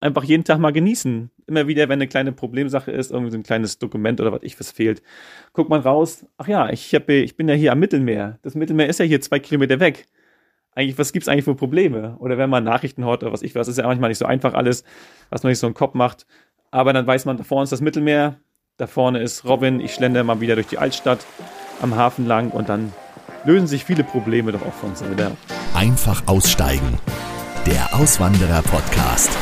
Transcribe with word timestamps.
einfach 0.00 0.24
jeden 0.24 0.44
Tag 0.44 0.58
mal 0.58 0.72
genießen. 0.72 1.30
Immer 1.46 1.66
wieder, 1.68 1.88
wenn 1.88 1.98
eine 1.98 2.08
kleine 2.08 2.32
Problemsache 2.32 2.90
ist, 2.90 3.10
irgendwie 3.10 3.30
so 3.30 3.38
ein 3.38 3.42
kleines 3.42 3.78
Dokument 3.78 4.20
oder 4.20 4.32
was 4.32 4.42
ich 4.42 4.58
was 4.58 4.70
fehlt, 4.70 5.02
guckt 5.52 5.70
man 5.70 5.80
raus, 5.80 6.26
ach 6.38 6.48
ja, 6.48 6.70
ich, 6.70 6.94
hab, 6.94 7.08
ich 7.08 7.36
bin 7.36 7.48
ja 7.48 7.54
hier 7.54 7.72
am 7.72 7.80
Mittelmeer. 7.80 8.38
Das 8.42 8.54
Mittelmeer 8.54 8.88
ist 8.88 8.98
ja 8.98 9.04
hier 9.04 9.20
zwei 9.20 9.38
Kilometer 9.38 9.80
weg. 9.80 10.06
Eigentlich, 10.74 10.98
was 10.98 11.12
gibt's 11.12 11.28
eigentlich 11.28 11.44
für 11.44 11.54
Probleme? 11.54 12.16
Oder 12.18 12.38
wenn 12.38 12.48
man 12.48 12.64
Nachrichten 12.64 13.04
hört 13.04 13.22
oder 13.22 13.32
was 13.32 13.42
ich 13.42 13.54
weiß, 13.54 13.68
ist 13.68 13.78
ja 13.78 13.86
manchmal 13.86 14.08
nicht 14.08 14.18
so 14.18 14.26
einfach 14.26 14.54
alles, 14.54 14.84
was 15.28 15.42
man 15.42 15.50
nicht 15.50 15.58
so 15.58 15.66
einen 15.66 15.74
Kopf 15.74 15.94
macht. 15.94 16.26
Aber 16.70 16.92
dann 16.92 17.06
weiß 17.06 17.24
man, 17.24 17.36
da 17.36 17.44
vorne 17.44 17.64
ist 17.64 17.72
das 17.72 17.80
Mittelmeer, 17.80 18.36
da 18.76 18.86
vorne 18.86 19.20
ist 19.20 19.44
Robin, 19.44 19.80
ich 19.80 19.92
schlender 19.92 20.22
mal 20.24 20.40
wieder 20.40 20.54
durch 20.54 20.68
die 20.68 20.78
Altstadt 20.78 21.26
am 21.82 21.96
Hafen 21.96 22.26
lang 22.26 22.50
und 22.50 22.68
dann 22.68 22.92
lösen 23.44 23.66
sich 23.66 23.84
viele 23.84 24.04
Probleme 24.04 24.52
doch 24.52 24.62
auch 24.62 24.72
von 24.72 24.94
selber. 24.94 25.32
Einfach 25.74 26.22
aussteigen. 26.26 26.98
Der 27.66 27.94
Auswanderer-Podcast. 27.94 29.36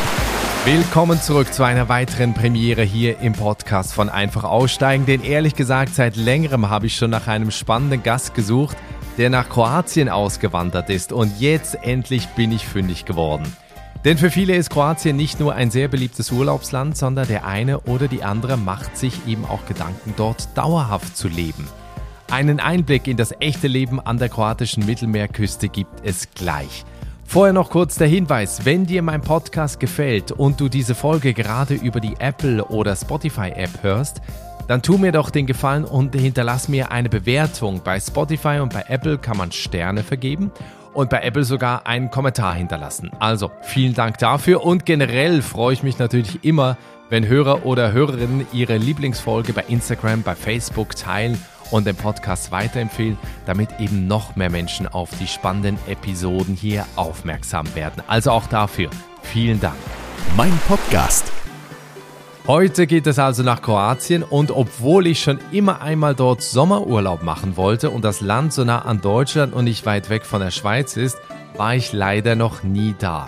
Willkommen 0.71 1.19
zurück 1.19 1.55
zu 1.55 1.63
einer 1.63 1.89
weiteren 1.89 2.35
Premiere 2.35 2.83
hier 2.83 3.21
im 3.21 3.33
Podcast 3.33 3.95
von 3.95 4.11
Einfach 4.11 4.45
Aussteigen. 4.45 5.07
Denn 5.07 5.25
ehrlich 5.25 5.55
gesagt, 5.55 5.95
seit 5.95 6.15
längerem 6.15 6.69
habe 6.69 6.85
ich 6.85 6.95
schon 6.95 7.09
nach 7.09 7.27
einem 7.27 7.51
spannenden 7.51 8.03
Gast 8.03 8.35
gesucht, 8.35 8.77
der 9.17 9.31
nach 9.31 9.49
Kroatien 9.49 10.11
ausgewandert 10.11 10.91
ist. 10.91 11.11
Und 11.11 11.41
jetzt 11.41 11.75
endlich 11.75 12.27
bin 12.37 12.53
ich 12.53 12.67
fündig 12.67 13.07
geworden. 13.07 13.51
Denn 14.05 14.19
für 14.19 14.31
viele 14.31 14.57
ist 14.57 14.69
Kroatien 14.69 15.17
nicht 15.17 15.41
nur 15.41 15.55
ein 15.55 15.71
sehr 15.71 15.89
beliebtes 15.89 16.31
Urlaubsland, 16.33 16.99
sondern 16.99 17.27
der 17.29 17.47
eine 17.47 17.81
oder 17.81 18.07
die 18.07 18.23
andere 18.23 18.59
macht 18.59 18.95
sich 18.95 19.27
eben 19.27 19.47
auch 19.47 19.65
Gedanken, 19.65 20.13
dort 20.19 20.55
dauerhaft 20.55 21.17
zu 21.17 21.29
leben. 21.29 21.67
Einen 22.31 22.61
Einblick 22.61 23.07
in 23.07 23.17
das 23.17 23.33
echte 23.41 23.69
Leben 23.69 24.01
an 24.01 24.19
der 24.19 24.29
kroatischen 24.29 24.85
Mittelmeerküste 24.85 25.71
gibt 25.71 26.05
es 26.05 26.29
gleich. 26.35 26.85
Vorher 27.31 27.53
noch 27.53 27.69
kurz 27.69 27.97
der 27.97 28.09
Hinweis, 28.09 28.65
wenn 28.65 28.87
dir 28.87 29.03
mein 29.03 29.21
Podcast 29.21 29.79
gefällt 29.79 30.33
und 30.33 30.59
du 30.59 30.71
diese 30.71 30.95
Folge 30.95 31.35
gerade 31.35 31.75
über 31.75 32.01
die 32.01 32.15
Apple 32.19 32.65
oder 32.65 32.97
Spotify 32.97 33.51
App 33.55 33.83
hörst, 33.83 34.23
dann 34.67 34.81
tu 34.81 34.97
mir 34.97 35.13
doch 35.13 35.29
den 35.29 35.45
Gefallen 35.45 35.85
und 35.85 36.15
hinterlass 36.15 36.71
mir 36.71 36.91
eine 36.91 37.11
Bewertung. 37.11 37.83
Bei 37.85 38.01
Spotify 38.01 38.61
und 38.61 38.73
bei 38.73 38.87
Apple 38.89 39.19
kann 39.19 39.37
man 39.37 39.53
Sterne 39.53 40.05
vergeben 40.05 40.51
und 40.95 41.11
bei 41.11 41.21
Apple 41.21 41.45
sogar 41.45 41.87
einen 41.87 42.11
Kommentar 42.11 42.55
hinterlassen. 42.55 43.11
Also 43.19 43.51
vielen 43.61 43.93
Dank 43.93 44.17
dafür 44.17 44.65
und 44.65 44.87
generell 44.87 45.43
freue 45.43 45.75
ich 45.75 45.83
mich 45.83 45.99
natürlich 45.99 46.43
immer, 46.47 46.79
wenn 47.11 47.29
Hörer 47.29 47.67
oder 47.67 47.93
Hörerinnen 47.93 48.47
ihre 48.55 48.79
Lieblingsfolge 48.79 49.53
bei 49.53 49.65
Instagram, 49.69 50.23
bei 50.23 50.35
Facebook 50.35 50.97
teilen 50.97 51.39
und 51.71 51.87
den 51.87 51.97
Podcast 51.97 52.51
weiterempfehlen, 52.51 53.19
damit 53.47 53.81
eben 53.81 54.07
noch 54.07 54.37
mehr 54.37 54.51
Menschen 54.51 54.87
auf 54.87 55.11
die 55.21 55.27
spannenden 55.27 55.79
Episoden 55.87 56.55
hier 56.55 56.87
aufmerksam 56.97 57.75
werden. 57.75 58.03
Also 58.07 58.31
auch 58.31 58.47
dafür 58.47 58.91
vielen 59.23 59.61
Dank. 59.61 59.77
Mein 60.37 60.57
Podcast. 60.67 61.31
Heute 62.47 62.87
geht 62.87 63.07
es 63.07 63.19
also 63.19 63.43
nach 63.43 63.61
Kroatien 63.61 64.23
und 64.23 64.51
obwohl 64.51 65.07
ich 65.07 65.21
schon 65.21 65.39
immer 65.53 65.83
einmal 65.83 66.15
dort 66.15 66.41
Sommerurlaub 66.41 67.23
machen 67.23 67.59
wollte 67.59 67.91
und 67.91 68.03
das 68.03 68.23
Land 68.23 68.55
so 68.55 68.65
nah 68.65 68.87
an 68.87 69.03
Deutschland 69.03 69.53
und 69.53 69.65
nicht 69.65 69.85
weit 69.85 70.09
weg 70.09 70.25
von 70.25 70.41
der 70.41 70.51
Schweiz 70.51 70.97
ist, 70.97 71.19
war 71.59 71.75
ich 71.75 71.93
leider 71.93 72.37
noch 72.37 72.63
nie 72.63 72.95
da. 72.99 73.27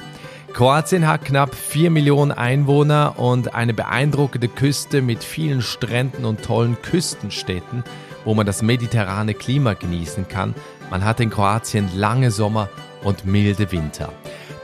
Kroatien 0.55 1.07
hat 1.07 1.27
knapp 1.27 1.55
4 1.55 1.91
Millionen 1.91 2.33
Einwohner 2.33 3.19
und 3.19 3.55
eine 3.55 3.75
beeindruckende 3.75 4.49
Küste 4.49 5.03
mit 5.03 5.23
vielen 5.23 5.63
Stränden 5.63 6.25
und 6.25 6.43
tollen 6.43 6.81
Küstenstädten 6.81 7.85
wo 8.25 8.35
man 8.35 8.47
das 8.47 8.63
mediterrane 8.63 9.35
Klima 9.35 9.75
genießen 9.75 10.29
kann. 10.29 10.55
Man 10.91 11.05
hat 11.05 11.21
in 11.21 11.31
Kroatien 11.31 11.89
lange 11.95 12.31
Sommer 12.31 12.69
und 13.03 13.25
milde 13.25 13.71
Winter. 13.73 14.13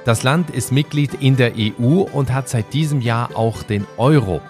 Das 0.05 0.23
Land 0.23 0.51
ist 0.51 0.71
Mitglied 0.71 1.15
in 1.15 1.37
der 1.37 1.53
EU 1.57 2.03
und 2.13 2.33
hat 2.33 2.49
seit 2.49 2.73
diesem 2.73 3.01
Jahr 3.01 3.31
auch 3.35 3.63
den 3.63 3.87
Euro. 3.97 4.41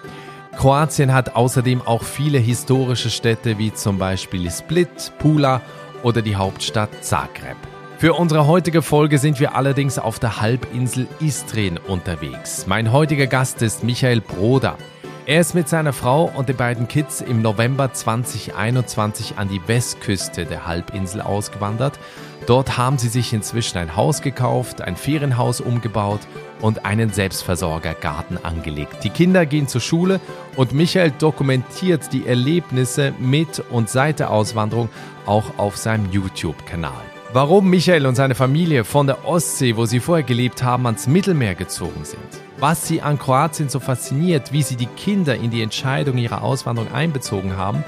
Kroatien 0.55 1.13
hat 1.13 1.35
außerdem 1.35 1.81
auch 1.81 2.03
viele 2.03 2.39
historische 2.39 3.09
Städte 3.09 3.57
wie 3.57 3.73
zum 3.73 3.97
Beispiel 3.97 4.49
Split, 4.49 5.13
Pula 5.19 5.61
oder 6.03 6.21
die 6.21 6.35
Hauptstadt 6.35 6.89
Zagreb. 7.03 7.57
Für 7.99 8.13
unsere 8.13 8.45
heutige 8.45 8.83
Folge 8.83 9.17
sind 9.17 9.39
wir 9.39 9.55
allerdings 9.55 9.97
auf 9.97 10.19
der 10.19 10.39
Halbinsel 10.39 11.07
Istrien 11.19 11.79
unterwegs. 11.79 12.67
Mein 12.67 12.91
heutiger 12.91 13.25
Gast 13.25 13.63
ist 13.63 13.83
Michael 13.83 14.21
Broda. 14.21 14.77
Er 15.27 15.41
ist 15.41 15.55
mit 15.55 15.67
seiner 15.67 15.91
Frau 15.91 16.31
und 16.33 16.47
den 16.47 16.55
beiden 16.55 16.87
Kids 16.87 17.19
im 17.19 17.41
November 17.41 17.91
2021 17.91 19.37
an 19.37 19.49
die 19.49 19.59
Westküste 19.67 20.45
der 20.45 20.65
Halbinsel 20.65 21.19
ausgewandert. 21.19 21.99
Dort 22.45 22.77
haben 22.77 22.97
sie 22.97 23.09
sich 23.09 23.33
inzwischen 23.33 23.77
ein 23.77 23.97
Haus 23.97 24.21
gekauft, 24.21 24.79
ein 24.79 24.95
Ferienhaus 24.95 25.59
umgebaut 25.59 26.21
und 26.61 26.85
einen 26.85 27.11
Selbstversorgergarten 27.11 28.41
angelegt. 28.45 29.03
Die 29.03 29.09
Kinder 29.09 29.45
gehen 29.45 29.67
zur 29.67 29.81
Schule 29.81 30.21
und 30.55 30.71
Michael 30.71 31.11
dokumentiert 31.11 32.13
die 32.13 32.25
Erlebnisse 32.25 33.13
mit 33.19 33.61
und 33.69 33.89
seit 33.89 34.19
der 34.19 34.31
Auswanderung 34.31 34.87
auch 35.25 35.57
auf 35.57 35.75
seinem 35.75 36.09
YouTube-Kanal. 36.09 37.03
Warum 37.33 37.69
Michael 37.69 38.05
und 38.05 38.15
seine 38.15 38.33
Familie 38.33 38.85
von 38.85 39.07
der 39.07 39.27
Ostsee, 39.27 39.75
wo 39.75 39.85
sie 39.85 39.99
vorher 39.99 40.23
gelebt 40.23 40.63
haben, 40.63 40.85
ans 40.85 41.05
Mittelmeer 41.05 41.55
gezogen 41.55 42.05
sind 42.05 42.46
was 42.59 42.87
sie 42.87 43.01
an 43.01 43.19
Kroatien 43.19 43.69
so 43.69 43.79
fasziniert, 43.79 44.51
wie 44.51 44.63
sie 44.63 44.75
die 44.75 44.87
Kinder 44.87 45.35
in 45.35 45.51
die 45.51 45.61
Entscheidung 45.61 46.17
ihrer 46.17 46.43
Auswanderung 46.43 46.91
einbezogen 46.91 47.55
haben 47.57 47.83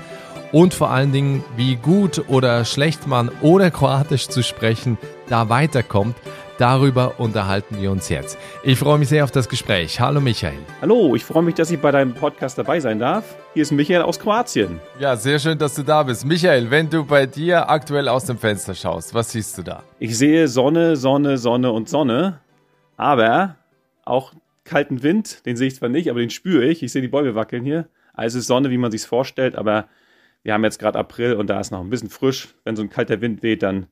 und 0.52 0.74
vor 0.74 0.90
allen 0.90 1.12
Dingen, 1.12 1.44
wie 1.56 1.76
gut 1.76 2.24
oder 2.28 2.66
schlecht 2.66 3.08
man 3.08 3.30
ohne 3.42 3.72
Kroatisch 3.72 4.28
zu 4.28 4.44
sprechen 4.44 4.98
da 5.28 5.50
weiterkommt. 5.50 6.16
Darüber 6.58 7.20
unterhalten 7.20 7.80
wir 7.80 7.90
uns 7.90 8.10
jetzt. 8.10 8.38
Ich 8.64 8.78
freue 8.78 8.98
mich 8.98 9.08
sehr 9.08 9.24
auf 9.24 9.32
das 9.32 9.48
Gespräch. 9.48 10.02
Hallo 10.02 10.20
Michael. 10.20 10.58
Hallo, 10.82 11.16
ich 11.16 11.24
freue 11.24 11.44
mich, 11.44 11.56
dass 11.56 11.72
ich 11.72 11.80
bei 11.80 11.92
deinem 11.92 12.14
Podcast 12.14 12.58
dabei 12.58 12.82
sein 12.82 13.00
darf. 13.00 13.24
Hier 13.54 13.62
ist 13.62 13.72
Michael 13.72 14.02
aus 14.02 14.20
Kroatien. 14.20 14.80
Ja, 15.00 15.16
sehr 15.16 15.40
schön, 15.40 15.58
dass 15.58 15.76
du 15.76 15.84
da 15.84 16.04
bist. 16.04 16.26
Michael, 16.26 16.70
wenn 16.70 16.90
du 16.90 17.06
bei 17.06 17.26
dir 17.26 17.70
aktuell 17.70 18.10
aus 18.10 18.26
dem 18.26 18.38
Fenster 18.38 18.76
schaust, 18.76 19.14
was 19.14 19.32
siehst 19.32 19.58
du 19.58 19.64
da? 19.64 19.84
Ich 20.00 20.18
sehe 20.18 20.50
Sonne, 20.50 20.98
Sonne, 20.98 21.38
Sonne 21.38 21.72
und 21.72 21.88
Sonne. 21.88 22.40
Aber 22.98 23.56
auch 24.04 24.34
kalten 24.70 25.04
Wind, 25.04 25.46
den 25.46 25.58
sehe 25.58 25.68
ich 25.68 25.76
zwar 25.76 25.90
nicht, 25.90 26.10
aber 26.10 26.20
den 26.20 26.30
spüre 26.30 26.66
ich. 26.66 26.84
Ich 26.84 26.92
sehe 26.92 27.02
die 27.02 27.08
Bäume 27.08 27.36
wackeln 27.36 27.64
hier. 27.64 27.90
Also 28.14 28.38
es 28.38 28.44
ist 28.44 28.48
Sonne, 28.48 28.70
wie 28.70 28.78
man 28.78 28.92
sich 28.92 29.02
vorstellt, 29.02 29.56
aber 29.56 29.90
wir 30.44 30.54
haben 30.54 30.64
jetzt 30.64 30.80
gerade 30.80 31.00
April 31.00 31.34
und 31.34 31.50
da 31.50 31.60
ist 31.60 31.72
noch 31.72 31.82
ein 31.82 31.90
bisschen 31.90 32.10
frisch. 32.10 32.50
Wenn 32.64 32.76
so 32.76 32.84
ein 32.84 32.90
kalter 32.90 33.20
Wind 33.22 33.44
weht, 33.44 33.64
dann 33.64 33.88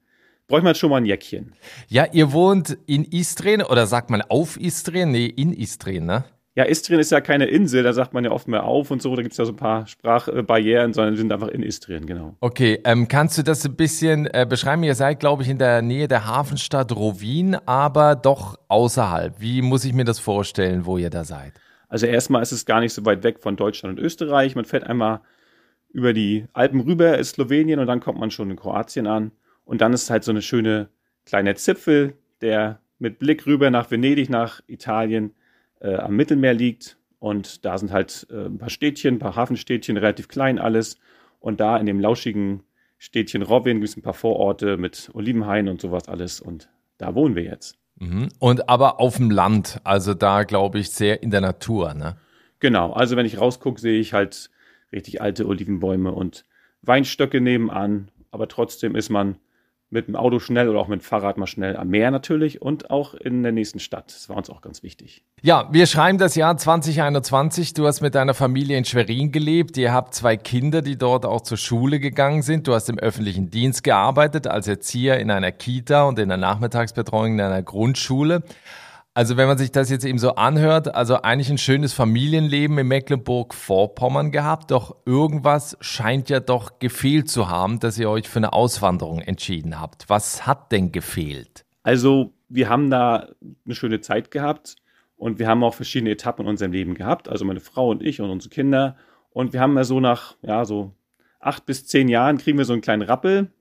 bräuchte 0.47 0.65
man 0.65 0.75
schon 0.75 0.91
mal 0.91 0.97
ein 0.97 1.05
Jäckchen. 1.05 1.53
Ja, 1.87 2.05
ihr 2.11 2.31
wohnt 2.31 2.77
in 2.85 3.03
Istrien 3.03 3.61
oder 3.61 3.87
sagt 3.87 4.09
man 4.09 4.21
auf 4.21 4.59
Istrien? 4.59 5.11
Nee, 5.11 5.25
in 5.25 5.51
Istrien, 5.51 6.05
ne? 6.05 6.25
Ja, 6.57 6.63
Istrien 6.63 6.99
ist 6.99 7.11
ja 7.11 7.21
keine 7.21 7.45
Insel, 7.45 7.83
da 7.83 7.93
sagt 7.93 8.15
man 8.15 8.25
ja 8.25 8.31
oft 8.31 8.47
mehr 8.47 8.63
auf 8.63 8.89
und 8.89 8.99
so, 8.99 9.15
da 9.15 9.21
gibt 9.21 9.33
es 9.33 9.37
ja 9.37 9.45
so 9.45 9.51
ein 9.51 9.57
paar 9.57 9.85
Sprachbarrieren, 9.85 10.91
sondern 10.91 11.13
wir 11.13 11.19
sind 11.19 11.31
einfach 11.31 11.49
in 11.49 11.61
Istrien, 11.61 12.07
genau. 12.07 12.35
Okay, 12.39 12.79
ähm, 12.83 13.07
kannst 13.07 13.37
du 13.37 13.43
das 13.43 13.63
ein 13.63 13.75
bisschen 13.75 14.25
äh, 14.25 14.43
beschreiben? 14.49 14.81
Ihr 14.81 14.95
seid, 14.95 15.19
glaube 15.19 15.43
ich, 15.43 15.49
in 15.49 15.59
der 15.59 15.83
Nähe 15.83 16.07
der 16.07 16.25
Hafenstadt 16.25 16.95
Rovin, 16.95 17.53
aber 17.67 18.15
doch 18.15 18.57
außerhalb. 18.69 19.39
Wie 19.39 19.61
muss 19.61 19.85
ich 19.85 19.93
mir 19.93 20.03
das 20.03 20.17
vorstellen, 20.17 20.87
wo 20.87 20.97
ihr 20.97 21.11
da 21.11 21.25
seid? 21.25 21.53
Also 21.89 22.07
erstmal 22.07 22.41
ist 22.41 22.51
es 22.51 22.65
gar 22.65 22.79
nicht 22.79 22.93
so 22.93 23.05
weit 23.05 23.21
weg 23.21 23.37
von 23.39 23.55
Deutschland 23.55 23.99
und 23.99 24.03
Österreich. 24.03 24.55
Man 24.55 24.65
fährt 24.65 24.83
einmal 24.83 25.21
über 25.89 26.11
die 26.11 26.47
Alpen 26.53 26.79
rüber, 26.79 27.19
ist 27.19 27.35
Slowenien 27.35 27.79
und 27.79 27.85
dann 27.85 27.99
kommt 27.99 28.19
man 28.19 28.31
schon 28.31 28.49
in 28.49 28.57
Kroatien 28.57 29.05
an. 29.05 29.31
Und 29.63 29.81
dann 29.81 29.93
ist 29.93 30.09
halt 30.09 30.23
so 30.23 30.31
eine 30.31 30.41
schöne 30.41 30.89
kleine 31.23 31.53
Zipfel, 31.53 32.15
der 32.41 32.79
mit 32.97 33.19
Blick 33.19 33.45
rüber 33.45 33.69
nach 33.69 33.91
Venedig, 33.91 34.31
nach 34.31 34.61
Italien 34.65 35.35
äh, 35.81 35.95
am 35.95 36.15
Mittelmeer 36.15 36.53
liegt. 36.53 36.97
Und 37.19 37.65
da 37.65 37.77
sind 37.77 37.91
halt 37.91 38.27
äh, 38.29 38.45
ein 38.45 38.57
paar 38.57 38.69
Städtchen, 38.69 39.15
ein 39.15 39.19
paar 39.19 39.35
Hafenstädtchen, 39.35 39.97
relativ 39.97 40.27
klein 40.27 40.59
alles. 40.59 40.97
Und 41.39 41.59
da 41.59 41.77
in 41.77 41.85
dem 41.85 41.99
lauschigen 41.99 42.63
Städtchen 42.97 43.41
Robin 43.41 43.77
gibt 43.77 43.89
es 43.89 43.97
ein 43.97 44.01
paar 44.01 44.13
Vororte 44.13 44.77
mit 44.77 45.09
Olivenhain 45.13 45.67
und 45.67 45.81
sowas 45.81 46.07
alles. 46.07 46.41
Und 46.41 46.69
da 46.97 47.15
wohnen 47.15 47.35
wir 47.35 47.43
jetzt. 47.43 47.77
Mhm. 47.99 48.29
Und 48.39 48.69
aber 48.69 48.99
auf 48.99 49.17
dem 49.17 49.31
Land, 49.31 49.79
also 49.83 50.13
da 50.13 50.43
glaube 50.43 50.79
ich 50.79 50.91
sehr 50.91 51.23
in 51.23 51.31
der 51.31 51.41
Natur, 51.41 51.93
ne? 51.93 52.17
Genau, 52.59 52.91
also 52.91 53.15
wenn 53.15 53.25
ich 53.25 53.39
rausgucke, 53.39 53.79
sehe 53.79 53.99
ich 53.99 54.13
halt 54.13 54.49
richtig 54.91 55.21
alte 55.21 55.47
Olivenbäume 55.47 56.11
und 56.11 56.45
Weinstöcke 56.81 57.39
nebenan, 57.39 58.09
aber 58.31 58.47
trotzdem 58.47 58.95
ist 58.95 59.09
man 59.09 59.35
mit 59.89 60.07
dem 60.07 60.15
Auto 60.17 60.39
schnell 60.39 60.67
oder 60.67 60.79
auch 60.79 60.87
mit 60.87 61.01
dem 61.01 61.03
Fahrrad 61.03 61.37
mal 61.37 61.47
schnell 61.47 61.77
am 61.77 61.87
Meer 61.87 62.11
natürlich 62.11 62.61
und 62.61 62.89
auch 62.89 63.13
in 63.13 63.43
der 63.43 63.53
nächsten 63.53 63.79
Stadt. 63.79 64.13
Das 64.13 64.27
war 64.27 64.35
uns 64.35 64.49
auch 64.49 64.61
ganz 64.61 64.83
wichtig. 64.83 65.23
Ja, 65.41 65.69
wir 65.71 65.85
schreiben 65.85 66.17
das 66.17 66.35
Jahr 66.35 66.57
2021. 66.57 67.73
Du 67.73 67.87
hast 67.87 68.01
mit 68.01 68.13
deiner 68.13 68.33
Familie 68.33 68.77
in 68.77 68.83
Schwerin 68.83 69.31
gelebt. 69.31 69.77
Ihr 69.77 69.93
habt 69.93 70.13
zwei 70.13 70.35
Kinder, 70.35 70.81
die 70.81 70.97
dort 70.97 71.25
auch 71.25 71.41
zur 71.41 71.57
Schule 71.57 71.99
gegangen 71.99 72.41
sind. 72.41 72.67
Du 72.67 72.73
hast 72.73 72.89
im 72.89 72.99
öffentlichen 72.99 73.49
Dienst 73.49 73.83
gearbeitet, 73.83 74.45
als 74.47 74.67
Erzieher 74.67 75.19
in 75.19 75.31
einer 75.31 75.53
Kita 75.53 76.03
und 76.03 76.19
in 76.19 76.27
der 76.27 76.37
Nachmittagsbetreuung 76.37 77.33
in 77.33 77.41
einer 77.41 77.63
Grundschule. 77.63 78.43
Also 79.17 79.35
wenn 79.35 79.47
man 79.47 79.57
sich 79.57 79.71
das 79.71 79.89
jetzt 79.89 80.05
eben 80.05 80.19
so 80.19 80.35
anhört, 80.35 80.93
also 80.93 81.23
eigentlich 81.23 81.49
ein 81.49 81.57
schönes 81.57 81.91
Familienleben 81.91 82.77
in 82.77 82.87
Mecklenburg-Vorpommern 82.87 84.31
gehabt, 84.31 84.69
doch 84.69 84.95
irgendwas 85.07 85.75
scheint 85.81 86.29
ja 86.29 86.39
doch 86.39 86.77
gefehlt 86.77 87.27
zu 87.27 87.49
haben, 87.49 87.79
dass 87.79 87.97
ihr 87.97 88.11
euch 88.11 88.29
für 88.29 88.37
eine 88.37 88.53
Auswanderung 88.53 89.21
entschieden 89.21 89.79
habt. 89.79 90.07
Was 90.07 90.45
hat 90.45 90.71
denn 90.71 90.91
gefehlt? 90.91 91.65
Also 91.81 92.31
wir 92.47 92.69
haben 92.69 92.91
da 92.91 93.29
eine 93.65 93.73
schöne 93.73 94.01
Zeit 94.01 94.29
gehabt 94.29 94.75
Und 95.15 95.39
wir 95.39 95.47
haben 95.47 95.63
auch 95.63 95.73
verschiedene 95.73 96.11
Etappen 96.11 96.45
in 96.45 96.49
unserem 96.51 96.71
Leben 96.71 96.93
gehabt, 96.93 97.27
also 97.27 97.43
meine 97.43 97.59
Frau 97.59 97.89
und 97.89 98.03
ich 98.03 98.21
und 98.21 98.29
unsere 98.29 98.53
Kinder. 98.53 98.97
Und 99.31 99.51
wir 99.51 99.61
haben 99.61 99.75
ja 99.75 99.83
so 99.83 99.99
nach, 99.99 100.35
ja, 100.43 100.63
so 100.63 100.93
acht 101.39 101.65
bis 101.65 101.87
zehn 101.87 102.07
Jahren 102.07 102.37
kriegen 102.37 102.59
wir 102.59 102.65
so 102.65 102.73
einen 102.73 102.83
kleinen 102.83 103.01
Rappel 103.01 103.51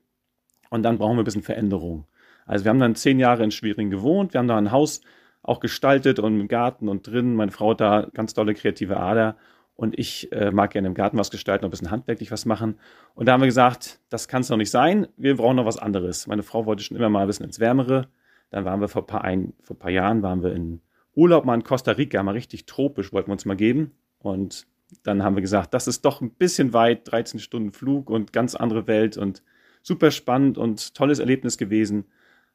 und 0.69 0.83
dann 0.83 0.99
brauchen 0.99 1.17
wir 1.17 1.23
ein 1.23 1.25
bisschen 1.25 1.41
Veränderung. 1.41 2.05
Also 2.45 2.63
wir 2.63 2.69
haben 2.69 2.79
dann 2.79 2.93
zehn 2.93 3.17
Jahre 3.17 3.43
in 3.43 3.49
Schwerin 3.49 3.89
gewohnt, 3.89 4.33
wir 4.33 4.39
haben 4.39 4.47
da 4.47 4.55
ein 4.55 4.71
Haus 4.71 5.01
auch 5.47 5.59
gestaltet 5.59 6.19
und 6.19 6.39
im 6.39 6.47
Garten 6.47 6.89
und 6.89 7.07
drin. 7.07 7.33
Meine 7.33 7.51
Frau 7.51 7.71
hat 7.71 7.81
da 7.81 8.07
ganz 8.13 8.33
tolle 8.33 8.53
kreative 8.53 8.97
Ader 8.97 9.37
und 9.75 9.97
ich 9.97 10.31
äh, 10.33 10.51
mag 10.51 10.71
gerne 10.71 10.89
im 10.89 10.93
Garten 10.93 11.17
was 11.17 11.31
gestalten, 11.31 11.63
ein 11.63 11.71
bisschen 11.71 11.89
handwerklich 11.89 12.31
was 12.31 12.45
machen. 12.45 12.79
Und 13.15 13.27
da 13.27 13.33
haben 13.33 13.41
wir 13.41 13.47
gesagt, 13.47 14.01
das 14.09 14.27
kann 14.27 14.41
es 14.41 14.49
noch 14.49 14.57
nicht 14.57 14.71
sein, 14.71 15.07
wir 15.15 15.37
brauchen 15.37 15.55
noch 15.55 15.65
was 15.65 15.77
anderes. 15.77 16.27
Meine 16.27 16.43
Frau 16.43 16.65
wollte 16.65 16.83
schon 16.83 16.97
immer 16.97 17.09
mal 17.09 17.21
ein 17.21 17.27
bisschen 17.27 17.45
ins 17.45 17.59
Wärmere. 17.59 18.09
Dann 18.49 18.65
waren 18.65 18.81
wir 18.81 18.89
vor 18.89 19.03
ein 19.03 19.07
paar, 19.07 19.23
ein, 19.23 19.53
vor 19.61 19.75
ein 19.75 19.79
paar 19.79 19.91
Jahren, 19.91 20.21
waren 20.21 20.43
wir 20.43 20.53
in 20.53 20.81
Urlaub 21.15 21.45
mal 21.45 21.55
in 21.55 21.63
Costa 21.63 21.91
Rica, 21.91 22.21
mal 22.23 22.31
richtig 22.31 22.65
tropisch, 22.65 23.13
wollten 23.13 23.29
wir 23.29 23.33
uns 23.33 23.45
mal 23.45 23.55
geben. 23.55 23.91
Und 24.19 24.67
dann 25.03 25.23
haben 25.23 25.35
wir 25.35 25.41
gesagt, 25.41 25.73
das 25.73 25.87
ist 25.87 26.03
doch 26.03 26.21
ein 26.21 26.31
bisschen 26.31 26.73
weit, 26.73 27.09
13 27.09 27.39
Stunden 27.39 27.71
Flug 27.71 28.09
und 28.09 28.33
ganz 28.33 28.53
andere 28.53 28.87
Welt 28.87 29.17
und 29.17 29.43
super 29.81 30.11
spannend 30.11 30.57
und 30.57 30.93
tolles 30.93 31.19
Erlebnis 31.19 31.57
gewesen. 31.57 32.05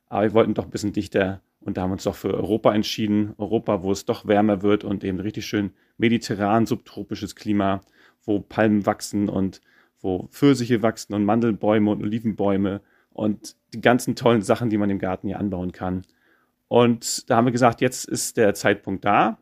Aber 0.09 0.25
wir 0.25 0.35
wollten 0.35 0.55
doch 0.55 0.65
ein 0.65 0.71
bisschen 0.71 0.93
dichter 0.93 1.41
und 1.65 1.77
da 1.77 1.83
haben 1.83 1.91
wir 1.91 1.95
uns 1.95 2.05
doch 2.05 2.17
für 2.17 2.35
Europa 2.35 2.75
entschieden. 2.75 3.35
Europa, 3.39 3.83
wo 3.83 3.93
es 3.93 4.05
doch 4.05 4.27
wärmer 4.27 4.63
wird 4.63 4.85
und 4.85 5.05
eben 5.05 5.21
richtig 5.21 5.47
schön 5.47 5.73
mediterran, 5.97 6.67
subtropisches 6.67 7.37
Klima, 7.37 7.81
wo 8.25 8.41
Palmen 8.41 8.85
wachsen 8.87 9.29
und 9.29 9.61
wo 10.01 10.29
Pfirsiche 10.33 10.83
wachsen 10.83 11.15
und 11.15 11.25
Mandelbäume 11.25 11.91
und 11.91 12.03
Olivenbäume 12.03 12.81
und 13.11 13.57
die 13.73 13.81
ganzen 13.81 14.17
tollen 14.17 14.43
Sachen, 14.43 14.71
die 14.71 14.79
man 14.79 14.91
im 14.91 14.99
Garten 14.99 15.29
hier 15.29 15.39
anbauen 15.39 15.73
kann. 15.73 16.03
Und 16.69 17.31
da 17.31 17.37
haben 17.37 17.45
wir 17.45 17.53
gesagt, 17.53 17.81
jetzt 17.81 18.07
ist 18.07 18.37
der 18.37 18.55
Zeitpunkt 18.55 19.05
da 19.05 19.39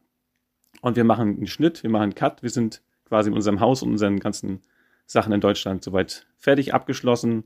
und 0.82 0.96
wir 0.96 1.05
machen 1.05 1.37
einen 1.37 1.46
Schnitt, 1.46 1.82
wir 1.82 1.90
machen 1.90 2.02
einen 2.02 2.14
Cut. 2.14 2.43
Wir 2.43 2.50
sind 2.50 2.82
quasi 3.05 3.31
in 3.31 3.34
unserem 3.34 3.61
Haus 3.61 3.82
und 3.82 3.90
unseren 3.90 4.19
ganzen 4.20 4.61
Sachen 5.06 5.32
in 5.32 5.40
Deutschland 5.40 5.82
soweit 5.82 6.26
fertig 6.38 6.75
abgeschlossen. 6.75 7.44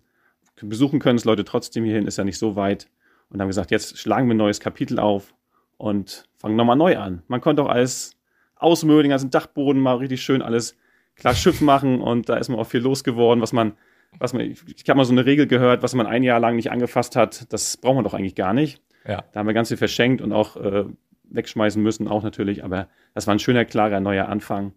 Besuchen 0.61 1.01
können 1.01 1.19
es 1.19 1.25
Leute 1.25 1.45
trotzdem 1.45 1.85
hierhin, 1.85 2.07
ist 2.07 2.19
ja 2.19 2.25
nicht 2.25 2.39
so 2.39 2.57
weit. 2.57 2.89
Und 3.35 3.41
haben 3.41 3.49
gesagt, 3.49 3.73
jetzt 3.73 3.99
schlagen 3.99 4.29
wir 4.29 4.35
ein 4.35 4.39
neues 4.39 4.61
Kapitel 4.61 5.01
auf 5.01 5.35
und 5.77 6.25
fangen 6.39 6.55
nochmal 6.55 6.77
neu 6.77 6.97
an. 6.97 7.25
Man 7.27 7.41
konnte 7.41 7.65
auch 7.65 7.69
alles 7.69 8.17
ausmögen, 8.55 9.03
den 9.03 9.11
ganzen 9.11 9.31
Dachboden 9.31 9.83
mal 9.83 9.97
richtig 9.97 10.23
schön 10.23 10.41
alles 10.41 10.77
klar 11.17 11.35
Schiff 11.35 11.61
machen 11.61 12.01
und 12.01 12.29
da 12.29 12.37
ist 12.37 12.49
man 12.49 12.61
auch 12.61 12.69
viel 12.69 12.81
losgeworden, 12.81 13.43
was 13.43 13.53
man, 13.53 13.73
was 14.21 14.35
man, 14.35 14.43
ich, 14.43 14.63
ich 14.69 14.89
habe 14.89 14.99
mal 14.99 15.05
so 15.05 15.11
eine 15.11 15.27
Regel 15.27 15.49
gehört, 15.49 15.83
was 15.83 15.97
man 15.97 16.07
ein 16.07 16.23
Jahr 16.23 16.39
lang 16.39 16.55
nicht 16.55 16.71
angefasst 16.71 17.17
hat, 17.17 17.53
das 17.53 17.77
braucht 17.77 17.97
man 17.97 18.05
doch 18.05 18.15
eigentlich 18.15 18.37
gar 18.37 18.55
nicht. 18.55 18.81
Ja. 19.05 19.25
Da 19.33 19.41
haben 19.41 19.49
wir 19.49 19.53
ganz 19.53 19.67
viel 19.67 19.77
verschenkt 19.79 20.23
und 20.23 20.33
auch 20.33 20.57
äh, 20.57 20.85
wegschmeißen 21.25 21.83
müssen, 21.83 22.07
auch 22.07 22.23
natürlich, 22.23 22.63
aber 22.63 22.87
das 23.15 23.27
war 23.27 23.35
ein 23.35 23.41
schöner, 23.41 23.65
klarer, 23.65 23.99
neuer 23.99 24.29
Anfang. 24.29 24.75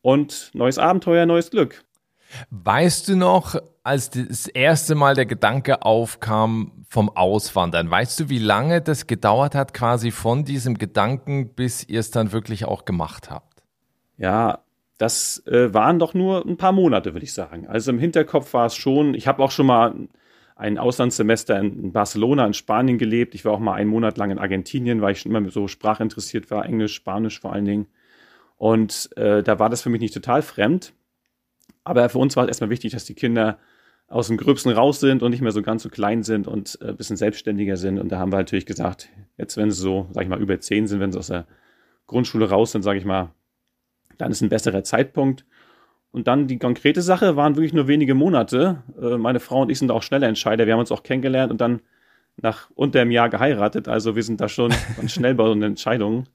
Und 0.00 0.52
neues 0.54 0.78
Abenteuer, 0.78 1.26
neues 1.26 1.50
Glück. 1.50 1.82
Weißt 2.50 3.08
du 3.08 3.16
noch, 3.16 3.56
als 3.82 4.10
das 4.10 4.46
erste 4.46 4.94
Mal 4.94 5.14
der 5.14 5.26
Gedanke 5.26 5.82
aufkam 5.82 6.72
vom 6.88 7.08
Auswandern, 7.08 7.90
weißt 7.90 8.20
du, 8.20 8.28
wie 8.28 8.38
lange 8.38 8.80
das 8.80 9.06
gedauert 9.06 9.54
hat, 9.54 9.74
quasi 9.74 10.10
von 10.10 10.44
diesem 10.44 10.78
Gedanken, 10.78 11.54
bis 11.54 11.88
ihr 11.88 12.00
es 12.00 12.10
dann 12.10 12.32
wirklich 12.32 12.64
auch 12.64 12.84
gemacht 12.84 13.30
habt? 13.30 13.62
Ja, 14.18 14.60
das 14.98 15.46
äh, 15.46 15.74
waren 15.74 15.98
doch 15.98 16.14
nur 16.14 16.44
ein 16.46 16.56
paar 16.56 16.72
Monate, 16.72 17.12
würde 17.12 17.24
ich 17.24 17.34
sagen. 17.34 17.66
Also 17.66 17.90
im 17.90 17.98
Hinterkopf 17.98 18.54
war 18.54 18.66
es 18.66 18.76
schon, 18.76 19.14
ich 19.14 19.26
habe 19.26 19.42
auch 19.42 19.50
schon 19.50 19.66
mal 19.66 19.94
ein 20.56 20.78
Auslandssemester 20.78 21.58
in 21.60 21.92
Barcelona 21.92 22.46
in 22.46 22.54
Spanien 22.54 22.96
gelebt. 22.96 23.34
Ich 23.34 23.44
war 23.44 23.52
auch 23.52 23.60
mal 23.60 23.74
einen 23.74 23.90
Monat 23.90 24.16
lang 24.16 24.30
in 24.30 24.38
Argentinien, 24.38 25.02
weil 25.02 25.12
ich 25.12 25.20
schon 25.20 25.34
immer 25.34 25.50
so 25.50 25.68
sprachinteressiert 25.68 26.50
war, 26.50 26.64
Englisch, 26.64 26.94
Spanisch 26.94 27.40
vor 27.40 27.52
allen 27.52 27.66
Dingen. 27.66 27.86
Und 28.56 29.10
äh, 29.16 29.42
da 29.42 29.58
war 29.58 29.68
das 29.68 29.82
für 29.82 29.90
mich 29.90 30.00
nicht 30.00 30.14
total 30.14 30.40
fremd. 30.40 30.94
Aber 31.86 32.08
für 32.08 32.18
uns 32.18 32.34
war 32.36 32.42
es 32.42 32.48
erstmal 32.48 32.70
wichtig, 32.70 32.92
dass 32.92 33.04
die 33.04 33.14
Kinder 33.14 33.58
aus 34.08 34.26
dem 34.26 34.36
Gröbsten 34.36 34.72
raus 34.72 34.98
sind 34.98 35.22
und 35.22 35.30
nicht 35.30 35.40
mehr 35.40 35.52
so 35.52 35.62
ganz 35.62 35.84
so 35.84 35.88
klein 35.88 36.24
sind 36.24 36.48
und 36.48 36.78
äh, 36.82 36.88
ein 36.88 36.96
bisschen 36.96 37.16
selbstständiger 37.16 37.76
sind. 37.76 38.00
Und 38.00 38.10
da 38.10 38.18
haben 38.18 38.32
wir 38.32 38.38
natürlich 38.38 38.66
gesagt, 38.66 39.08
jetzt 39.38 39.56
wenn 39.56 39.70
sie 39.70 39.80
so, 39.80 40.08
sag 40.10 40.24
ich 40.24 40.28
mal, 40.28 40.40
über 40.40 40.58
zehn 40.58 40.88
sind, 40.88 40.98
wenn 40.98 41.12
sie 41.12 41.18
aus 41.18 41.28
der 41.28 41.46
Grundschule 42.08 42.50
raus 42.50 42.72
sind, 42.72 42.82
sage 42.82 42.98
ich 42.98 43.04
mal, 43.04 43.30
dann 44.18 44.32
ist 44.32 44.40
ein 44.40 44.48
besserer 44.48 44.82
Zeitpunkt. 44.82 45.44
Und 46.10 46.26
dann 46.26 46.48
die 46.48 46.58
konkrete 46.58 47.02
Sache 47.02 47.36
waren 47.36 47.54
wirklich 47.54 47.72
nur 47.72 47.86
wenige 47.86 48.14
Monate. 48.14 48.82
Äh, 49.00 49.16
meine 49.16 49.38
Frau 49.38 49.62
und 49.62 49.70
ich 49.70 49.78
sind 49.78 49.92
auch 49.92 50.02
schnelle 50.02 50.26
Entscheider. 50.26 50.66
Wir 50.66 50.72
haben 50.72 50.80
uns 50.80 50.90
auch 50.90 51.04
kennengelernt 51.04 51.52
und 51.52 51.60
dann 51.60 51.82
nach 52.36 52.68
unter 52.74 53.00
einem 53.00 53.12
Jahr 53.12 53.28
geheiratet. 53.28 53.86
Also 53.86 54.16
wir 54.16 54.24
sind 54.24 54.40
da 54.40 54.48
schon 54.48 54.72
schnell 55.06 55.36
bei 55.36 55.48
den 55.48 55.62
Entscheidungen. 55.62 56.28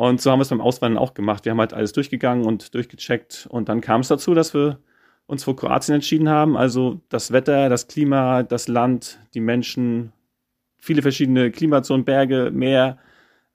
Und 0.00 0.22
so 0.22 0.30
haben 0.30 0.38
wir 0.38 0.44
es 0.44 0.48
beim 0.48 0.62
Auswandern 0.62 0.96
auch 0.96 1.12
gemacht. 1.12 1.44
Wir 1.44 1.52
haben 1.52 1.60
halt 1.60 1.74
alles 1.74 1.92
durchgegangen 1.92 2.46
und 2.46 2.74
durchgecheckt. 2.74 3.46
Und 3.50 3.68
dann 3.68 3.82
kam 3.82 4.00
es 4.00 4.08
dazu, 4.08 4.32
dass 4.32 4.54
wir 4.54 4.78
uns 5.26 5.44
für 5.44 5.54
Kroatien 5.54 5.96
entschieden 5.96 6.30
haben. 6.30 6.56
Also 6.56 7.02
das 7.10 7.32
Wetter, 7.32 7.68
das 7.68 7.86
Klima, 7.86 8.42
das 8.42 8.66
Land, 8.66 9.18
die 9.34 9.40
Menschen, 9.40 10.14
viele 10.78 11.02
verschiedene 11.02 11.50
Klimazonen, 11.50 12.06
Berge, 12.06 12.50
Meer, 12.50 12.96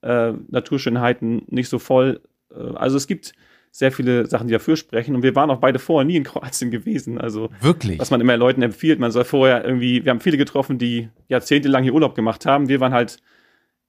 äh, 0.04 0.34
Naturschönheiten, 0.50 1.42
nicht 1.48 1.68
so 1.68 1.80
voll. 1.80 2.22
Äh, 2.52 2.76
also 2.76 2.96
es 2.96 3.08
gibt 3.08 3.34
sehr 3.72 3.92
viele 3.92 4.28
Sachen, 4.28 4.48
die 4.48 4.54
dafür 4.54 4.78
sprechen. 4.78 5.16
Und 5.16 5.24
wir 5.24 5.34
waren 5.34 5.50
auch 5.50 5.60
beide 5.60 5.80
vorher 5.80 6.06
nie 6.06 6.18
in 6.18 6.26
Kroatien 6.26 6.70
gewesen. 6.70 7.18
Also 7.18 7.50
wirklich, 7.60 7.98
was 7.98 8.12
man 8.12 8.22
immer 8.22 8.38
Leuten 8.38 8.62
empfiehlt, 8.62 9.00
man 9.00 9.10
soll 9.10 9.24
vorher 9.24 9.66
irgendwie. 9.66 10.06
Wir 10.06 10.12
haben 10.12 10.22
viele 10.22 10.38
getroffen, 10.38 10.78
die 10.78 11.10
jahrzehntelang 11.28 11.82
hier 11.82 11.96
Urlaub 11.96 12.14
gemacht 12.14 12.46
haben. 12.46 12.70
Wir 12.70 12.80
waren 12.82 12.94
halt 12.94 13.18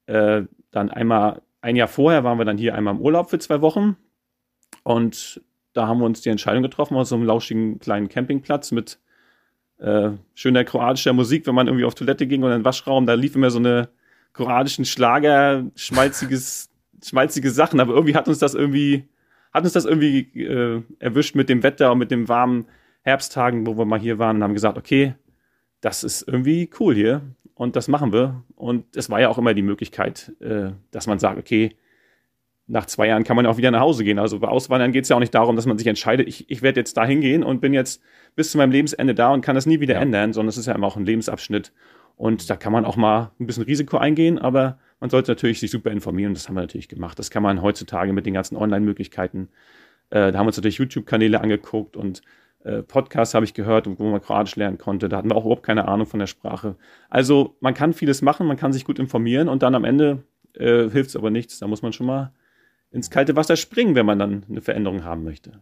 äh, 0.06 0.44
dann 0.70 0.90
einmal 0.90 1.42
ein 1.66 1.74
Jahr 1.74 1.88
vorher 1.88 2.22
waren 2.22 2.38
wir 2.38 2.44
dann 2.44 2.58
hier 2.58 2.76
einmal 2.76 2.94
im 2.94 3.00
Urlaub 3.00 3.28
für 3.28 3.40
zwei 3.40 3.60
Wochen 3.60 3.96
und 4.84 5.42
da 5.72 5.88
haben 5.88 5.98
wir 5.98 6.06
uns 6.06 6.20
die 6.20 6.28
Entscheidung 6.28 6.62
getroffen 6.62 6.96
auf 6.96 7.08
so 7.08 7.16
einem 7.16 7.24
lauschigen 7.24 7.80
kleinen 7.80 8.08
Campingplatz 8.08 8.70
mit 8.70 9.00
äh, 9.78 10.10
schöner 10.34 10.62
kroatischer 10.62 11.12
Musik, 11.12 11.44
wenn 11.46 11.56
man 11.56 11.66
irgendwie 11.66 11.84
auf 11.84 11.96
Toilette 11.96 12.28
ging 12.28 12.44
und 12.44 12.52
in 12.52 12.60
den 12.60 12.64
Waschraum, 12.64 13.04
da 13.04 13.14
lief 13.14 13.34
immer 13.34 13.50
so 13.50 13.58
eine 13.58 13.88
kroatischen 14.32 14.84
Schlager, 14.84 15.64
schmalziges, 15.74 16.70
schmalzige 17.04 17.50
Sachen, 17.50 17.80
aber 17.80 17.94
irgendwie 17.94 18.14
hat 18.14 18.28
uns 18.28 18.38
das 18.38 18.54
irgendwie 18.54 19.08
hat 19.52 19.64
uns 19.64 19.72
das 19.72 19.86
irgendwie 19.86 20.20
äh, 20.40 20.82
erwischt 21.00 21.34
mit 21.34 21.48
dem 21.48 21.64
Wetter 21.64 21.90
und 21.90 21.98
mit 21.98 22.12
den 22.12 22.28
warmen 22.28 22.66
Herbsttagen, 23.02 23.66
wo 23.66 23.76
wir 23.76 23.86
mal 23.86 23.98
hier 23.98 24.20
waren 24.20 24.36
und 24.36 24.44
haben 24.44 24.54
gesagt, 24.54 24.78
okay, 24.78 25.16
das 25.80 26.04
ist 26.04 26.22
irgendwie 26.28 26.70
cool 26.78 26.94
hier 26.94 27.22
und 27.56 27.74
das 27.74 27.88
machen 27.88 28.12
wir. 28.12 28.44
Und 28.54 28.96
es 28.96 29.08
war 29.08 29.18
ja 29.18 29.30
auch 29.30 29.38
immer 29.38 29.54
die 29.54 29.62
Möglichkeit, 29.62 30.30
äh, 30.40 30.72
dass 30.90 31.06
man 31.06 31.18
sagt, 31.18 31.38
okay, 31.38 31.74
nach 32.66 32.84
zwei 32.84 33.08
Jahren 33.08 33.24
kann 33.24 33.34
man 33.34 33.46
auch 33.46 33.56
wieder 33.56 33.70
nach 33.70 33.80
Hause 33.80 34.04
gehen. 34.04 34.18
Also 34.18 34.38
bei 34.38 34.48
Auswandern 34.48 34.92
geht 34.92 35.04
es 35.04 35.08
ja 35.08 35.16
auch 35.16 35.20
nicht 35.20 35.34
darum, 35.34 35.56
dass 35.56 35.64
man 35.64 35.78
sich 35.78 35.86
entscheidet, 35.86 36.28
ich, 36.28 36.50
ich 36.50 36.60
werde 36.60 36.80
jetzt 36.80 36.96
da 36.98 37.06
hingehen 37.06 37.42
und 37.42 37.60
bin 37.60 37.72
jetzt 37.72 38.02
bis 38.34 38.50
zu 38.50 38.58
meinem 38.58 38.72
Lebensende 38.72 39.14
da 39.14 39.32
und 39.32 39.40
kann 39.40 39.54
das 39.54 39.64
nie 39.64 39.80
wieder 39.80 39.94
ja. 39.94 40.00
ändern, 40.00 40.34
sondern 40.34 40.50
es 40.50 40.58
ist 40.58 40.66
ja 40.66 40.74
immer 40.74 40.86
auch 40.86 40.96
ein 40.96 41.06
Lebensabschnitt. 41.06 41.72
Und 42.16 42.50
da 42.50 42.56
kann 42.56 42.72
man 42.72 42.84
auch 42.84 42.96
mal 42.96 43.32
ein 43.40 43.46
bisschen 43.46 43.64
Risiko 43.64 43.96
eingehen, 43.96 44.38
aber 44.38 44.78
man 45.00 45.08
sollte 45.08 45.30
natürlich 45.30 45.60
sich 45.60 45.70
super 45.70 45.90
informieren. 45.90 46.34
Das 46.34 46.48
haben 46.48 46.56
wir 46.56 46.62
natürlich 46.62 46.88
gemacht. 46.88 47.18
Das 47.18 47.30
kann 47.30 47.42
man 47.42 47.62
heutzutage 47.62 48.12
mit 48.12 48.26
den 48.26 48.34
ganzen 48.34 48.56
Online-Möglichkeiten. 48.56 49.48
Äh, 50.10 50.32
da 50.32 50.38
haben 50.38 50.44
wir 50.44 50.48
uns 50.48 50.56
natürlich 50.56 50.78
YouTube-Kanäle 50.78 51.40
angeguckt 51.40 51.96
und 51.96 52.20
äh, 52.66 52.82
Podcasts 52.82 53.34
habe 53.34 53.44
ich 53.44 53.54
gehört, 53.54 53.86
wo 53.86 54.10
man 54.10 54.20
Kroatisch 54.20 54.56
lernen 54.56 54.76
konnte. 54.76 55.08
Da 55.08 55.18
hatten 55.18 55.30
wir 55.30 55.36
auch 55.36 55.44
überhaupt 55.44 55.62
keine 55.62 55.86
Ahnung 55.86 56.06
von 56.06 56.18
der 56.18 56.26
Sprache. 56.26 56.74
Also 57.08 57.56
man 57.60 57.74
kann 57.74 57.92
vieles 57.92 58.22
machen, 58.22 58.46
man 58.46 58.56
kann 58.56 58.72
sich 58.72 58.84
gut 58.84 58.98
informieren 58.98 59.48
und 59.48 59.62
dann 59.62 59.74
am 59.74 59.84
Ende 59.84 60.24
äh, 60.54 60.88
hilft 60.90 61.10
es 61.10 61.16
aber 61.16 61.30
nichts. 61.30 61.60
Da 61.60 61.68
muss 61.68 61.82
man 61.82 61.92
schon 61.92 62.06
mal 62.06 62.32
ins 62.90 63.10
kalte 63.10 63.36
Wasser 63.36 63.56
springen, 63.56 63.94
wenn 63.94 64.06
man 64.06 64.18
dann 64.18 64.44
eine 64.48 64.62
Veränderung 64.62 65.04
haben 65.04 65.22
möchte. 65.22 65.52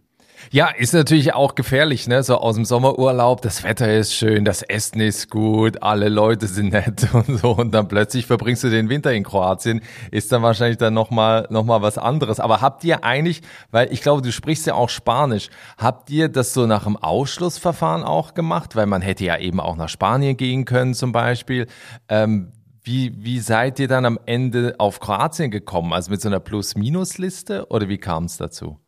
Ja, 0.50 0.68
ist 0.68 0.94
natürlich 0.94 1.34
auch 1.34 1.54
gefährlich, 1.54 2.06
ne? 2.06 2.22
So 2.22 2.36
aus 2.36 2.54
dem 2.54 2.64
Sommerurlaub, 2.64 3.42
das 3.42 3.62
Wetter 3.64 3.92
ist 3.92 4.14
schön, 4.14 4.44
das 4.44 4.62
Essen 4.62 5.00
ist 5.00 5.30
gut, 5.30 5.82
alle 5.82 6.08
Leute 6.08 6.46
sind 6.46 6.72
nett 6.72 7.08
und 7.12 7.38
so 7.38 7.52
und 7.52 7.72
dann 7.72 7.88
plötzlich 7.88 8.26
verbringst 8.26 8.64
du 8.64 8.70
den 8.70 8.88
Winter 8.88 9.12
in 9.12 9.24
Kroatien, 9.24 9.80
ist 10.10 10.30
dann 10.32 10.42
wahrscheinlich 10.42 10.78
dann 10.78 10.94
nochmal 10.94 11.46
noch 11.50 11.64
mal 11.64 11.82
was 11.82 11.98
anderes. 11.98 12.40
Aber 12.40 12.60
habt 12.60 12.84
ihr 12.84 13.04
eigentlich, 13.04 13.42
weil 13.70 13.92
ich 13.92 14.02
glaube, 14.02 14.22
du 14.22 14.32
sprichst 14.32 14.66
ja 14.66 14.74
auch 14.74 14.88
Spanisch, 14.88 15.48
habt 15.78 16.10
ihr 16.10 16.28
das 16.28 16.54
so 16.54 16.66
nach 16.66 16.84
dem 16.84 16.96
Ausschlussverfahren 16.96 18.04
auch 18.04 18.34
gemacht? 18.34 18.76
Weil 18.76 18.86
man 18.86 19.02
hätte 19.02 19.24
ja 19.24 19.38
eben 19.38 19.60
auch 19.60 19.76
nach 19.76 19.88
Spanien 19.88 20.36
gehen 20.36 20.64
können 20.64 20.94
zum 20.94 21.12
Beispiel. 21.12 21.66
Ähm, 22.08 22.52
wie, 22.82 23.14
wie 23.24 23.40
seid 23.40 23.78
ihr 23.78 23.88
dann 23.88 24.04
am 24.04 24.18
Ende 24.26 24.74
auf 24.78 25.00
Kroatien 25.00 25.50
gekommen? 25.50 25.94
Also 25.94 26.10
mit 26.10 26.20
so 26.20 26.28
einer 26.28 26.40
Plus-Minus-Liste 26.40 27.66
oder 27.70 27.88
wie 27.88 27.98
kam 27.98 28.24
es 28.24 28.36
dazu? 28.36 28.78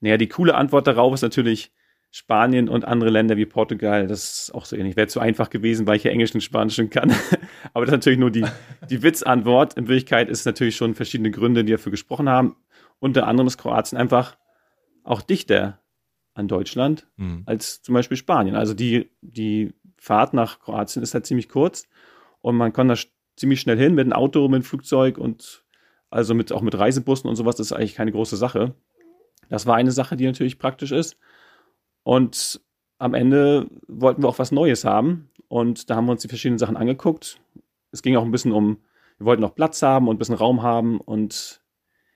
Naja, 0.00 0.16
die 0.16 0.28
coole 0.28 0.54
Antwort 0.54 0.86
darauf 0.86 1.14
ist 1.14 1.22
natürlich 1.22 1.72
Spanien 2.10 2.68
und 2.68 2.84
andere 2.84 3.10
Länder 3.10 3.36
wie 3.36 3.46
Portugal. 3.46 4.06
Das 4.06 4.40
ist 4.40 4.54
auch 4.54 4.64
so 4.64 4.76
ähnlich. 4.76 4.96
Wäre 4.96 5.08
zu 5.08 5.20
einfach 5.20 5.50
gewesen, 5.50 5.86
weil 5.86 5.96
ich 5.96 6.04
ja 6.04 6.10
Englisch 6.10 6.34
und 6.34 6.40
Spanisch 6.40 6.76
schon 6.76 6.90
kann. 6.90 7.12
Aber 7.74 7.84
das 7.84 7.92
ist 7.92 7.98
natürlich 7.98 8.18
nur 8.18 8.30
die, 8.30 8.46
die 8.88 9.02
Witzantwort. 9.02 9.74
In 9.74 9.88
Wirklichkeit 9.88 10.28
ist 10.30 10.40
es 10.40 10.46
natürlich 10.46 10.76
schon 10.76 10.94
verschiedene 10.94 11.30
Gründe, 11.30 11.64
die 11.64 11.72
dafür 11.72 11.90
gesprochen 11.90 12.28
haben. 12.28 12.56
Unter 12.98 13.26
anderem 13.26 13.46
ist 13.46 13.58
Kroatien 13.58 13.98
einfach 13.98 14.36
auch 15.04 15.22
dichter 15.22 15.80
an 16.34 16.48
Deutschland 16.48 17.06
mhm. 17.16 17.42
als 17.46 17.82
zum 17.82 17.94
Beispiel 17.94 18.16
Spanien. 18.16 18.56
Also 18.56 18.72
die, 18.72 19.10
die 19.20 19.74
Fahrt 19.98 20.32
nach 20.32 20.60
Kroatien 20.60 21.02
ist 21.02 21.14
halt 21.14 21.26
ziemlich 21.26 21.48
kurz 21.48 21.86
und 22.40 22.56
man 22.56 22.72
kann 22.72 22.88
da 22.88 22.96
ziemlich 23.36 23.60
schnell 23.60 23.76
hin 23.76 23.94
mit 23.94 24.06
dem 24.06 24.12
Auto, 24.12 24.48
mit 24.48 24.62
dem 24.62 24.64
Flugzeug 24.64 25.18
und 25.18 25.64
Also 26.10 26.34
mit, 26.34 26.52
auch 26.52 26.62
mit 26.62 26.76
Reisebussen 26.76 27.28
und 27.28 27.36
sowas, 27.36 27.56
das 27.56 27.66
ist 27.66 27.72
eigentlich 27.72 27.94
keine 27.94 28.12
große 28.12 28.36
Sache. 28.36 28.74
Das 29.48 29.66
war 29.66 29.76
eine 29.76 29.92
Sache, 29.92 30.16
die 30.16 30.26
natürlich 30.26 30.58
praktisch 30.58 30.92
ist. 30.92 31.16
Und 32.02 32.60
am 32.98 33.14
Ende 33.14 33.68
wollten 33.86 34.22
wir 34.22 34.28
auch 34.28 34.38
was 34.38 34.52
Neues 34.52 34.84
haben. 34.84 35.30
Und 35.48 35.88
da 35.88 35.96
haben 35.96 36.06
wir 36.06 36.12
uns 36.12 36.22
die 36.22 36.28
verschiedenen 36.28 36.58
Sachen 36.58 36.76
angeguckt. 36.76 37.40
Es 37.90 38.02
ging 38.02 38.16
auch 38.16 38.24
ein 38.24 38.30
bisschen 38.30 38.52
um, 38.52 38.78
wir 39.18 39.26
wollten 39.26 39.42
noch 39.42 39.54
Platz 39.54 39.82
haben 39.82 40.08
und 40.08 40.16
ein 40.16 40.18
bisschen 40.18 40.34
Raum 40.34 40.62
haben. 40.62 41.00
Und 41.00 41.62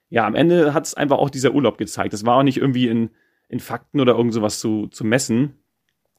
ja, 0.09 0.27
am 0.27 0.35
Ende 0.35 0.73
hat 0.73 0.85
es 0.85 0.93
einfach 0.93 1.17
auch 1.17 1.29
dieser 1.29 1.53
Urlaub 1.53 1.77
gezeigt. 1.77 2.13
Es 2.13 2.25
war 2.25 2.37
auch 2.37 2.43
nicht 2.43 2.57
irgendwie 2.57 2.87
in, 2.87 3.09
in 3.49 3.59
Fakten 3.59 3.99
oder 3.99 4.15
irgend 4.15 4.33
sowas 4.33 4.59
zu, 4.59 4.87
zu 4.87 5.03
messen. 5.03 5.57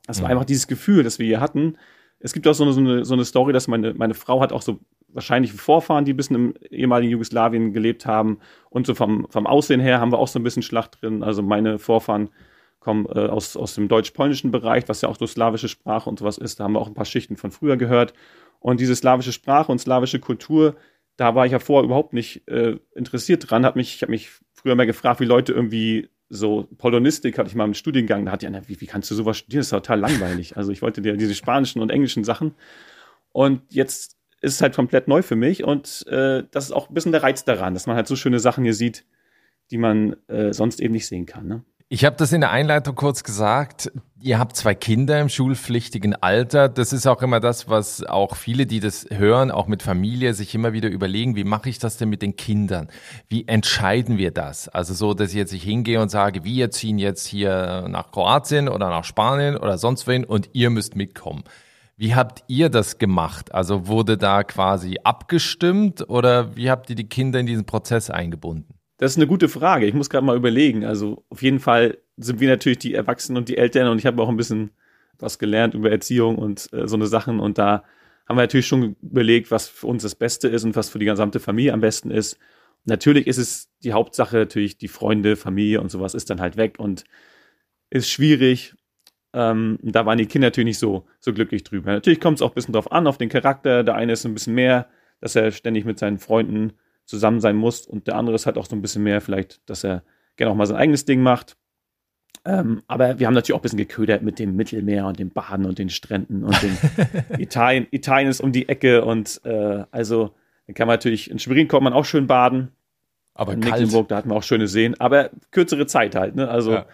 Es 0.06 0.20
war 0.20 0.28
mhm. 0.28 0.32
einfach 0.32 0.44
dieses 0.44 0.66
Gefühl, 0.66 1.02
das 1.02 1.18
wir 1.18 1.26
hier 1.26 1.40
hatten. 1.40 1.78
Es 2.18 2.32
gibt 2.32 2.46
auch 2.46 2.54
so 2.54 2.64
eine, 2.64 2.72
so 2.72 2.80
eine, 2.80 3.04
so 3.04 3.14
eine 3.14 3.24
Story, 3.24 3.52
dass 3.52 3.68
meine, 3.68 3.94
meine 3.94 4.14
Frau 4.14 4.40
hat 4.40 4.52
auch 4.52 4.62
so 4.62 4.80
wahrscheinlich 5.14 5.52
Vorfahren, 5.52 6.04
die 6.04 6.12
ein 6.12 6.16
bisschen 6.16 6.36
im 6.36 6.54
ehemaligen 6.70 7.12
Jugoslawien 7.12 7.72
gelebt 7.72 8.04
haben. 8.04 8.38
Und 8.68 8.86
so 8.86 8.94
vom, 8.94 9.26
vom 9.30 9.46
Aussehen 9.46 9.80
her 9.80 10.00
haben 10.00 10.12
wir 10.12 10.18
auch 10.18 10.28
so 10.28 10.38
ein 10.38 10.42
bisschen 10.42 10.62
Schlacht 10.62 11.00
drin. 11.00 11.22
Also 11.22 11.42
meine 11.42 11.78
Vorfahren 11.78 12.30
kommen 12.80 13.06
äh, 13.06 13.26
aus, 13.26 13.56
aus 13.56 13.74
dem 13.74 13.88
deutsch-polnischen 13.88 14.50
Bereich, 14.50 14.84
was 14.88 15.00
ja 15.00 15.08
auch 15.08 15.16
so 15.16 15.26
slawische 15.26 15.68
Sprache 15.68 16.10
und 16.10 16.18
sowas 16.18 16.36
ist. 16.36 16.60
Da 16.60 16.64
haben 16.64 16.74
wir 16.74 16.80
auch 16.80 16.88
ein 16.88 16.94
paar 16.94 17.06
Schichten 17.06 17.36
von 17.36 17.50
früher 17.50 17.76
gehört. 17.76 18.12
Und 18.60 18.80
diese 18.80 18.94
slawische 18.94 19.32
Sprache 19.32 19.72
und 19.72 19.78
slawische 19.78 20.18
Kultur, 20.20 20.76
da 21.16 21.34
war 21.34 21.46
ich 21.46 21.52
ja 21.52 21.58
vorher 21.58 21.84
überhaupt 21.84 22.12
nicht 22.12 22.46
äh, 22.48 22.76
interessiert 22.94 23.50
dran. 23.50 23.64
Hab 23.64 23.76
mich, 23.76 23.94
ich 23.94 24.02
habe 24.02 24.12
mich 24.12 24.30
früher 24.52 24.74
mal 24.74 24.86
gefragt, 24.86 25.20
wie 25.20 25.24
Leute 25.24 25.52
irgendwie 25.52 26.08
so 26.28 26.66
Polonistik 26.78 27.38
hatte 27.38 27.48
ich 27.48 27.54
mal 27.54 27.64
im 27.64 27.74
Studiengang, 27.74 28.24
da 28.24 28.32
hat 28.32 28.42
die 28.42 28.46
einer, 28.46 28.66
wie, 28.68 28.80
wie 28.80 28.86
kannst 28.86 29.10
du 29.10 29.14
sowas 29.14 29.38
studieren? 29.38 29.60
Das 29.60 29.66
ist 29.66 29.70
total 29.70 30.00
langweilig. 30.00 30.56
Also 30.56 30.72
ich 30.72 30.82
wollte 30.82 31.00
dir 31.02 31.16
diese 31.16 31.34
spanischen 31.34 31.80
und 31.80 31.90
englischen 31.90 32.24
Sachen. 32.24 32.54
Und 33.32 33.62
jetzt 33.72 34.16
ist 34.44 34.60
halt 34.60 34.74
komplett 34.74 35.08
neu 35.08 35.22
für 35.22 35.36
mich 35.36 35.64
und 35.64 36.06
äh, 36.08 36.44
das 36.50 36.66
ist 36.66 36.72
auch 36.72 36.88
ein 36.88 36.94
bisschen 36.94 37.12
der 37.12 37.22
Reiz 37.22 37.44
daran, 37.44 37.74
dass 37.74 37.86
man 37.86 37.96
halt 37.96 38.06
so 38.06 38.16
schöne 38.16 38.38
Sachen 38.38 38.64
hier 38.64 38.74
sieht, 38.74 39.04
die 39.70 39.78
man 39.78 40.16
äh, 40.28 40.52
sonst 40.52 40.80
eben 40.80 40.92
nicht 40.92 41.06
sehen 41.06 41.26
kann. 41.26 41.46
Ne? 41.46 41.64
Ich 41.88 42.04
habe 42.04 42.16
das 42.16 42.32
in 42.32 42.40
der 42.40 42.50
Einleitung 42.50 42.94
kurz 42.94 43.22
gesagt. 43.22 43.92
Ihr 44.20 44.38
habt 44.38 44.56
zwei 44.56 44.74
Kinder 44.74 45.20
im 45.20 45.28
schulpflichtigen 45.28 46.14
Alter. 46.14 46.68
Das 46.68 46.92
ist 46.92 47.06
auch 47.06 47.22
immer 47.22 47.40
das, 47.40 47.68
was 47.68 48.02
auch 48.02 48.36
viele, 48.36 48.66
die 48.66 48.80
das 48.80 49.06
hören, 49.10 49.50
auch 49.50 49.66
mit 49.66 49.82
Familie, 49.82 50.32
sich 50.32 50.54
immer 50.54 50.72
wieder 50.72 50.88
überlegen, 50.88 51.36
wie 51.36 51.44
mache 51.44 51.68
ich 51.68 51.78
das 51.78 51.98
denn 51.98 52.08
mit 52.08 52.22
den 52.22 52.36
Kindern? 52.36 52.88
Wie 53.28 53.46
entscheiden 53.46 54.16
wir 54.16 54.30
das? 54.30 54.68
Also 54.68 54.94
so, 54.94 55.12
dass 55.12 55.30
ich 55.30 55.36
jetzt 55.36 55.52
nicht 55.52 55.62
hingehe 55.62 56.00
und 56.00 56.08
sage, 56.08 56.42
wir 56.42 56.70
ziehen 56.70 56.98
jetzt 56.98 57.26
hier 57.26 57.86
nach 57.88 58.10
Kroatien 58.10 58.68
oder 58.68 58.88
nach 58.88 59.04
Spanien 59.04 59.56
oder 59.56 59.76
sonst 59.76 60.06
wohin 60.06 60.24
und 60.24 60.50
ihr 60.52 60.70
müsst 60.70 60.96
mitkommen. 60.96 61.44
Wie 61.96 62.14
habt 62.14 62.42
ihr 62.48 62.70
das 62.70 62.98
gemacht? 62.98 63.54
Also 63.54 63.86
wurde 63.86 64.18
da 64.18 64.42
quasi 64.42 64.98
abgestimmt 65.04 66.08
oder 66.08 66.56
wie 66.56 66.70
habt 66.70 66.90
ihr 66.90 66.96
die 66.96 67.08
Kinder 67.08 67.38
in 67.38 67.46
diesen 67.46 67.66
Prozess 67.66 68.10
eingebunden? 68.10 68.74
Das 68.98 69.12
ist 69.12 69.18
eine 69.18 69.26
gute 69.26 69.48
Frage. 69.48 69.86
Ich 69.86 69.94
muss 69.94 70.10
gerade 70.10 70.26
mal 70.26 70.36
überlegen. 70.36 70.84
Also 70.84 71.24
auf 71.28 71.42
jeden 71.42 71.60
Fall 71.60 71.98
sind 72.16 72.40
wir 72.40 72.48
natürlich 72.48 72.78
die 72.78 72.94
Erwachsenen 72.94 73.38
und 73.38 73.48
die 73.48 73.56
Eltern 73.56 73.88
und 73.88 73.98
ich 73.98 74.06
habe 74.06 74.22
auch 74.22 74.28
ein 74.28 74.36
bisschen 74.36 74.70
was 75.18 75.38
gelernt 75.38 75.74
über 75.74 75.90
Erziehung 75.90 76.36
und 76.36 76.72
äh, 76.72 76.88
so 76.88 76.96
eine 76.96 77.06
Sachen 77.06 77.40
und 77.40 77.58
da 77.58 77.84
haben 78.26 78.36
wir 78.36 78.42
natürlich 78.42 78.66
schon 78.66 78.96
überlegt, 79.02 79.50
was 79.50 79.68
für 79.68 79.86
uns 79.86 80.02
das 80.02 80.14
Beste 80.14 80.48
ist 80.48 80.64
und 80.64 80.76
was 80.76 80.88
für 80.88 80.98
die 80.98 81.04
gesamte 81.04 81.40
Familie 81.40 81.72
am 81.72 81.80
besten 81.80 82.10
ist. 82.10 82.38
Natürlich 82.84 83.26
ist 83.26 83.38
es 83.38 83.68
die 83.82 83.92
Hauptsache, 83.92 84.36
natürlich 84.38 84.78
die 84.78 84.88
Freunde, 84.88 85.36
Familie 85.36 85.80
und 85.80 85.90
sowas 85.90 86.14
ist 86.14 86.30
dann 86.30 86.40
halt 86.40 86.56
weg 86.56 86.78
und 86.78 87.04
ist 87.90 88.10
schwierig. 88.10 88.74
Ähm, 89.34 89.78
da 89.82 90.06
waren 90.06 90.18
die 90.18 90.26
Kinder 90.26 90.46
natürlich 90.46 90.66
nicht 90.66 90.78
so, 90.78 91.04
so 91.18 91.32
glücklich 91.32 91.64
drüber. 91.64 91.92
Natürlich 91.92 92.20
kommt 92.20 92.38
es 92.38 92.42
auch 92.42 92.52
ein 92.52 92.54
bisschen 92.54 92.72
drauf 92.72 92.92
an, 92.92 93.06
auf 93.06 93.18
den 93.18 93.28
Charakter. 93.28 93.82
Der 93.82 93.96
eine 93.96 94.12
ist 94.12 94.24
ein 94.24 94.32
bisschen 94.32 94.54
mehr, 94.54 94.86
dass 95.20 95.34
er 95.34 95.50
ständig 95.50 95.84
mit 95.84 95.98
seinen 95.98 96.18
Freunden 96.18 96.74
zusammen 97.04 97.40
sein 97.40 97.56
muss 97.56 97.86
und 97.86 98.06
der 98.06 98.16
andere 98.16 98.36
ist 98.36 98.46
halt 98.46 98.56
auch 98.56 98.66
so 98.66 98.74
ein 98.74 98.82
bisschen 98.82 99.02
mehr 99.02 99.20
vielleicht, 99.20 99.68
dass 99.68 99.84
er 99.84 100.04
gerne 100.36 100.52
auch 100.52 100.56
mal 100.56 100.66
sein 100.66 100.76
eigenes 100.76 101.04
Ding 101.04 101.22
macht. 101.22 101.56
Ähm, 102.46 102.82
aber 102.86 103.18
wir 103.18 103.26
haben 103.26 103.34
natürlich 103.34 103.54
auch 103.54 103.60
ein 103.60 103.62
bisschen 103.62 103.78
geködert 103.78 104.22
mit 104.22 104.38
dem 104.38 104.54
Mittelmeer 104.54 105.06
und 105.06 105.18
dem 105.18 105.30
Baden 105.30 105.64
und 105.66 105.78
den 105.78 105.88
Stränden 105.88 106.44
und 106.44 106.62
den 106.62 106.76
Italien. 107.38 107.86
Italien 107.90 108.28
ist 108.28 108.40
um 108.40 108.52
die 108.52 108.68
Ecke 108.68 109.04
und 109.04 109.40
äh, 109.44 109.84
also 109.90 110.34
dann 110.66 110.74
kann 110.74 110.86
man 110.86 110.94
natürlich 110.94 111.30
in 111.30 111.38
Schwerin 111.38 111.68
kommt 111.68 111.84
man 111.84 111.92
auch 111.92 112.04
schön 112.04 112.26
baden. 112.26 112.68
Aber 113.34 113.54
in 113.54 113.60
Mecklenburg, 113.60 114.08
da 114.08 114.16
hatten 114.16 114.30
wir 114.30 114.36
auch 114.36 114.42
schöne 114.42 114.68
Seen, 114.68 114.94
aber 115.00 115.30
kürzere 115.50 115.86
Zeit 115.86 116.14
halt. 116.14 116.36
Ne? 116.36 116.48
Also 116.48 116.72
ja. 116.72 116.86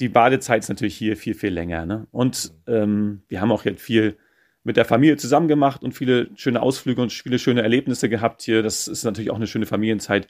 Die 0.00 0.08
Badezeit 0.08 0.62
ist 0.62 0.68
natürlich 0.68 0.96
hier 0.96 1.16
viel, 1.16 1.34
viel 1.34 1.52
länger. 1.52 1.86
Ne? 1.86 2.06
Und 2.10 2.52
ähm, 2.66 3.22
wir 3.28 3.40
haben 3.40 3.50
auch 3.50 3.64
jetzt 3.64 3.82
viel 3.82 4.16
mit 4.62 4.76
der 4.76 4.84
Familie 4.84 5.16
zusammen 5.16 5.48
gemacht 5.48 5.82
und 5.82 5.92
viele 5.92 6.28
schöne 6.34 6.62
Ausflüge 6.62 7.00
und 7.00 7.12
viele 7.12 7.38
schöne 7.38 7.62
Erlebnisse 7.62 8.08
gehabt 8.08 8.42
hier. 8.42 8.62
Das 8.62 8.86
ist 8.86 9.04
natürlich 9.04 9.30
auch 9.30 9.36
eine 9.36 9.46
schöne 9.46 9.66
Familienzeit, 9.66 10.28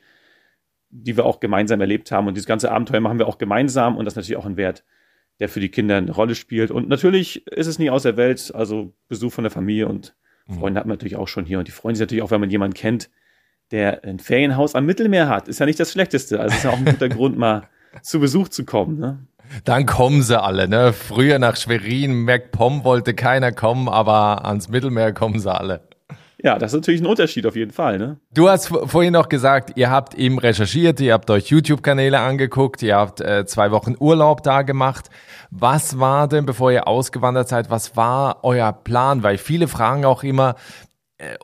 die 0.90 1.16
wir 1.16 1.26
auch 1.26 1.40
gemeinsam 1.40 1.80
erlebt 1.80 2.10
haben. 2.12 2.28
Und 2.28 2.34
dieses 2.34 2.46
ganze 2.46 2.70
Abenteuer 2.70 3.00
machen 3.00 3.18
wir 3.18 3.26
auch 3.26 3.38
gemeinsam 3.38 3.96
und 3.96 4.04
das 4.04 4.12
ist 4.12 4.16
natürlich 4.16 4.38
auch 4.38 4.46
ein 4.46 4.56
Wert, 4.56 4.84
der 5.40 5.48
für 5.48 5.60
die 5.60 5.70
Kinder 5.70 5.96
eine 5.96 6.12
Rolle 6.12 6.34
spielt. 6.34 6.70
Und 6.70 6.88
natürlich 6.88 7.46
ist 7.48 7.66
es 7.66 7.78
nie 7.78 7.90
aus 7.90 8.04
der 8.04 8.16
Welt, 8.16 8.52
also 8.54 8.94
Besuch 9.08 9.32
von 9.32 9.44
der 9.44 9.50
Familie 9.50 9.88
und 9.88 10.14
mhm. 10.46 10.54
Freunde 10.54 10.80
hat 10.80 10.86
man 10.86 10.94
natürlich 10.94 11.16
auch 11.16 11.28
schon 11.28 11.44
hier. 11.44 11.58
Und 11.58 11.68
die 11.68 11.72
freuen 11.72 11.94
sich 11.94 12.02
natürlich 12.02 12.22
auch, 12.22 12.30
wenn 12.30 12.40
man 12.40 12.50
jemanden 12.50 12.74
kennt, 12.74 13.10
der 13.70 14.04
ein 14.04 14.18
Ferienhaus 14.18 14.74
am 14.74 14.86
Mittelmeer 14.86 15.28
hat. 15.28 15.48
Ist 15.48 15.60
ja 15.60 15.66
nicht 15.66 15.80
das 15.80 15.92
Schlechteste. 15.92 16.40
Also 16.40 16.56
ist 16.56 16.64
ja 16.64 16.70
auch 16.70 16.78
ein 16.78 16.84
guter 16.86 17.08
Grund, 17.10 17.36
mal 17.36 17.68
zu 18.02 18.20
Besuch 18.20 18.48
zu 18.48 18.64
kommen. 18.64 18.98
Ne? 18.98 19.26
Dann 19.64 19.86
kommen 19.86 20.22
sie 20.22 20.40
alle, 20.40 20.68
ne? 20.68 20.92
Früher 20.92 21.38
nach 21.38 21.56
Schwerin, 21.56 22.24
MacPom 22.24 22.84
wollte 22.84 23.14
keiner 23.14 23.52
kommen, 23.52 23.88
aber 23.88 24.44
ans 24.44 24.68
Mittelmeer 24.68 25.12
kommen 25.12 25.38
sie 25.38 25.52
alle. 25.52 25.88
Ja, 26.40 26.56
das 26.56 26.72
ist 26.72 26.76
natürlich 26.76 27.00
ein 27.00 27.06
Unterschied 27.06 27.46
auf 27.46 27.56
jeden 27.56 27.72
Fall, 27.72 27.98
ne? 27.98 28.18
Du 28.32 28.48
hast 28.48 28.68
vorhin 28.68 29.12
noch 29.12 29.28
gesagt, 29.28 29.72
ihr 29.74 29.90
habt 29.90 30.14
eben 30.14 30.38
recherchiert, 30.38 31.00
ihr 31.00 31.12
habt 31.12 31.28
euch 31.30 31.48
YouTube-Kanäle 31.48 32.20
angeguckt, 32.20 32.80
ihr 32.82 32.94
habt 32.94 33.20
äh, 33.20 33.44
zwei 33.44 33.72
Wochen 33.72 33.96
Urlaub 33.98 34.44
da 34.44 34.62
gemacht. 34.62 35.10
Was 35.50 35.98
war 35.98 36.28
denn, 36.28 36.46
bevor 36.46 36.70
ihr 36.70 36.86
ausgewandert 36.86 37.48
seid, 37.48 37.70
was 37.70 37.96
war 37.96 38.44
euer 38.44 38.72
Plan? 38.72 39.24
Weil 39.24 39.36
viele 39.36 39.66
fragen 39.66 40.04
auch 40.04 40.22
immer, 40.22 40.54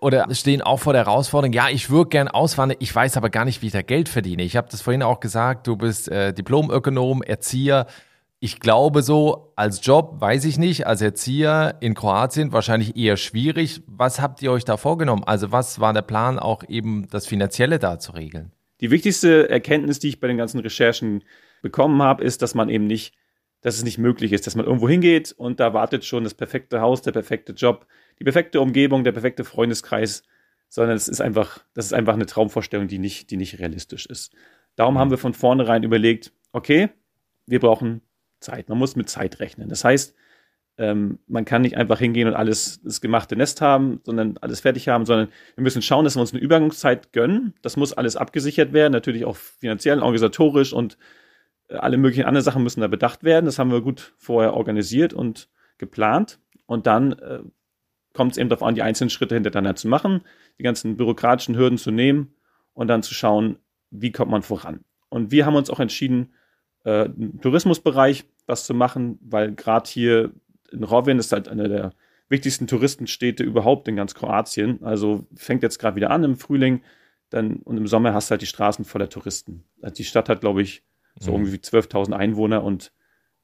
oder 0.01 0.33
stehen 0.33 0.63
auch 0.63 0.79
vor 0.79 0.93
der 0.93 1.05
Herausforderung, 1.07 1.53
ja, 1.53 1.69
ich 1.69 1.91
würde 1.91 2.11
gern 2.11 2.29
auswandern, 2.29 2.79
ich 2.81 2.95
weiß 2.95 3.17
aber 3.17 3.31
gar 3.31 3.45
nicht, 3.45 3.61
wie 3.61 3.67
ich 3.67 3.73
da 3.73 3.83
Geld 3.83 4.09
verdiene. 4.09 4.45
Ich 4.45 4.57
habe 4.57 4.69
das 4.71 4.83
vorhin 4.83 5.03
auch 5.03 5.21
gesagt, 5.21 5.67
du 5.67 5.77
bist 5.77 6.09
äh, 6.09 6.33
Diplomökonom, 6.33 7.23
Erzieher. 7.23 7.87
Ich 8.39 8.61
glaube 8.61 9.03
so, 9.03 9.53
als 9.57 9.85
Job 9.85 10.21
weiß 10.21 10.45
ich 10.45 10.59
nicht, 10.59 10.87
als 10.87 11.03
Erzieher 11.03 11.77
in 11.81 11.95
Kroatien 11.95 12.53
wahrscheinlich 12.53 12.97
eher 12.97 13.17
schwierig. 13.17 13.83
Was 13.87 14.21
habt 14.21 14.43
ihr 14.43 14.53
euch 14.53 14.65
da 14.65 14.77
vorgenommen? 14.77 15.25
Also 15.25 15.51
was 15.51 15.81
war 15.81 15.93
der 15.93 16.03
Plan, 16.03 16.39
auch 16.39 16.63
eben 16.69 17.09
das 17.11 17.27
Finanzielle 17.27 17.79
da 17.79 17.99
zu 17.99 18.13
regeln? 18.13 18.53
Die 18.81 18.91
wichtigste 18.91 19.49
Erkenntnis, 19.49 19.99
die 19.99 20.09
ich 20.09 20.21
bei 20.21 20.29
den 20.29 20.37
ganzen 20.37 20.61
Recherchen 20.61 21.25
bekommen 21.63 22.03
habe, 22.03 22.23
ist, 22.23 22.43
dass 22.43 22.55
man 22.55 22.69
eben 22.69 22.87
nicht, 22.87 23.15
dass 23.63 23.77
es 23.77 23.83
nicht 23.83 23.99
möglich 23.99 24.33
ist, 24.33 24.47
dass 24.47 24.55
man 24.55 24.67
irgendwo 24.67 24.89
hingeht 24.89 25.33
und 25.37 25.59
da 25.59 25.73
wartet 25.73 26.05
schon 26.05 26.23
das 26.23 26.35
perfekte 26.35 26.81
Haus, 26.81 27.03
der 27.03 27.13
perfekte 27.13 27.55
Job 27.55 27.87
die 28.19 28.25
perfekte 28.25 28.61
Umgebung, 28.61 29.05
der 29.05 29.13
perfekte 29.13 29.45
Freundeskreis, 29.45 30.23
sondern 30.69 30.97
es 30.97 31.09
ist 31.09 31.21
einfach, 31.21 31.65
das 31.75 31.87
ist 31.87 31.93
einfach 31.93 32.15
eine 32.15 32.27
Traumvorstellung, 32.27 32.89
die 32.89 32.99
nicht, 32.99 33.31
die 33.31 33.37
nicht 33.37 33.59
realistisch 33.59 34.07
ist. 34.07 34.33
Darum 34.77 34.99
haben 34.99 35.11
wir 35.11 35.19
von 35.19 35.35
vornherein 35.35 35.83
überlegt, 35.83 36.33
okay, 36.53 36.91
wir 37.47 37.61
brauchen 37.61 38.01
Zeit. 38.41 38.69
Man 38.69 38.79
muss 38.79 38.97
mit 38.97 39.09
Zeit 39.09 39.41
rechnen. 39.41 39.69
Das 39.69 39.85
heißt, 39.85 40.15
ähm, 40.77 41.21
man 41.29 41.45
kann 41.45 41.63
nicht 41.63 41.77
einfach 41.77 41.99
hingehen 41.99 42.27
und 42.27 42.35
alles 42.35 42.81
das 42.83 43.01
gemachte 43.01 43.37
Nest 43.37 43.61
haben, 43.61 44.01
sondern 44.03 44.37
alles 44.39 44.61
fertig 44.61 44.89
haben, 44.89 45.07
sondern 45.07 45.29
wir 45.55 45.63
müssen 45.63 45.83
schauen, 45.83 46.05
dass 46.05 46.17
wir 46.17 46.21
uns 46.21 46.33
eine 46.33 46.43
Übergangszeit 46.43 47.13
gönnen. 47.13 47.55
Das 47.63 47.77
muss 47.77 47.93
alles 47.93 48.17
abgesichert 48.17 48.73
werden, 48.73 48.93
natürlich 48.93 49.25
auch 49.25 49.37
finanziell, 49.37 50.01
organisatorisch 50.01 50.73
und 50.73 50.99
äh, 51.69 51.77
alle 51.77 51.97
möglichen 51.97 52.25
anderen 52.25 52.45
Sachen 52.45 52.63
müssen 52.65 52.81
da 52.81 52.89
bedacht 52.89 53.23
werden. 53.23 53.47
Das 53.47 53.59
haben 53.59 53.71
wir 53.71 53.83
gut 53.83 54.15
vorher 54.17 54.55
organisiert 54.55 55.15
und 55.15 55.49
geplant. 55.79 56.41
Und 56.67 56.87
dann 56.87 57.13
äh, 57.13 57.41
kommt 58.15 58.33
es 58.33 58.39
eben 58.39 58.49
darauf 58.49 58.63
an, 58.63 58.75
die 58.75 58.83
einzelnen 58.83 59.11
Schritte 59.11 59.35
hintereinander 59.35 59.77
zu 59.77 59.89
machen, 59.89 60.23
die 60.59 60.63
ganzen 60.63 60.97
bürokratischen 60.97 61.57
Hürden 61.57 61.77
zu 61.77 61.91
nehmen 61.91 62.35
und 62.73 62.89
dann 62.89 63.03
zu 63.03 63.13
schauen, 63.13 63.59
wie 63.91 64.13
kommt 64.13 64.31
man 64.31 64.43
voran. 64.43 64.85
Und 65.11 65.31
wir 65.31 65.45
haben 65.45 65.57
uns 65.57 65.69
auch 65.69 65.81
entschieden, 65.81 66.33
äh, 66.85 67.07
im 67.07 67.41
Tourismusbereich 67.41 68.25
was 68.47 68.65
zu 68.65 68.75
machen, 68.75 69.19
weil 69.21 69.55
gerade 69.55 69.89
hier 69.89 70.33
in 70.71 70.85
Rovin 70.85 71.19
ist 71.19 71.33
halt 71.33 71.49
eine 71.49 71.69
der 71.69 71.93
wichtigsten 72.29 72.67
Touristenstädte 72.67 73.45
überhaupt 73.45 73.87
in 73.89 73.97
ganz 73.97 74.15
Kroatien. 74.15 74.83
Also 74.83 75.27
fängt 75.35 75.63
jetzt 75.63 75.79
gerade 75.79 75.97
wieder 75.97 76.11
an 76.11 76.25
im 76.25 76.37
Frühling, 76.37 76.83
dann 77.31 77.57
und 77.57 77.77
im 77.77 77.87
Sommer 77.87 78.15
hast 78.15 78.29
du 78.29 78.33
halt 78.33 78.43
die 78.43 78.47
Straßen 78.47 78.85
voller 78.85 79.09
Touristen. 79.09 79.65
Also 79.83 79.97
die 79.97 80.05
Stadt 80.05 80.29
hat, 80.29 80.41
glaube 80.41 80.63
ich, 80.63 80.83
so 81.19 81.33
mhm. 81.33 81.47
irgendwie 81.47 81.59
12.000 81.59 82.13
Einwohner 82.13 82.65
und 82.65 82.93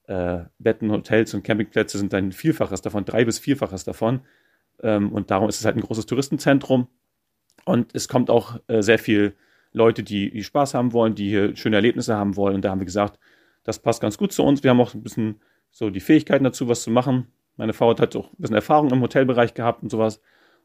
äh, 0.07 0.45
Betten, 0.59 0.91
Hotels 0.91 1.35
und 1.35 1.45
Campingplätze 1.45 1.99
sind 1.99 2.13
ein 2.15 2.33
Vielfaches 2.33 2.83
davon, 2.83 3.05
drei 3.05 3.25
bis 3.25 3.39
Vierfaches 3.39 3.85
davon. 3.85 4.21
Ähm, 4.83 5.13
und 5.13 5.31
darum 5.31 5.49
ist 5.49 5.61
es 5.61 5.65
halt 5.65 5.77
ein 5.77 5.83
großes 5.83 6.07
Touristenzentrum. 6.07 6.89
Und 7.65 7.95
es 7.95 8.09
kommt 8.09 8.31
auch 8.31 8.59
äh, 8.67 8.83
sehr 8.83 8.99
viel 8.99 9.35
Leute, 9.73 10.03
die, 10.03 10.31
die 10.31 10.43
Spaß 10.43 10.75
haben 10.75 10.93
wollen, 10.93 11.15
die 11.15 11.29
hier 11.29 11.57
schöne 11.57 11.77
Erlebnisse 11.77 12.17
haben 12.17 12.37
wollen. 12.37 12.57
Und 12.57 12.65
da 12.65 12.71
haben 12.71 12.81
wir 12.81 12.87
gesagt, 12.87 13.19
das 13.65 13.79
passt 13.79 14.01
ganz 14.01 14.19
gut 14.19 14.33
zu 14.33 14.43
uns. 14.43 14.63
Wir 14.63 14.71
haben 14.71 14.81
auch 14.81 14.95
ein 14.95 15.03
bisschen 15.03 15.41
so 15.71 15.91
die 15.91 16.01
Fähigkeiten 16.01 16.45
dazu, 16.45 16.69
was 16.69 16.83
zu 16.83 16.91
machen. 16.91 17.27
Meine 17.57 17.73
Frau 17.73 17.91
hat 17.91 18.01
halt 18.01 18.17
auch 18.17 18.33
ein 18.33 18.37
bisschen 18.39 18.57
Erfahrung 18.57 18.91
im 18.91 19.03
Hotelbereich 19.03 19.55
gehabt 19.55 19.83
und 19.83 19.91
sowas. 19.91 20.21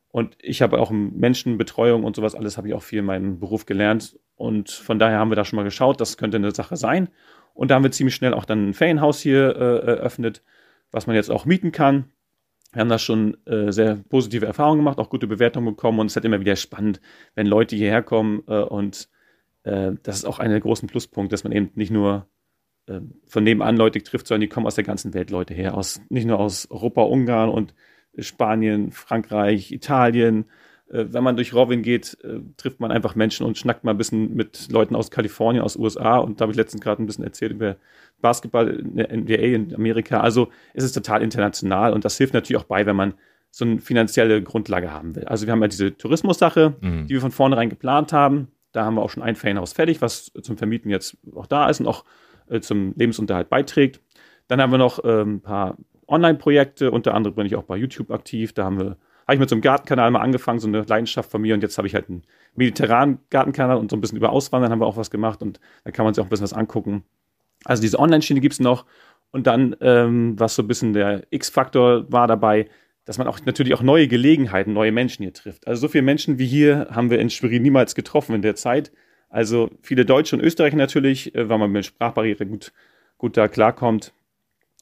Und 0.10 0.38
ich 0.42 0.62
habe 0.62 0.80
auch 0.80 0.92
Menschenbetreuung 0.92 2.06
und 2.06 2.16
sowas 2.16 2.36
alles 2.36 2.58
habe 2.58 2.70
ich 2.70 2.74
auch 2.74 2.84
viel 2.84 3.00
in 3.00 3.06
meinem 3.06 3.40
Beruf 3.40 3.66
gelernt. 3.66 4.18
Und 4.36 4.72
von 4.72 4.98
daher 4.98 5.20
haben 5.20 5.30
wir 5.30 5.36
da 5.36 5.44
schon 5.44 5.58
mal 5.58 5.64
geschaut, 5.64 6.00
das 6.00 6.18
könnte 6.18 6.38
eine 6.38 6.52
Sache 6.52 6.78
sein. 6.78 7.10
Und 7.54 7.70
da 7.70 7.76
haben 7.76 7.84
wir 7.84 7.92
ziemlich 7.92 8.16
schnell 8.16 8.34
auch 8.34 8.46
dann 8.46 8.70
ein 8.70 8.74
Ferienhaus 8.74 9.20
hier 9.20 9.56
äh, 9.56 9.88
eröffnet, 9.88 10.42
was 10.92 11.06
man 11.06 11.16
jetzt 11.16 11.30
auch 11.30 11.46
mieten 11.46 11.72
kann. 11.72 12.06
Wir 12.76 12.82
haben 12.82 12.90
da 12.90 13.00
schon 13.00 13.38
äh, 13.46 13.72
sehr 13.72 13.96
positive 14.10 14.46
Erfahrungen 14.46 14.80
gemacht, 14.80 15.00
auch 15.00 15.10
gute 15.10 15.28
Bewertungen 15.28 15.68
bekommen 15.68 16.00
und 16.00 16.08
es 16.08 16.12
ist 16.12 16.16
halt 16.18 16.26
immer 16.26 16.42
wieder 16.42 16.58
spannend, 16.58 17.00
wenn 17.34 17.48
Leute 17.48 17.78
hierher 17.78 18.04
kommen 18.04 18.44
äh, 18.48 18.60
und 18.64 19.08
äh, 19.64 19.94
das 20.04 20.18
ist 20.18 20.26
auch 20.26 20.40
einer 20.40 20.56
der 20.56 20.60
großen 20.60 20.90
Pluspunkte, 20.90 21.34
dass 21.34 21.46
man 21.46 21.54
eben 21.54 21.72
nicht 21.76 21.90
nur 21.90 22.28
äh, 22.88 23.00
von 23.28 23.46
nebenan 23.46 23.78
Leute 23.78 24.04
trifft, 24.04 24.28
sondern 24.28 24.42
die 24.42 24.50
kommen 24.50 24.68
aus 24.68 24.76
der 24.76 24.84
ganzen 24.84 25.14
Welt 25.14 25.30
Leute 25.30 25.54
her, 25.54 25.78
aus 25.78 26.02
nicht 26.10 26.28
nur 26.28 26.38
aus 26.38 26.70
Europa, 26.70 27.04
Ungarn 27.04 27.50
und 27.50 27.74
Spanien, 28.20 28.92
Frankreich, 28.92 29.72
Italien, 29.72 30.44
wenn 30.88 31.24
man 31.24 31.36
durch 31.36 31.54
Robin 31.54 31.82
geht, 31.82 32.18
äh, 32.24 32.40
trifft 32.58 32.80
man 32.80 32.92
einfach 32.92 33.16
Menschen 33.16 33.46
und 33.46 33.58
schnackt 33.58 33.84
mal 33.84 33.92
ein 33.92 33.98
bisschen 33.98 34.36
mit 34.36 34.72
Leuten 34.72 34.96
aus 34.96 35.12
Kalifornien, 35.12 35.64
aus 35.64 35.76
USA. 35.76 36.18
Und 36.18 36.40
da 36.40 36.44
habe 36.44 36.52
ich 36.52 36.58
letztens 36.58 36.82
gerade 36.82 37.02
ein 37.02 37.08
bisschen 37.08 37.24
erzählt 37.24 37.52
über 37.52 37.78
Basketball 38.22 38.70
in 38.70 38.96
der 38.96 39.12
NBA 39.16 39.34
in 39.34 39.76
Amerika. 39.76 40.20
Also 40.20 40.50
es 40.74 40.84
ist 40.84 40.94
total 40.94 41.22
international 41.22 41.94
und 41.94 42.06
das 42.06 42.18
hilft 42.18 42.34
natürlich 42.34 42.62
auch 42.62 42.68
bei, 42.68 42.86
wenn 42.86 42.96
man 42.96 43.16
so 43.52 43.66
eine 43.66 43.80
finanzielle 43.80 44.44
Grundlage 44.44 44.92
haben 44.92 45.16
will. 45.16 45.26
Also 45.26 45.46
wir 45.46 45.54
haben 45.54 45.62
ja 45.62 45.68
diese 45.68 45.98
Tourismus-Sache, 45.98 46.76
mhm. 46.82 47.08
die 47.08 47.14
wir 47.14 47.22
von 47.22 47.32
vornherein 47.32 47.70
geplant 47.70 48.12
haben. 48.14 48.50
Da 48.72 48.84
haben 48.84 48.96
wir 48.96 49.02
auch 49.02 49.10
schon 49.10 49.24
ein 49.24 49.36
Ferienhaus 49.36 49.74
fertig, 49.74 50.02
was 50.02 50.32
zum 50.42 50.58
Vermieten 50.58 50.90
jetzt 50.90 51.18
auch 51.34 51.48
da 51.48 51.70
ist 51.70 51.80
und 51.80 51.88
auch 51.88 52.04
äh, 52.50 52.60
zum 52.60 52.94
Lebensunterhalt 52.98 53.50
beiträgt. 53.50 54.02
Dann 54.48 54.62
haben 54.62 54.72
wir 54.72 54.78
noch 54.78 55.04
äh, 55.04 55.22
ein 55.22 55.42
paar 55.42 55.78
Online-Projekte, 56.08 56.92
unter 56.92 57.14
anderem 57.14 57.36
bin 57.36 57.46
ich 57.46 57.56
auch 57.56 57.64
bei 57.64 57.78
YouTube 57.78 58.12
aktiv. 58.12 58.54
Da 58.54 58.66
haben 58.66 58.78
wir 58.78 58.98
habe 59.26 59.36
ich 59.36 59.40
mit 59.40 59.50
so 59.50 59.56
einem 59.56 59.62
Gartenkanal 59.62 60.12
mal 60.12 60.22
angefangen, 60.22 60.60
so 60.60 60.68
eine 60.68 60.82
Leidenschaft 60.82 61.32
von 61.32 61.42
mir 61.42 61.54
und 61.56 61.62
jetzt 61.62 61.78
habe 61.78 61.88
ich 61.88 61.96
halt 61.96 62.10
einen 62.10 62.24
mediterranen 62.56 63.20
Gartenkanal 63.30 63.78
und 63.78 63.90
so 63.90 63.98
ein 63.98 64.02
bisschen 64.02 64.18
über 64.18 64.32
Auswandern 64.32 64.72
haben 64.72 64.80
wir 64.80 64.86
auch 64.86 64.98
was 64.98 65.10
gemacht 65.10 65.42
und 65.42 65.60
da 65.84 65.92
kann 65.92 66.06
man 66.06 66.14
sich 66.14 66.22
auch 66.22 66.28
ein 66.28 66.30
bisschen 66.30 66.44
was 66.44 66.54
angucken. 66.54 67.04
Also 67.64 67.82
diese 67.82 68.00
Online-Schiene 68.00 68.40
gibt 68.40 68.54
es 68.54 68.60
noch 68.60 68.86
und 69.32 69.48
dann, 69.48 69.76
ähm, 69.82 70.40
was 70.40 70.56
so 70.56 70.64
ein 70.64 70.68
bisschen 70.68 70.94
der 70.94 71.24
X-Faktor 71.32 72.12
war 72.12 72.28
dabei, 72.28 72.70
dass 73.06 73.18
man 73.18 73.28
auch 73.28 73.40
natürlich 73.46 73.74
auch 73.74 73.82
neue 73.82 74.08
Gelegenheiten, 74.08 74.74
neue 74.74 74.92
Menschen 74.92 75.24
hier 75.24 75.34
trifft. 75.34 75.68
Also 75.68 75.82
so 75.82 75.88
viele 75.88 76.04
Menschen 76.04 76.40
wie 76.40 76.48
hier 76.48 76.88
haben 76.92 77.10
wir 77.10 77.20
in 77.20 77.30
Schwerin 77.30 77.62
niemals 77.62 77.96
getroffen 77.96 78.36
in 78.36 78.42
der 78.42 78.56
Zeit. 78.56 78.92
Also 79.30 79.70
viele 79.82 80.06
Deutsche 80.06 80.36
und 80.36 80.42
Österreicher 80.42 80.78
natürlich, 80.78 81.34
äh, 81.36 81.50
weil 81.50 81.58
man 81.58 81.72
mit 81.72 81.86
Sprachbarriere 81.86 82.46
gut, 82.46 82.72
gut 83.18 83.38
da 83.38 83.48
klarkommt, 83.48 84.14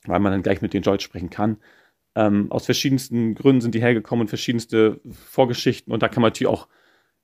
weil 0.05 0.19
man 0.19 0.31
dann 0.31 0.43
gleich 0.43 0.62
mit 0.62 0.73
denen 0.73 0.83
Deutsch 0.83 1.03
sprechen 1.03 1.29
kann. 1.29 1.57
Ähm, 2.15 2.51
aus 2.51 2.65
verschiedensten 2.65 3.36
Gründen 3.36 3.62
sind 3.62 3.75
die 3.75 3.82
hergekommen 3.82 4.27
verschiedenste 4.27 5.00
Vorgeschichten. 5.29 5.91
Und 5.91 6.03
da 6.03 6.08
kann 6.08 6.22
man 6.22 6.29
natürlich 6.29 6.51
auch 6.51 6.67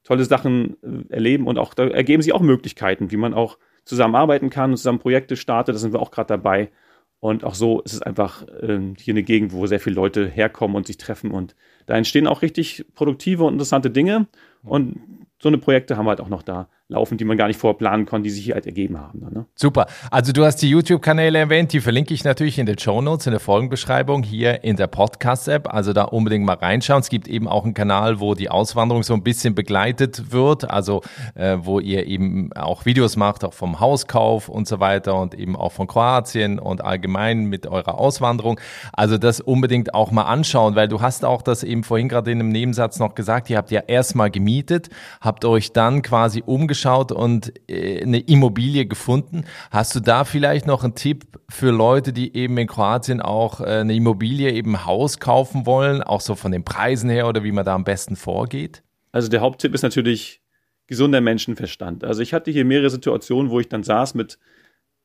tolle 0.03 0.25
Sachen 0.25 0.77
äh, 0.81 1.13
erleben 1.13 1.47
und 1.47 1.57
auch 1.57 1.73
da 1.73 1.87
ergeben 1.87 2.23
sich 2.23 2.33
auch 2.33 2.41
Möglichkeiten, 2.41 3.11
wie 3.11 3.17
man 3.17 3.33
auch 3.33 3.57
zusammenarbeiten 3.85 4.49
kann 4.49 4.71
und 4.71 4.77
zusammen 4.77 4.99
Projekte 4.99 5.35
startet. 5.35 5.75
Da 5.75 5.79
sind 5.79 5.93
wir 5.93 6.01
auch 6.01 6.11
gerade 6.11 6.27
dabei. 6.27 6.71
Und 7.19 7.43
auch 7.43 7.53
so 7.53 7.81
ist 7.81 7.93
es 7.93 8.01
einfach 8.01 8.47
äh, 8.47 8.79
hier 8.97 9.13
eine 9.13 9.23
Gegend, 9.23 9.51
wo 9.51 9.67
sehr 9.67 9.79
viele 9.79 9.95
Leute 9.95 10.27
herkommen 10.27 10.77
und 10.77 10.87
sich 10.87 10.97
treffen. 10.97 11.31
Und 11.31 11.55
da 11.85 11.95
entstehen 11.95 12.27
auch 12.27 12.41
richtig 12.41 12.85
produktive 12.95 13.43
und 13.43 13.53
interessante 13.53 13.91
Dinge. 13.91 14.27
Und 14.63 15.27
so 15.41 15.49
eine 15.49 15.57
Projekte 15.57 15.97
haben 15.97 16.05
wir 16.05 16.11
halt 16.11 16.21
auch 16.21 16.29
noch 16.29 16.43
da 16.43 16.69
laufen, 16.91 17.19
die 17.19 17.25
man 17.25 17.37
gar 17.37 17.47
nicht 17.47 17.59
vorplanen 17.59 18.07
konnte, 18.07 18.23
die 18.23 18.31
sich 18.31 18.51
halt 18.51 18.65
ergeben 18.65 18.99
haben. 18.99 19.19
Ne? 19.19 19.45
Super. 19.53 19.85
Also 20.09 20.33
du 20.33 20.43
hast 20.43 20.57
die 20.57 20.69
YouTube-Kanäle 20.69 21.37
erwähnt, 21.37 21.71
die 21.71 21.81
verlinke 21.81 22.15
ich 22.15 22.23
natürlich 22.23 22.57
in 22.57 22.65
den 22.65 22.79
Show 22.79 22.99
Notes, 22.99 23.27
in 23.27 23.31
der 23.31 23.39
Folgenbeschreibung 23.39 24.23
hier 24.23 24.63
in 24.63 24.75
der 24.75 24.87
Podcast-App. 24.87 25.71
Also 25.71 25.93
da 25.93 26.05
unbedingt 26.05 26.45
mal 26.45 26.55
reinschauen. 26.55 27.01
Es 27.01 27.09
gibt 27.09 27.27
eben 27.27 27.47
auch 27.47 27.63
einen 27.63 27.75
Kanal, 27.75 28.19
wo 28.19 28.33
die 28.33 28.49
Auswanderung 28.49 29.03
so 29.03 29.13
ein 29.13 29.21
bisschen 29.21 29.53
begleitet 29.53 30.31
wird, 30.31 30.67
also 30.67 31.03
äh, 31.35 31.57
wo 31.61 31.79
ihr 31.79 32.07
eben 32.07 32.51
auch 32.53 32.85
Videos 32.85 33.17
macht, 33.17 33.43
auch 33.45 33.53
vom 33.53 33.79
Hauskauf 33.79 34.49
und 34.49 34.67
so 34.67 34.79
weiter 34.79 35.13
und 35.21 35.35
eben 35.35 35.55
auch 35.55 35.71
von 35.71 35.85
Kroatien 35.85 36.57
und 36.57 36.83
allgemein 36.83 37.45
mit 37.45 37.67
eurer 37.67 37.99
Auswanderung. 37.99 38.59
Also 38.93 39.19
das 39.19 39.41
unbedingt 39.41 39.93
auch 39.93 40.09
mal 40.09 40.23
anschauen, 40.23 40.73
weil 40.73 40.87
du 40.87 41.01
hast 41.01 41.23
auch 41.23 41.43
das 41.43 41.61
eben 41.61 41.83
vorhin 41.83 42.09
gerade 42.09 42.31
in 42.31 42.39
einem 42.39 42.49
Nebensatz 42.49 42.97
noch 42.97 43.13
gesagt, 43.13 43.51
ihr 43.51 43.57
habt 43.57 43.69
ja 43.69 43.81
erstmal 43.85 44.31
gemietet, 44.31 44.89
habt 45.21 45.45
euch 45.45 45.71
dann 45.71 46.01
quasi 46.01 46.41
umgeschaut 46.43 46.78
umgeschaut 46.79 47.11
und 47.11 47.53
äh, 47.69 48.01
eine 48.01 48.19
Immobilie 48.19 48.85
gefunden. 48.85 49.43
Hast 49.71 49.95
du 49.95 49.99
da 49.99 50.23
vielleicht 50.23 50.67
noch 50.67 50.83
einen 50.83 50.95
Tipp 50.95 51.25
für 51.49 51.71
Leute, 51.71 52.13
die 52.13 52.35
eben 52.35 52.57
in 52.57 52.67
Kroatien 52.67 53.21
auch 53.21 53.61
äh, 53.61 53.79
eine 53.81 53.95
Immobilie, 53.95 54.51
eben 54.51 54.85
Haus 54.85 55.19
kaufen 55.19 55.65
wollen, 55.65 56.01
auch 56.01 56.21
so 56.21 56.35
von 56.35 56.51
den 56.51 56.63
Preisen 56.63 57.09
her 57.09 57.27
oder 57.27 57.43
wie 57.43 57.51
man 57.51 57.65
da 57.65 57.75
am 57.75 57.83
besten 57.83 58.15
vorgeht? 58.15 58.83
Also 59.11 59.29
der 59.29 59.41
Haupttipp 59.41 59.73
ist 59.73 59.81
natürlich 59.81 60.41
gesunder 60.87 61.21
Menschenverstand. 61.21 62.03
Also 62.03 62.21
ich 62.21 62.33
hatte 62.33 62.51
hier 62.51 62.65
mehrere 62.65 62.89
Situationen, 62.89 63.51
wo 63.51 63.59
ich 63.59 63.69
dann 63.69 63.83
saß 63.83 64.15
mit 64.15 64.39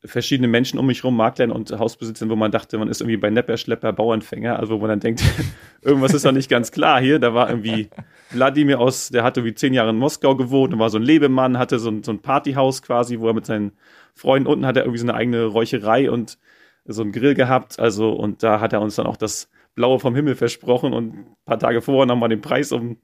verschiedene 0.05 0.49
Menschen 0.49 0.79
um 0.79 0.87
mich 0.87 1.03
rum, 1.05 1.17
Maklern 1.17 1.51
und 1.51 1.71
Hausbesitzern, 1.79 2.29
wo 2.29 2.37
man 2.37 2.51
dachte, 2.51 2.77
man 2.79 2.89
ist 2.89 3.01
irgendwie 3.01 3.17
bei 3.17 3.31
Nepper, 3.31 3.57
Schlepper, 3.57 3.93
Bauernfänger, 3.93 4.59
also 4.59 4.75
wo 4.75 4.79
man 4.79 4.91
dann 4.91 5.01
denkt, 5.01 5.23
irgendwas 5.83 6.13
ist 6.13 6.25
doch 6.25 6.33
nicht 6.33 6.51
ganz 6.51 6.73
klar 6.73 7.01
hier. 7.01 7.19
Da 7.19 7.35
war 7.35 7.49
irgendwie 7.49 7.89
Wladimir 8.31 8.81
aus, 8.81 9.09
der 9.09 9.25
hatte 9.25 9.45
wie 9.45 9.55
zehn 9.55 9.73
Jahre 9.73 9.91
in 9.91 9.97
Moskau 9.97 10.37
gewohnt 10.37 10.75
und 10.75 10.79
war 10.79 10.91
so 10.91 10.99
ein 10.99 11.03
Lebemann, 11.03 11.59
hatte 11.59 11.79
so 11.79 11.91
ein, 11.91 12.03
so 12.03 12.13
ein 12.13 12.21
Partyhaus 12.21 12.83
quasi, 12.83 13.19
wo 13.21 13.29
er 13.29 13.35
mit 13.35 13.47
seinen 13.47 13.73
Freunden 14.15 14.49
unten 14.49 14.67
hat 14.67 14.77
er 14.77 14.85
irgendwie 14.85 15.01
so 15.01 15.07
eine 15.07 15.15
eigene 15.15 15.45
Räucherei 15.47 16.11
und 16.11 16.39
so 16.85 17.03
einen 17.03 17.13
Grill 17.13 17.35
gehabt. 17.35 17.79
Also, 17.79 18.13
und 18.13 18.43
da 18.43 18.61
hat 18.61 18.73
er 18.73 18.81
uns 18.81 18.97
dann 18.97 19.07
auch 19.07 19.17
das 19.17 19.51
Blaue 19.75 19.99
vom 19.99 20.15
Himmel 20.15 20.37
versprochen 20.37 20.93
und 20.93 21.15
ein 21.15 21.37
paar 21.45 21.59
Tage 21.59 21.83
vorher 21.83 22.07
nochmal 22.07 22.29
den 22.29 22.41
Preis 22.41 22.73
um 22.73 22.99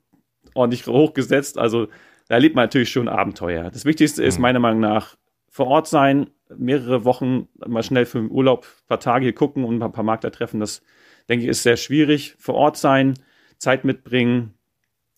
ordentlich 0.55 0.87
hochgesetzt. 0.87 1.59
Also, 1.59 1.89
da 2.29 2.37
erlebt 2.37 2.55
man 2.55 2.65
natürlich 2.65 2.91
schon 2.91 3.09
Abenteuer. 3.09 3.71
Das 3.71 3.85
Wichtigste 3.85 4.23
ist 4.23 4.39
mhm. 4.39 4.43
meiner 4.43 4.61
Meinung 4.61 4.81
nach 4.81 5.17
vor 5.49 5.67
Ort 5.67 5.89
sein, 5.89 6.31
mehrere 6.57 7.05
Wochen 7.05 7.49
mal 7.67 7.83
schnell 7.83 8.07
für 8.07 8.19
den 8.19 8.31
Urlaub 8.31 8.65
ein 8.65 8.89
paar 8.89 9.01
Tage 9.01 9.25
hier 9.25 9.35
gucken 9.35 9.65
und 9.65 9.83
ein 9.83 9.93
paar 9.93 10.05
Makler 10.05 10.33
treffen. 10.33 10.61
Das, 10.61 10.83
denke 11.29 11.45
ich, 11.45 11.51
ist 11.51 11.63
sehr 11.63 11.77
schwierig. 11.77 12.35
Vor 12.39 12.55
Ort 12.55 12.77
sein, 12.77 13.15
Zeit 13.59 13.85
mitbringen, 13.85 14.55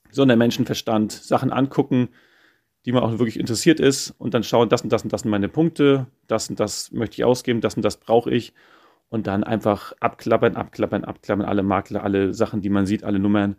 gesunder 0.09 0.37
Menschenverstand, 0.37 1.12
Sachen 1.12 1.53
angucken, 1.53 2.09
die 2.85 2.92
man 2.92 3.03
auch 3.03 3.12
wirklich 3.12 3.38
interessiert 3.38 3.81
ist 3.81 4.14
und 4.18 4.35
dann 4.35 4.42
schauen, 4.42 4.68
das 4.68 4.83
und 4.83 4.92
das 4.92 5.05
und 5.05 5.12
das 5.12 5.23
sind 5.23 5.31
meine 5.31 5.49
Punkte, 5.49 6.07
das 6.27 6.51
und 6.51 6.59
das 6.61 6.92
möchte 6.92 7.14
ich 7.14 7.25
ausgeben, 7.25 7.61
das 7.61 7.77
und 7.77 7.83
das 7.83 7.97
brauche 7.97 8.31
ich 8.31 8.53
und 9.09 9.27
dann 9.27 9.45
einfach 9.45 9.92
abklappern, 10.01 10.57
abklappern, 10.57 11.05
abklappern, 11.05 11.47
alle 11.47 11.62
Makler, 11.62 12.03
alle 12.03 12.35
Sachen, 12.35 12.61
die 12.61 12.71
man 12.71 12.87
sieht, 12.87 13.05
alle 13.05 13.18
Nummern 13.18 13.57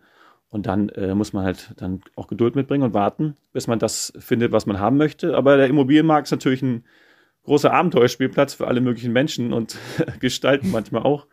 und 0.49 0.67
dann 0.67 0.89
äh, 0.89 1.15
muss 1.15 1.33
man 1.33 1.45
halt 1.45 1.73
dann 1.77 2.01
auch 2.15 2.27
Geduld 2.27 2.55
mitbringen 2.55 2.83
und 2.83 2.93
warten, 2.93 3.35
bis 3.53 3.67
man 3.67 3.79
das 3.79 4.13
findet, 4.19 4.51
was 4.51 4.65
man 4.65 4.79
haben 4.79 4.97
möchte. 4.97 5.35
Aber 5.35 5.57
der 5.57 5.67
Immobilienmarkt 5.67 6.27
ist 6.27 6.31
natürlich 6.31 6.61
ein 6.61 6.83
großer 7.43 7.73
Abenteuerspielplatz 7.73 8.53
für 8.53 8.67
alle 8.67 8.81
möglichen 8.81 9.13
Menschen 9.13 9.53
und 9.53 9.77
Gestalten 10.19 10.71
manchmal 10.71 11.03
auch. 11.03 11.27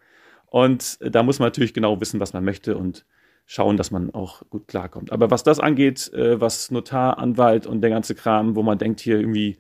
Und 0.47 0.99
da 1.01 1.23
muss 1.23 1.39
man 1.39 1.47
natürlich 1.47 1.75
genau 1.75 2.01
wissen, 2.01 2.21
was 2.21 2.33
man 2.33 2.45
möchte 2.45 2.77
und 2.77 3.05
schauen, 3.47 3.77
dass 3.77 3.91
man 3.91 4.15
auch 4.15 4.43
gut 4.49 4.69
klarkommt. 4.69 5.13
Aber 5.13 5.31
was 5.31 5.43
das 5.43 5.59
angeht, 5.59 6.13
äh, 6.13 6.41
was 6.41 6.71
Notar, 6.71 7.19
Anwalt 7.19 7.67
und 7.67 7.81
der 7.81 7.91
ganze 7.91 8.15
Kram, 8.15 8.55
wo 8.55 8.63
man 8.63 8.79
denkt 8.79 9.01
hier 9.01 9.19
irgendwie, 9.19 9.59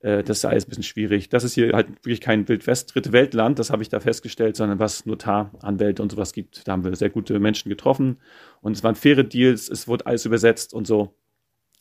äh, 0.00 0.22
das 0.22 0.38
ist 0.38 0.44
alles 0.44 0.66
ein 0.66 0.70
bisschen 0.70 0.82
schwierig. 0.82 1.28
Das 1.28 1.44
ist 1.44 1.54
hier 1.54 1.72
halt 1.72 1.88
wirklich 2.04 2.20
kein 2.20 2.48
Wildwest, 2.48 2.94
dritte 2.94 3.12
Weltland, 3.12 3.58
das 3.58 3.70
habe 3.70 3.82
ich 3.82 3.88
da 3.88 4.00
festgestellt, 4.00 4.56
sondern 4.56 4.78
was 4.78 5.06
Notar, 5.06 5.52
Anwälte 5.60 6.02
und 6.02 6.10
sowas 6.10 6.32
gibt. 6.32 6.66
Da 6.66 6.72
haben 6.72 6.84
wir 6.84 6.94
sehr 6.96 7.10
gute 7.10 7.38
Menschen 7.38 7.68
getroffen 7.68 8.18
und 8.60 8.72
es 8.72 8.84
waren 8.84 8.94
faire 8.94 9.24
Deals, 9.24 9.68
es 9.68 9.88
wurde 9.88 10.06
alles 10.06 10.24
übersetzt 10.24 10.72
und 10.72 10.86
so. 10.86 11.14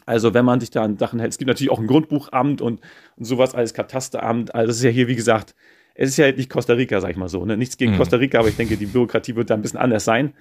Also 0.07 0.33
wenn 0.33 0.45
man 0.45 0.61
sich 0.61 0.71
da 0.71 0.83
an 0.83 0.97
Sachen 0.97 1.19
hält, 1.19 1.33
es 1.33 1.37
gibt 1.37 1.49
natürlich 1.49 1.69
auch 1.69 1.79
ein 1.79 1.85
Grundbuchamt 1.85 2.61
und, 2.61 2.79
und 3.17 3.25
sowas 3.25 3.53
als 3.53 3.73
Katasteramt. 3.73 4.55
Also 4.55 4.67
das 4.67 4.77
ist 4.77 4.83
ja 4.83 4.89
hier, 4.89 5.09
wie 5.09 5.17
gesagt, 5.17 5.53
es 5.95 6.09
ist 6.09 6.17
ja 6.17 6.25
halt 6.25 6.37
nicht 6.37 6.49
Costa 6.49 6.73
Rica, 6.73 7.01
sag 7.01 7.11
ich 7.11 7.17
mal 7.17 7.27
so. 7.27 7.43
Ne? 7.43 7.57
Nichts 7.57 7.75
gegen 7.75 7.91
mhm. 7.91 7.97
Costa 7.97 8.15
Rica, 8.15 8.39
aber 8.39 8.47
ich 8.47 8.55
denke, 8.55 8.77
die 8.77 8.85
Bürokratie 8.85 9.35
wird 9.35 9.49
da 9.49 9.55
ein 9.55 9.61
bisschen 9.61 9.79
anders 9.79 10.05
sein. 10.05 10.33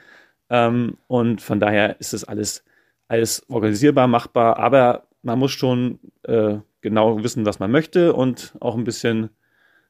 Ähm, 0.51 0.99
und 1.09 1.43
von 1.43 1.59
daher 1.59 1.99
ist 1.99 2.13
das 2.13 2.23
alles, 2.23 2.65
alles 3.09 3.45
organisierbar, 3.49 4.07
machbar, 4.07 4.57
aber 4.59 5.09
man 5.23 5.39
muss 5.41 5.51
schon 5.51 5.99
äh, 6.23 6.59
genau 6.81 7.25
wissen, 7.25 7.45
was 7.45 7.59
man 7.59 7.73
möchte 7.73 8.13
und 8.13 8.55
auch 8.61 8.77
ein 8.77 8.85
bisschen 8.85 9.31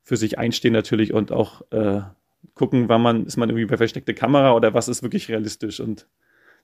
für 0.02 0.16
sich 0.16 0.38
einstehen 0.38 0.72
natürlich 0.72 1.12
und 1.12 1.32
auch 1.32 1.60
äh, 1.70 2.00
gucken, 2.54 2.88
wann 2.88 3.02
man, 3.02 3.26
ist 3.26 3.36
man 3.36 3.50
irgendwie 3.50 3.66
bei 3.66 3.76
versteckte 3.76 4.14
Kamera 4.14 4.54
oder 4.54 4.72
was 4.72 4.88
ist 4.88 5.02
wirklich 5.02 5.28
realistisch 5.28 5.80
und 5.80 6.06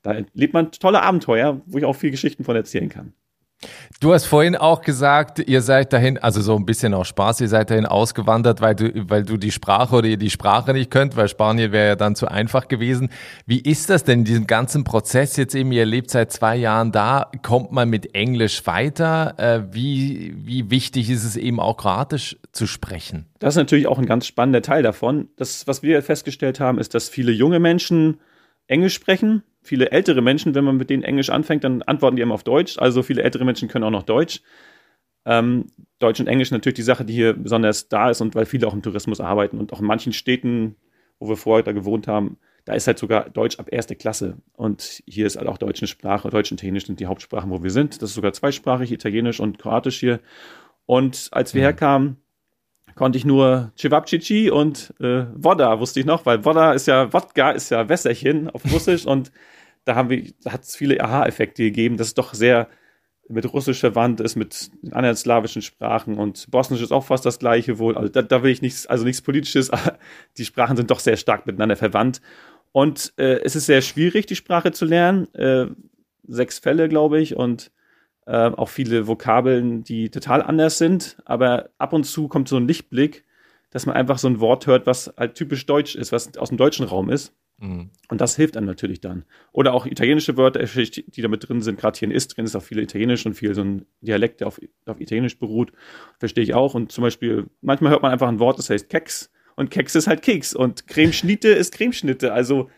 da 0.02 0.12
erlebt 0.12 0.54
man 0.54 0.72
tolle 0.72 1.02
Abenteuer, 1.02 1.60
wo 1.66 1.78
ich 1.78 1.84
auch 1.84 1.94
viel 1.94 2.10
Geschichten 2.10 2.44
von 2.44 2.56
erzählen 2.56 2.88
kann. 2.88 3.14
Du 4.00 4.12
hast 4.12 4.26
vorhin 4.26 4.56
auch 4.56 4.82
gesagt, 4.82 5.38
ihr 5.38 5.62
seid 5.62 5.92
dahin, 5.92 6.18
also 6.18 6.40
so 6.40 6.56
ein 6.56 6.66
bisschen 6.66 6.94
auch 6.94 7.04
Spaß, 7.04 7.40
ihr 7.40 7.48
seid 7.48 7.70
dahin 7.70 7.86
ausgewandert, 7.86 8.60
weil 8.60 8.74
du, 8.74 8.90
weil 9.08 9.22
du 9.22 9.36
die 9.36 9.52
Sprache 9.52 9.94
oder 9.94 10.08
ihr 10.08 10.16
die 10.16 10.30
Sprache 10.30 10.72
nicht 10.72 10.90
könnt, 10.90 11.16
weil 11.16 11.28
Spanien 11.28 11.70
wäre 11.70 11.88
ja 11.88 11.96
dann 11.96 12.16
zu 12.16 12.26
einfach 12.26 12.66
gewesen. 12.66 13.10
Wie 13.46 13.60
ist 13.60 13.90
das 13.90 14.02
denn 14.02 14.20
in 14.20 14.24
diesem 14.24 14.46
ganzen 14.48 14.82
Prozess 14.82 15.36
jetzt 15.36 15.54
eben? 15.54 15.70
Ihr 15.70 15.86
lebt 15.86 16.10
seit 16.10 16.32
zwei 16.32 16.56
Jahren 16.56 16.90
da, 16.90 17.30
kommt 17.42 17.70
man 17.70 17.88
mit 17.88 18.14
Englisch 18.14 18.66
weiter? 18.66 19.34
Äh, 19.38 19.72
wie, 19.72 20.34
wie 20.36 20.70
wichtig 20.70 21.08
ist 21.08 21.24
es 21.24 21.36
eben 21.36 21.60
auch 21.60 21.76
Kroatisch 21.76 22.36
zu 22.50 22.66
sprechen? 22.66 23.26
Das 23.38 23.54
ist 23.54 23.58
natürlich 23.58 23.86
auch 23.86 23.98
ein 23.98 24.06
ganz 24.06 24.26
spannender 24.26 24.62
Teil 24.62 24.82
davon. 24.82 25.28
Das, 25.36 25.68
was 25.68 25.84
wir 25.84 26.02
festgestellt 26.02 26.58
haben, 26.58 26.78
ist, 26.78 26.94
dass 26.94 27.08
viele 27.08 27.30
junge 27.30 27.60
Menschen 27.60 28.18
Englisch 28.66 28.94
sprechen 28.94 29.44
viele 29.62 29.90
ältere 29.90 30.22
Menschen, 30.22 30.54
wenn 30.54 30.64
man 30.64 30.76
mit 30.76 30.90
denen 30.90 31.02
Englisch 31.02 31.30
anfängt, 31.30 31.64
dann 31.64 31.82
antworten 31.82 32.16
die 32.16 32.22
immer 32.22 32.34
auf 32.34 32.44
Deutsch. 32.44 32.78
Also 32.78 33.02
viele 33.02 33.22
ältere 33.22 33.44
Menschen 33.44 33.68
können 33.68 33.84
auch 33.84 33.90
noch 33.90 34.02
Deutsch. 34.02 34.40
Ähm, 35.24 35.66
Deutsch 35.98 36.20
und 36.20 36.26
Englisch 36.26 36.50
natürlich 36.50 36.76
die 36.76 36.82
Sache, 36.82 37.04
die 37.04 37.14
hier 37.14 37.32
besonders 37.34 37.88
da 37.88 38.10
ist 38.10 38.20
und 38.20 38.34
weil 38.34 38.44
viele 38.44 38.66
auch 38.66 38.74
im 38.74 38.82
Tourismus 38.82 39.20
arbeiten 39.20 39.58
und 39.58 39.72
auch 39.72 39.80
in 39.80 39.86
manchen 39.86 40.12
Städten, 40.12 40.76
wo 41.20 41.28
wir 41.28 41.36
vorher 41.36 41.62
da 41.62 41.72
gewohnt 41.72 42.08
haben, 42.08 42.38
da 42.64 42.74
ist 42.74 42.86
halt 42.86 42.98
sogar 42.98 43.30
Deutsch 43.30 43.58
ab 43.58 43.68
erste 43.70 43.96
Klasse. 43.96 44.38
Und 44.52 45.02
hier 45.06 45.26
ist 45.26 45.36
halt 45.36 45.48
auch 45.48 45.58
deutsche 45.58 45.86
Sprache, 45.86 46.30
Deutsch 46.30 46.50
und 46.50 46.60
Italienisch 46.60 46.86
sind 46.86 47.00
die 47.00 47.06
Hauptsprachen, 47.06 47.50
wo 47.50 47.62
wir 47.62 47.70
sind. 47.70 48.02
Das 48.02 48.10
ist 48.10 48.14
sogar 48.14 48.32
zweisprachig, 48.32 48.92
Italienisch 48.92 49.40
und 49.40 49.58
Kroatisch 49.58 49.98
hier. 49.98 50.20
Und 50.86 51.28
als 51.32 51.54
wir 51.54 51.62
mhm. 51.62 51.64
herkamen, 51.64 52.16
konnte 52.94 53.18
ich 53.18 53.24
nur 53.24 53.72
Cevapcici 53.76 54.50
und 54.50 54.94
äh, 55.00 55.24
Voda 55.34 55.78
wusste 55.80 56.00
ich 56.00 56.06
noch, 56.06 56.26
weil 56.26 56.44
Voda 56.44 56.72
ist 56.72 56.86
ja, 56.86 57.12
Wodka 57.12 57.52
ist 57.52 57.70
ja 57.70 57.88
Wässerchen 57.88 58.50
auf 58.50 58.62
Russisch 58.72 59.06
und 59.06 59.32
da 59.84 59.94
haben 59.94 60.10
wir, 60.10 60.24
hat 60.46 60.62
es 60.62 60.76
viele 60.76 61.00
Aha-Effekte 61.02 61.62
gegeben, 61.64 61.96
dass 61.96 62.08
es 62.08 62.14
doch 62.14 62.34
sehr 62.34 62.68
mit 63.28 63.52
Russisch 63.52 63.80
verwandt 63.80 64.20
ist, 64.20 64.36
mit 64.36 64.70
anderen 64.90 65.16
slawischen 65.16 65.62
Sprachen 65.62 66.18
und 66.18 66.50
Bosnisch 66.50 66.82
ist 66.82 66.92
auch 66.92 67.04
fast 67.04 67.24
das 67.24 67.38
gleiche 67.38 67.78
wohl. 67.78 67.96
Also 67.96 68.08
da, 68.08 68.22
da 68.22 68.42
will 68.42 68.50
ich 68.50 68.62
nichts, 68.62 68.86
also 68.86 69.04
nichts 69.04 69.22
Politisches, 69.22 69.70
aber 69.70 69.98
die 70.38 70.44
Sprachen 70.44 70.76
sind 70.76 70.90
doch 70.90 71.00
sehr 71.00 71.16
stark 71.16 71.46
miteinander 71.46 71.76
verwandt. 71.76 72.20
Und 72.72 73.12
äh, 73.16 73.40
es 73.42 73.54
ist 73.54 73.66
sehr 73.66 73.82
schwierig, 73.82 74.26
die 74.26 74.36
Sprache 74.36 74.72
zu 74.72 74.84
lernen. 74.84 75.32
Äh, 75.34 75.66
sechs 76.26 76.58
Fälle, 76.58 76.88
glaube 76.88 77.20
ich, 77.20 77.36
und 77.36 77.70
äh, 78.26 78.50
auch 78.50 78.68
viele 78.68 79.06
Vokabeln, 79.06 79.84
die 79.84 80.10
total 80.10 80.42
anders 80.42 80.78
sind. 80.78 81.16
Aber 81.24 81.70
ab 81.78 81.92
und 81.92 82.04
zu 82.04 82.28
kommt 82.28 82.48
so 82.48 82.56
ein 82.56 82.68
Lichtblick, 82.68 83.24
dass 83.70 83.86
man 83.86 83.96
einfach 83.96 84.18
so 84.18 84.28
ein 84.28 84.40
Wort 84.40 84.66
hört, 84.66 84.86
was 84.86 85.12
halt 85.16 85.34
typisch 85.34 85.66
deutsch 85.66 85.94
ist, 85.94 86.12
was 86.12 86.36
aus 86.36 86.50
dem 86.50 86.58
deutschen 86.58 86.86
Raum 86.86 87.10
ist. 87.10 87.34
Mhm. 87.58 87.90
Und 88.08 88.20
das 88.20 88.36
hilft 88.36 88.56
einem 88.56 88.66
natürlich 88.66 89.00
dann. 89.00 89.24
Oder 89.52 89.72
auch 89.72 89.86
italienische 89.86 90.36
Wörter, 90.36 90.62
die 90.64 91.22
da 91.22 91.28
mit 91.28 91.48
drin 91.48 91.62
sind. 91.62 91.78
Gerade 91.78 91.98
hier 91.98 92.08
in 92.08 92.14
Istrien 92.14 92.44
ist 92.44 92.56
auch 92.56 92.62
viel 92.62 92.78
Italienisch 92.78 93.24
und 93.24 93.34
viel 93.34 93.54
so 93.54 93.62
ein 93.62 93.86
Dialekt, 94.00 94.40
der 94.40 94.48
auf, 94.48 94.60
auf 94.86 95.00
Italienisch 95.00 95.38
beruht. 95.38 95.72
Verstehe 96.18 96.44
ich 96.44 96.54
auch. 96.54 96.74
Und 96.74 96.92
zum 96.92 97.02
Beispiel, 97.02 97.46
manchmal 97.60 97.92
hört 97.92 98.02
man 98.02 98.12
einfach 98.12 98.28
ein 98.28 98.40
Wort, 98.40 98.58
das 98.58 98.68
heißt 98.68 98.90
Keks. 98.90 99.30
Und 99.54 99.70
Keks 99.70 99.94
ist 99.94 100.06
halt 100.06 100.22
Keks. 100.22 100.54
Und 100.54 100.86
Cremeschnitte 100.86 101.48
ist 101.48 101.72
Cremeschnitte. 101.72 102.32
Also, 102.32 102.68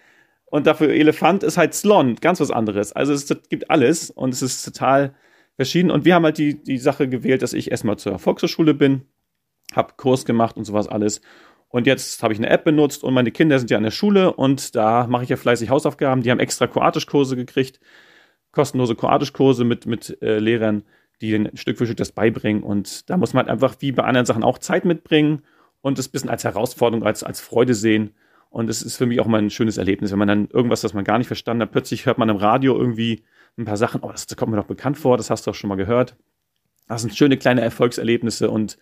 und 0.46 0.66
dafür 0.66 0.90
Elefant 0.90 1.42
ist 1.42 1.56
halt 1.56 1.74
Slon. 1.74 2.16
Ganz 2.16 2.40
was 2.40 2.50
anderes. 2.50 2.92
Also, 2.92 3.14
es 3.14 3.26
gibt 3.48 3.70
alles. 3.70 4.10
Und 4.10 4.34
es 4.34 4.42
ist 4.42 4.64
total 4.64 5.14
verschieden. 5.56 5.90
Und 5.90 6.04
wir 6.04 6.14
haben 6.14 6.24
halt 6.24 6.38
die, 6.38 6.62
die 6.62 6.78
Sache 6.78 7.08
gewählt, 7.08 7.42
dass 7.42 7.52
ich 7.52 7.70
erstmal 7.70 7.96
zur 7.98 8.18
Volkshochschule 8.18 8.74
bin, 8.74 9.02
habe 9.74 9.94
Kurs 9.96 10.24
gemacht 10.24 10.56
und 10.56 10.64
sowas 10.64 10.88
alles. 10.88 11.20
Und 11.68 11.86
jetzt 11.86 12.22
habe 12.22 12.32
ich 12.32 12.38
eine 12.38 12.50
App 12.50 12.64
benutzt 12.64 13.02
und 13.02 13.14
meine 13.14 13.32
Kinder 13.32 13.58
sind 13.58 13.70
ja 13.70 13.76
an 13.76 13.82
der 13.82 13.90
Schule 13.90 14.32
und 14.32 14.76
da 14.76 15.06
mache 15.08 15.24
ich 15.24 15.28
ja 15.28 15.36
fleißig 15.36 15.70
Hausaufgaben. 15.70 16.22
Die 16.22 16.30
haben 16.30 16.38
extra 16.38 16.66
Kroatischkurse 16.66 17.34
gekriegt, 17.34 17.80
kostenlose 18.52 18.94
Kroatischkurse 18.94 19.64
mit, 19.64 19.86
mit 19.86 20.22
äh, 20.22 20.38
Lehrern, 20.38 20.84
die 21.20 21.32
ihnen 21.32 21.56
Stück 21.56 21.78
für 21.78 21.86
Stück 21.86 21.96
das 21.96 22.12
beibringen. 22.12 22.62
Und 22.62 23.10
da 23.10 23.16
muss 23.16 23.32
man 23.32 23.46
halt 23.46 23.50
einfach 23.50 23.76
wie 23.80 23.90
bei 23.90 24.04
anderen 24.04 24.26
Sachen 24.26 24.44
auch 24.44 24.58
Zeit 24.58 24.84
mitbringen 24.84 25.42
und 25.80 25.98
es 25.98 26.08
ein 26.08 26.12
bisschen 26.12 26.30
als 26.30 26.44
Herausforderung, 26.44 27.04
als, 27.04 27.24
als 27.24 27.40
Freude 27.40 27.74
sehen. 27.74 28.14
Und 28.50 28.70
es 28.70 28.80
ist 28.82 28.96
für 28.96 29.06
mich 29.06 29.18
auch 29.18 29.26
mal 29.26 29.42
ein 29.42 29.50
schönes 29.50 29.76
Erlebnis, 29.76 30.12
wenn 30.12 30.18
man 30.20 30.28
dann 30.28 30.48
irgendwas, 30.50 30.80
das 30.80 30.94
man 30.94 31.02
gar 31.02 31.18
nicht 31.18 31.26
verstanden 31.26 31.62
hat, 31.62 31.72
plötzlich 31.72 32.06
hört 32.06 32.18
man 32.18 32.28
im 32.28 32.36
Radio 32.36 32.78
irgendwie 32.78 33.24
ein 33.56 33.64
paar 33.64 33.76
Sachen, 33.76 34.00
oh, 34.02 34.10
das, 34.10 34.26
das 34.26 34.36
kommt 34.36 34.50
mir 34.50 34.58
doch 34.58 34.66
bekannt 34.66 34.98
vor, 34.98 35.16
das 35.16 35.30
hast 35.30 35.46
du 35.46 35.50
auch 35.50 35.54
schon 35.54 35.68
mal 35.68 35.76
gehört. 35.76 36.16
Das 36.88 37.02
sind 37.02 37.16
schöne 37.16 37.36
kleine 37.36 37.60
Erfolgserlebnisse 37.62 38.50
und 38.50 38.78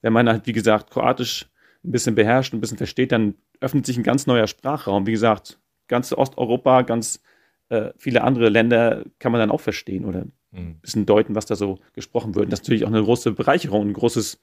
wenn 0.00 0.12
man 0.12 0.28
halt, 0.28 0.46
wie 0.46 0.52
gesagt, 0.52 0.90
Kroatisch 0.90 1.46
ein 1.84 1.90
bisschen 1.90 2.14
beherrscht, 2.14 2.54
ein 2.54 2.60
bisschen 2.60 2.78
versteht, 2.78 3.12
dann 3.12 3.34
öffnet 3.60 3.86
sich 3.86 3.96
ein 3.96 4.02
ganz 4.02 4.26
neuer 4.26 4.46
Sprachraum. 4.46 5.06
Wie 5.06 5.12
gesagt, 5.12 5.58
ganz 5.88 6.12
Osteuropa, 6.12 6.82
ganz 6.82 7.20
äh, 7.68 7.90
viele 7.96 8.22
andere 8.22 8.48
Länder 8.48 9.04
kann 9.18 9.32
man 9.32 9.40
dann 9.40 9.50
auch 9.50 9.60
verstehen 9.60 10.04
oder 10.04 10.26
ein 10.52 10.80
bisschen 10.80 11.06
deuten, 11.06 11.34
was 11.34 11.46
da 11.46 11.56
so 11.56 11.78
gesprochen 11.92 12.34
wird. 12.34 12.46
Und 12.46 12.52
das 12.52 12.60
ist 12.60 12.64
natürlich 12.64 12.84
auch 12.84 12.88
eine 12.88 13.02
große 13.02 13.32
Bereicherung, 13.32 13.88
ein 13.88 13.92
großes 13.92 14.40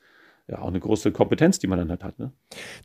ja 0.48 0.60
auch 0.60 0.68
eine 0.68 0.80
große 0.80 1.12
Kompetenz, 1.12 1.60
die 1.60 1.68
man 1.68 1.80
dann 1.80 1.90
halt 1.90 2.04
hat. 2.04 2.20
Ne? 2.20 2.32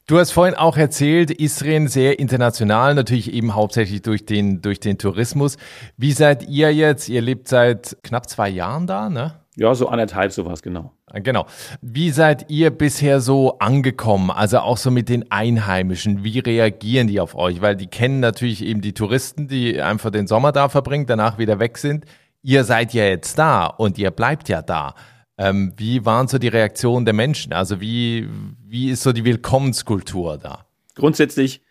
Du 0.06 0.18
hast 0.18 0.30
vorhin 0.30 0.54
auch 0.54 0.76
erzählt, 0.76 1.30
Israel 1.30 1.88
sehr 1.88 2.18
international, 2.18 2.94
natürlich 2.94 3.32
eben 3.32 3.54
hauptsächlich 3.54 4.02
durch 4.02 4.24
den, 4.24 4.62
durch 4.62 4.80
den 4.80 4.98
Tourismus. 4.98 5.56
Wie 5.96 6.12
seid 6.12 6.48
ihr 6.48 6.72
jetzt? 6.74 7.08
Ihr 7.08 7.20
lebt 7.20 7.48
seit 7.48 7.98
knapp 8.02 8.28
zwei 8.28 8.48
Jahren 8.48 8.86
da, 8.86 9.10
ne? 9.10 9.34
Ja, 9.56 9.74
so 9.74 9.88
anderthalb 9.88 10.32
sowas, 10.32 10.62
genau. 10.62 10.92
Ah, 11.06 11.18
genau. 11.18 11.44
Wie 11.82 12.10
seid 12.10 12.50
ihr 12.50 12.70
bisher 12.70 13.20
so 13.20 13.58
angekommen? 13.58 14.30
Also 14.30 14.60
auch 14.60 14.76
so 14.76 14.90
mit 14.90 15.08
den 15.08 15.30
Einheimischen. 15.30 16.24
Wie 16.24 16.38
reagieren 16.38 17.08
die 17.08 17.20
auf 17.20 17.34
euch? 17.34 17.60
Weil 17.60 17.76
die 17.76 17.88
kennen 17.88 18.20
natürlich 18.20 18.64
eben 18.64 18.80
die 18.80 18.94
Touristen, 18.94 19.48
die 19.48 19.82
einfach 19.82 20.10
den 20.10 20.28
Sommer 20.28 20.52
da 20.52 20.68
verbringen, 20.68 21.06
danach 21.06 21.36
wieder 21.36 21.58
weg 21.58 21.78
sind. 21.78 22.06
Ihr 22.42 22.64
seid 22.64 22.94
ja 22.94 23.04
jetzt 23.04 23.38
da 23.38 23.66
und 23.66 23.98
ihr 23.98 24.10
bleibt 24.12 24.48
ja 24.48 24.62
da. 24.62 24.94
Ähm, 25.40 25.72
wie 25.78 26.04
waren 26.04 26.28
so 26.28 26.36
die 26.36 26.48
Reaktionen 26.48 27.06
der 27.06 27.14
Menschen? 27.14 27.54
Also 27.54 27.80
wie, 27.80 28.28
wie 28.68 28.90
ist 28.90 29.02
so 29.02 29.12
die 29.12 29.24
Willkommenskultur 29.24 30.36
da? 30.36 30.66
Grundsätzlich 30.96 31.62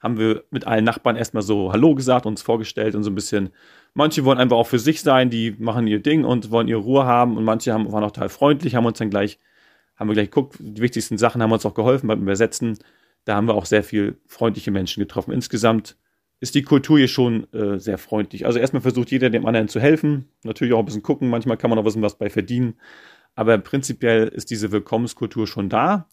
haben 0.00 0.18
wir 0.18 0.42
mit 0.50 0.66
allen 0.66 0.84
Nachbarn 0.84 1.14
erstmal 1.14 1.44
so 1.44 1.72
Hallo 1.72 1.94
gesagt, 1.94 2.26
uns 2.26 2.42
vorgestellt 2.42 2.96
und 2.96 3.04
so 3.04 3.10
ein 3.10 3.14
bisschen. 3.14 3.50
Manche 3.94 4.24
wollen 4.24 4.38
einfach 4.38 4.56
auch 4.56 4.66
für 4.66 4.80
sich 4.80 5.02
sein, 5.02 5.30
die 5.30 5.54
machen 5.56 5.86
ihr 5.86 6.00
Ding 6.00 6.24
und 6.24 6.50
wollen 6.50 6.66
ihre 6.66 6.80
Ruhe 6.80 7.04
haben 7.04 7.36
und 7.36 7.44
manche 7.44 7.72
haben, 7.72 7.92
waren 7.92 8.02
auch 8.02 8.10
total 8.10 8.28
freundlich, 8.28 8.74
haben 8.74 8.86
uns 8.86 8.98
dann 8.98 9.10
gleich, 9.10 9.38
haben 9.94 10.10
wir 10.10 10.14
gleich 10.14 10.32
geguckt, 10.32 10.56
die 10.58 10.82
wichtigsten 10.82 11.16
Sachen 11.16 11.40
haben 11.42 11.52
uns 11.52 11.64
auch 11.64 11.74
geholfen 11.74 12.08
beim 12.08 12.22
Übersetzen. 12.22 12.76
Da 13.24 13.36
haben 13.36 13.46
wir 13.46 13.54
auch 13.54 13.66
sehr 13.66 13.84
viel 13.84 14.16
freundliche 14.26 14.72
Menschen 14.72 15.00
getroffen. 15.00 15.30
Insgesamt 15.30 15.96
ist 16.42 16.56
die 16.56 16.62
Kultur 16.62 16.98
hier 16.98 17.06
schon 17.06 17.46
äh, 17.52 17.78
sehr 17.78 17.98
freundlich. 17.98 18.46
Also 18.46 18.58
erstmal 18.58 18.82
versucht 18.82 19.12
jeder 19.12 19.30
dem 19.30 19.46
anderen 19.46 19.68
zu 19.68 19.78
helfen, 19.78 20.26
natürlich 20.42 20.74
auch 20.74 20.80
ein 20.80 20.84
bisschen 20.84 21.04
gucken, 21.04 21.30
manchmal 21.30 21.56
kann 21.56 21.70
man 21.70 21.78
auch 21.78 21.82
ein 21.82 21.84
bisschen 21.84 22.02
was 22.02 22.18
bei 22.18 22.30
verdienen, 22.30 22.74
aber 23.34 23.58
prinzipiell 23.58 24.28
ist 24.28 24.50
diese 24.50 24.72
Willkommenskultur 24.72 25.46
schon 25.46 25.68
da. 25.68 26.08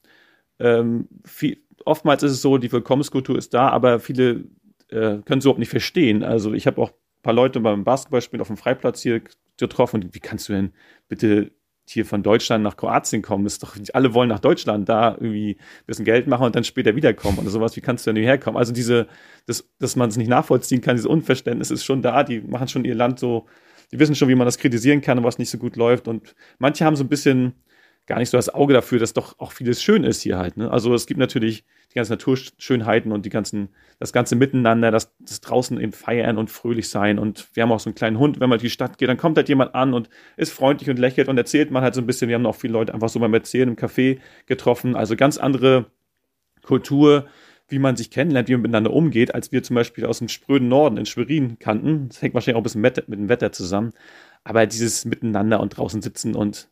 Ähm, 0.59 1.07
viel, 1.25 1.57
oftmals 1.85 2.23
ist 2.23 2.31
es 2.33 2.41
so, 2.41 2.57
die 2.57 2.71
Willkommenskultur 2.71 3.37
ist 3.37 3.53
da, 3.53 3.69
aber 3.69 3.99
viele 3.99 4.45
äh, 4.89 5.19
können 5.25 5.39
es 5.39 5.45
überhaupt 5.45 5.59
nicht 5.59 5.69
verstehen. 5.69 6.23
Also 6.23 6.53
ich 6.53 6.67
habe 6.67 6.81
auch 6.81 6.89
ein 6.91 7.21
paar 7.23 7.33
Leute 7.33 7.59
beim 7.59 7.83
Basketballspielen 7.83 8.41
auf 8.41 8.47
dem 8.47 8.57
Freiplatz 8.57 9.01
hier 9.01 9.21
getroffen. 9.57 10.09
Wie 10.11 10.19
kannst 10.19 10.49
du 10.49 10.53
denn 10.53 10.73
bitte 11.07 11.51
hier 11.87 12.05
von 12.05 12.23
Deutschland 12.23 12.63
nach 12.63 12.77
Kroatien 12.77 13.21
kommen? 13.21 13.45
Ist 13.45 13.63
doch, 13.63 13.75
alle 13.93 14.13
wollen 14.13 14.29
nach 14.29 14.39
Deutschland, 14.39 14.87
da 14.87 15.13
irgendwie 15.13 15.57
ein 15.59 15.85
bisschen 15.85 16.05
Geld 16.05 16.27
machen 16.27 16.45
und 16.45 16.55
dann 16.55 16.63
später 16.63 16.95
wiederkommen 16.95 17.39
oder 17.39 17.49
sowas. 17.49 17.75
Wie 17.75 17.81
kannst 17.81 18.05
du 18.05 18.11
denn 18.11 18.17
hierher 18.17 18.37
kommen? 18.37 18.57
Also 18.57 18.73
diese, 18.73 19.07
das, 19.45 19.67
dass 19.79 19.95
man 19.95 20.09
es 20.09 20.17
nicht 20.17 20.29
nachvollziehen 20.29 20.81
kann, 20.81 20.95
dieses 20.95 21.09
Unverständnis 21.09 21.71
ist 21.71 21.83
schon 21.83 22.01
da. 22.01 22.23
Die 22.23 22.41
machen 22.41 22.67
schon 22.67 22.85
ihr 22.85 22.95
Land 22.95 23.19
so 23.19 23.47
die 23.91 23.99
wissen 23.99 24.15
schon, 24.15 24.29
wie 24.29 24.35
man 24.35 24.45
das 24.45 24.57
kritisieren 24.57 25.01
kann 25.01 25.17
und 25.17 25.23
was 25.23 25.39
nicht 25.39 25.49
so 25.49 25.57
gut 25.57 25.75
läuft. 25.75 26.07
Und 26.07 26.35
manche 26.57 26.85
haben 26.85 26.95
so 26.95 27.03
ein 27.03 27.09
bisschen 27.09 27.53
gar 28.09 28.17
nicht 28.17 28.29
so 28.29 28.37
das 28.37 28.53
Auge 28.53 28.73
dafür, 28.73 28.99
dass 28.99 29.13
doch 29.13 29.37
auch 29.37 29.51
vieles 29.51 29.83
schön 29.83 30.03
ist 30.03 30.21
hier 30.21 30.37
halt. 30.37 30.57
Ne? 30.57 30.69
Also 30.69 30.93
es 30.95 31.05
gibt 31.05 31.19
natürlich 31.19 31.63
die 31.91 31.95
ganzen 31.95 32.13
Naturschönheiten 32.13 33.11
und 33.11 33.25
die 33.25 33.29
ganzen, 33.29 33.69
das 33.99 34.11
ganze 34.11 34.35
Miteinander, 34.35 34.89
das, 34.89 35.15
das 35.19 35.41
draußen 35.41 35.79
eben 35.79 35.91
feiern 35.91 36.37
und 36.37 36.49
fröhlich 36.49 36.89
sein. 36.89 37.19
Und 37.19 37.47
wir 37.53 37.63
haben 37.63 37.71
auch 37.71 37.79
so 37.79 37.87
einen 37.87 37.95
kleinen 37.95 38.17
Hund, 38.17 38.39
wenn 38.39 38.49
man 38.49 38.57
in 38.57 38.63
die 38.63 38.71
Stadt 38.71 38.97
geht, 38.97 39.09
dann 39.09 39.17
kommt 39.17 39.37
halt 39.37 39.47
jemand 39.47 39.75
an 39.75 39.93
und 39.93 40.09
ist 40.37 40.51
freundlich 40.51 40.89
und 40.89 40.97
lächelt 40.97 41.29
und 41.29 41.37
erzählt 41.37 41.69
man 41.69 41.83
halt 41.83 41.93
so 41.93 42.01
ein 42.01 42.07
bisschen. 42.07 42.29
Wir 42.29 42.35
haben 42.35 42.45
auch 42.47 42.55
viele 42.55 42.73
Leute 42.73 42.95
einfach 42.95 43.09
so 43.09 43.19
beim 43.19 43.33
Erzählen 43.33 43.69
im 43.69 43.75
Café 43.75 44.19
getroffen. 44.47 44.95
Also 44.95 45.15
ganz 45.15 45.37
andere 45.37 45.85
Kultur, 46.63 47.27
wie 47.69 47.79
man 47.79 47.95
sich 47.95 48.11
kennenlernt, 48.11 48.47
wie 48.49 48.53
man 48.53 48.63
miteinander 48.63 48.93
umgeht, 48.93 49.33
als 49.33 49.51
wir 49.51 49.63
zum 49.63 49.75
Beispiel 49.75 50.05
aus 50.05 50.19
dem 50.19 50.27
spröden 50.27 50.67
Norden 50.67 50.97
in 50.97 51.05
Schwerin 51.05 51.57
kannten. 51.59 52.09
Das 52.09 52.21
hängt 52.21 52.33
wahrscheinlich 52.33 52.55
auch 52.55 52.61
ein 52.61 52.63
bisschen 52.63 52.81
mit, 52.81 52.97
dem 53.07 53.29
Wetter 53.29 53.51
zusammen. 53.51 53.93
Aber 54.43 54.65
dieses 54.65 55.05
Miteinander 55.05 55.59
und 55.59 55.69
draußen 55.77 56.01
sitzen 56.01 56.35
und 56.35 56.69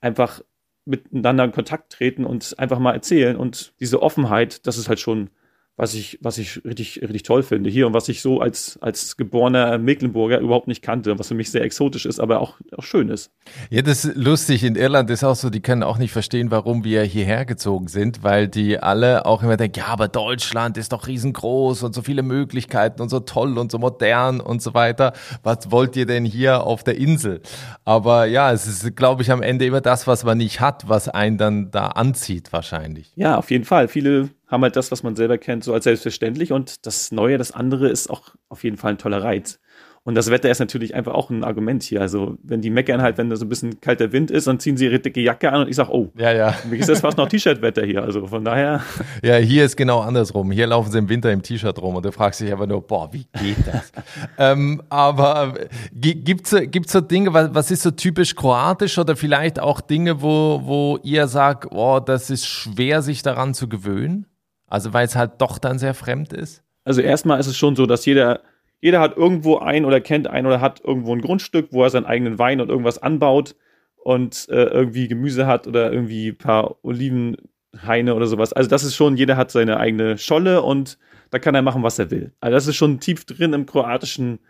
einfach 0.00 0.42
miteinander 0.84 1.44
in 1.44 1.52
Kontakt 1.52 1.92
treten 1.92 2.24
und 2.24 2.58
einfach 2.58 2.78
mal 2.78 2.92
erzählen 2.92 3.36
und 3.36 3.74
diese 3.80 4.02
Offenheit, 4.02 4.66
das 4.66 4.76
ist 4.76 4.88
halt 4.88 5.00
schon 5.00 5.30
was 5.76 5.94
ich, 5.94 6.18
was 6.20 6.38
ich 6.38 6.64
richtig, 6.64 7.02
richtig 7.02 7.24
toll 7.24 7.42
finde 7.42 7.68
hier 7.68 7.88
und 7.88 7.94
was 7.94 8.08
ich 8.08 8.22
so 8.22 8.40
als, 8.40 8.78
als 8.80 9.16
geborener 9.16 9.76
Mecklenburger 9.78 10.38
überhaupt 10.38 10.68
nicht 10.68 10.82
kannte, 10.82 11.18
was 11.18 11.28
für 11.28 11.34
mich 11.34 11.50
sehr 11.50 11.62
exotisch 11.62 12.06
ist, 12.06 12.20
aber 12.20 12.40
auch, 12.40 12.60
auch 12.76 12.84
schön 12.84 13.08
ist. 13.08 13.32
Ja, 13.70 13.82
das 13.82 14.04
ist 14.04 14.16
lustig. 14.16 14.62
In 14.62 14.76
Irland 14.76 15.10
ist 15.10 15.24
auch 15.24 15.34
so, 15.34 15.50
die 15.50 15.60
können 15.60 15.82
auch 15.82 15.98
nicht 15.98 16.12
verstehen, 16.12 16.52
warum 16.52 16.84
wir 16.84 17.02
hierher 17.02 17.44
gezogen 17.44 17.88
sind, 17.88 18.22
weil 18.22 18.46
die 18.46 18.78
alle 18.78 19.26
auch 19.26 19.42
immer 19.42 19.56
denken, 19.56 19.80
ja, 19.80 19.86
aber 19.86 20.06
Deutschland 20.06 20.76
ist 20.76 20.92
doch 20.92 21.08
riesengroß 21.08 21.82
und 21.82 21.92
so 21.92 22.02
viele 22.02 22.22
Möglichkeiten 22.22 23.02
und 23.02 23.08
so 23.08 23.18
toll 23.18 23.58
und 23.58 23.72
so 23.72 23.78
modern 23.78 24.40
und 24.40 24.62
so 24.62 24.74
weiter. 24.74 25.12
Was 25.42 25.72
wollt 25.72 25.96
ihr 25.96 26.06
denn 26.06 26.24
hier 26.24 26.62
auf 26.62 26.84
der 26.84 26.96
Insel? 26.96 27.40
Aber 27.84 28.26
ja, 28.26 28.52
es 28.52 28.68
ist, 28.68 28.94
glaube 28.94 29.22
ich, 29.22 29.32
am 29.32 29.42
Ende 29.42 29.66
immer 29.66 29.80
das, 29.80 30.06
was 30.06 30.22
man 30.22 30.38
nicht 30.38 30.60
hat, 30.60 30.88
was 30.88 31.08
einen 31.08 31.36
dann 31.36 31.70
da 31.72 31.88
anzieht, 31.88 32.52
wahrscheinlich. 32.52 33.10
Ja, 33.16 33.38
auf 33.38 33.50
jeden 33.50 33.64
Fall. 33.64 33.88
Viele 33.88 34.30
haben 34.54 34.62
halt 34.62 34.76
das, 34.76 34.90
was 34.90 35.02
man 35.02 35.16
selber 35.16 35.36
kennt, 35.36 35.64
so 35.64 35.74
als 35.74 35.84
selbstverständlich. 35.84 36.52
Und 36.52 36.86
das 36.86 37.12
Neue, 37.12 37.36
das 37.36 37.52
andere 37.52 37.88
ist 37.88 38.08
auch 38.08 38.34
auf 38.48 38.64
jeden 38.64 38.76
Fall 38.76 38.92
ein 38.92 38.98
toller 38.98 39.22
Reiz. 39.22 39.60
Und 40.06 40.16
das 40.16 40.30
Wetter 40.30 40.50
ist 40.50 40.58
natürlich 40.58 40.94
einfach 40.94 41.14
auch 41.14 41.30
ein 41.30 41.44
Argument 41.44 41.82
hier. 41.82 42.02
Also, 42.02 42.36
wenn 42.42 42.60
die 42.60 42.68
meckern 42.68 43.00
halt, 43.00 43.16
wenn 43.16 43.30
da 43.30 43.36
so 43.36 43.46
ein 43.46 43.48
bisschen 43.48 43.80
kalter 43.80 44.12
Wind 44.12 44.30
ist, 44.30 44.46
dann 44.46 44.60
ziehen 44.60 44.76
sie 44.76 44.84
ihre 44.84 44.98
dicke 45.00 45.22
Jacke 45.22 45.50
an 45.50 45.62
und 45.62 45.68
ich 45.68 45.76
sage, 45.76 45.94
oh, 45.94 46.12
ja, 46.18 46.30
ja. 46.30 46.54
Wie 46.70 46.76
ist 46.76 46.90
das 46.90 47.00
fast 47.00 47.16
noch 47.16 47.26
T-Shirt-Wetter 47.26 47.86
hier. 47.86 48.02
Also 48.02 48.26
von 48.26 48.44
daher. 48.44 48.82
Ja, 49.22 49.36
hier 49.36 49.64
ist 49.64 49.76
genau 49.76 50.00
andersrum. 50.00 50.50
Hier 50.50 50.66
laufen 50.66 50.92
sie 50.92 50.98
im 50.98 51.08
Winter 51.08 51.32
im 51.32 51.40
T-Shirt 51.40 51.80
rum 51.80 51.96
und 51.96 52.04
du 52.04 52.12
fragst 52.12 52.42
dich 52.42 52.52
einfach 52.52 52.66
nur, 52.66 52.82
boah, 52.82 53.10
wie 53.14 53.24
geht 53.40 53.66
das? 53.66 53.92
ähm, 54.38 54.82
aber 54.90 55.54
gibt 55.94 56.52
es 56.52 56.70
gibt's 56.70 56.92
so 56.92 57.00
Dinge, 57.00 57.32
was, 57.32 57.54
was 57.54 57.70
ist 57.70 57.82
so 57.82 57.90
typisch 57.90 58.34
kroatisch 58.36 58.98
oder 58.98 59.16
vielleicht 59.16 59.58
auch 59.58 59.80
Dinge, 59.80 60.20
wo, 60.20 60.60
wo 60.64 60.98
ihr 61.02 61.28
sagt, 61.28 61.68
oh, 61.70 61.98
das 61.98 62.28
ist 62.28 62.46
schwer, 62.46 63.00
sich 63.00 63.22
daran 63.22 63.54
zu 63.54 63.70
gewöhnen? 63.70 64.26
Also 64.74 64.92
weil 64.92 65.06
es 65.06 65.14
halt 65.14 65.34
doch 65.38 65.58
dann 65.58 65.78
sehr 65.78 65.94
fremd 65.94 66.32
ist? 66.32 66.64
Also 66.82 67.00
erstmal 67.00 67.38
ist 67.38 67.46
es 67.46 67.56
schon 67.56 67.76
so, 67.76 67.86
dass 67.86 68.04
jeder 68.06 68.40
jeder 68.80 68.98
hat 69.00 69.16
irgendwo 69.16 69.58
ein 69.58 69.84
oder 69.84 70.00
kennt 70.00 70.26
ein 70.26 70.46
oder 70.46 70.60
hat 70.60 70.82
irgendwo 70.84 71.14
ein 71.14 71.20
Grundstück, 71.20 71.68
wo 71.70 71.84
er 71.84 71.90
seinen 71.90 72.06
eigenen 72.06 72.40
Wein 72.40 72.60
und 72.60 72.70
irgendwas 72.70 73.00
anbaut 73.00 73.54
und 73.98 74.48
äh, 74.50 74.64
irgendwie 74.64 75.06
Gemüse 75.06 75.46
hat 75.46 75.68
oder 75.68 75.92
irgendwie 75.92 76.30
ein 76.30 76.38
paar 76.38 76.74
Olivenhaine 76.82 78.16
oder 78.16 78.26
sowas. 78.26 78.52
Also 78.52 78.68
das 78.68 78.82
ist 78.82 78.96
schon, 78.96 79.16
jeder 79.16 79.36
hat 79.36 79.52
seine 79.52 79.78
eigene 79.78 80.18
Scholle 80.18 80.60
und 80.60 80.98
da 81.30 81.38
kann 81.38 81.54
er 81.54 81.62
machen, 81.62 81.84
was 81.84 82.00
er 82.00 82.10
will. 82.10 82.32
Also 82.40 82.54
das 82.54 82.66
ist 82.66 82.74
schon 82.74 82.98
tief 82.98 83.24
drin 83.26 83.52
im 83.52 83.66
kroatischen, 83.66 84.40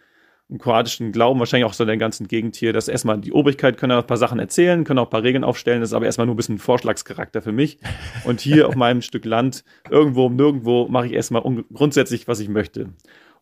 im 0.50 0.58
kroatischen 0.58 1.10
Glauben, 1.10 1.40
wahrscheinlich 1.40 1.64
auch 1.64 1.72
so 1.72 1.84
in 1.84 1.88
der 1.88 1.96
ganzen 1.96 2.28
Gegend 2.28 2.54
hier, 2.56 2.72
dass 2.72 2.88
erstmal 2.88 3.18
die 3.18 3.32
Obrigkeit 3.32 3.78
können 3.78 3.96
ein 3.96 4.06
paar 4.06 4.18
Sachen 4.18 4.38
erzählen, 4.38 4.84
können 4.84 4.98
auch 4.98 5.06
ein 5.06 5.10
paar 5.10 5.22
Regeln 5.22 5.42
aufstellen, 5.42 5.80
das 5.80 5.90
ist 5.90 5.94
aber 5.94 6.04
erstmal 6.04 6.26
nur 6.26 6.34
ein 6.34 6.36
bisschen 6.36 6.58
Vorschlagscharakter 6.58 7.40
für 7.40 7.52
mich. 7.52 7.78
Und 8.24 8.40
hier 8.40 8.68
auf 8.68 8.76
meinem 8.76 9.00
Stück 9.00 9.24
Land, 9.24 9.64
irgendwo 9.90 10.26
um 10.26 10.36
nirgendwo, 10.36 10.86
mache 10.88 11.06
ich 11.06 11.12
erstmal 11.12 11.42
grundsätzlich, 11.72 12.28
was 12.28 12.40
ich 12.40 12.48
möchte. 12.48 12.90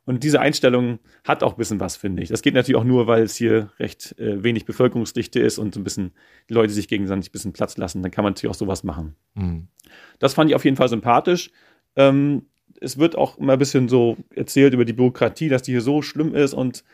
Und 0.05 0.25
diese 0.25 0.41
Einstellung 0.41 0.99
hat 1.25 1.45
auch 1.45 1.53
ein 1.53 1.59
bisschen 1.59 1.79
was, 1.79 1.97
finde 1.97 2.23
ich. 2.23 2.29
Das 2.29 2.43
geht 2.43 2.55
natürlich 2.55 2.77
auch 2.77 2.85
nur, 2.85 3.07
weil 3.07 3.23
es 3.23 3.37
hier 3.37 3.71
recht 3.79 4.19
äh, 4.19 4.43
wenig 4.43 4.65
Bevölkerungsdichte 4.65 5.38
ist 5.38 5.59
und 5.59 5.75
so 5.75 5.81
ein 5.81 5.85
bisschen 5.85 6.12
die 6.49 6.55
Leute 6.55 6.73
sich 6.73 6.88
gegenseitig 6.88 7.29
ein 7.29 7.33
bisschen 7.33 7.53
Platz 7.53 7.77
lassen. 7.77 8.03
Dann 8.03 8.11
kann 8.11 8.25
man 8.25 8.33
natürlich 8.33 8.51
auch 8.51 8.59
sowas 8.59 8.83
machen. 8.83 9.15
Mhm. 9.35 9.69
Das 10.19 10.35
fand 10.35 10.51
ich 10.51 10.57
auf 10.57 10.65
jeden 10.65 10.77
Fall 10.77 10.88
sympathisch. 10.88 11.51
Ähm, 11.95 12.47
es 12.83 12.99
wird 12.99 13.16
auch 13.16 13.38
immer 13.38 13.55
ein 13.55 13.59
bisschen 13.59 13.88
so 13.88 14.16
erzählt 14.35 14.75
über 14.75 14.85
die 14.85 14.92
Bürokratie, 14.92 15.49
dass 15.49 15.62
die 15.62 15.73
hier 15.73 15.81
so 15.81 16.03
schlimm 16.03 16.35
ist 16.35 16.55
und 16.55 16.85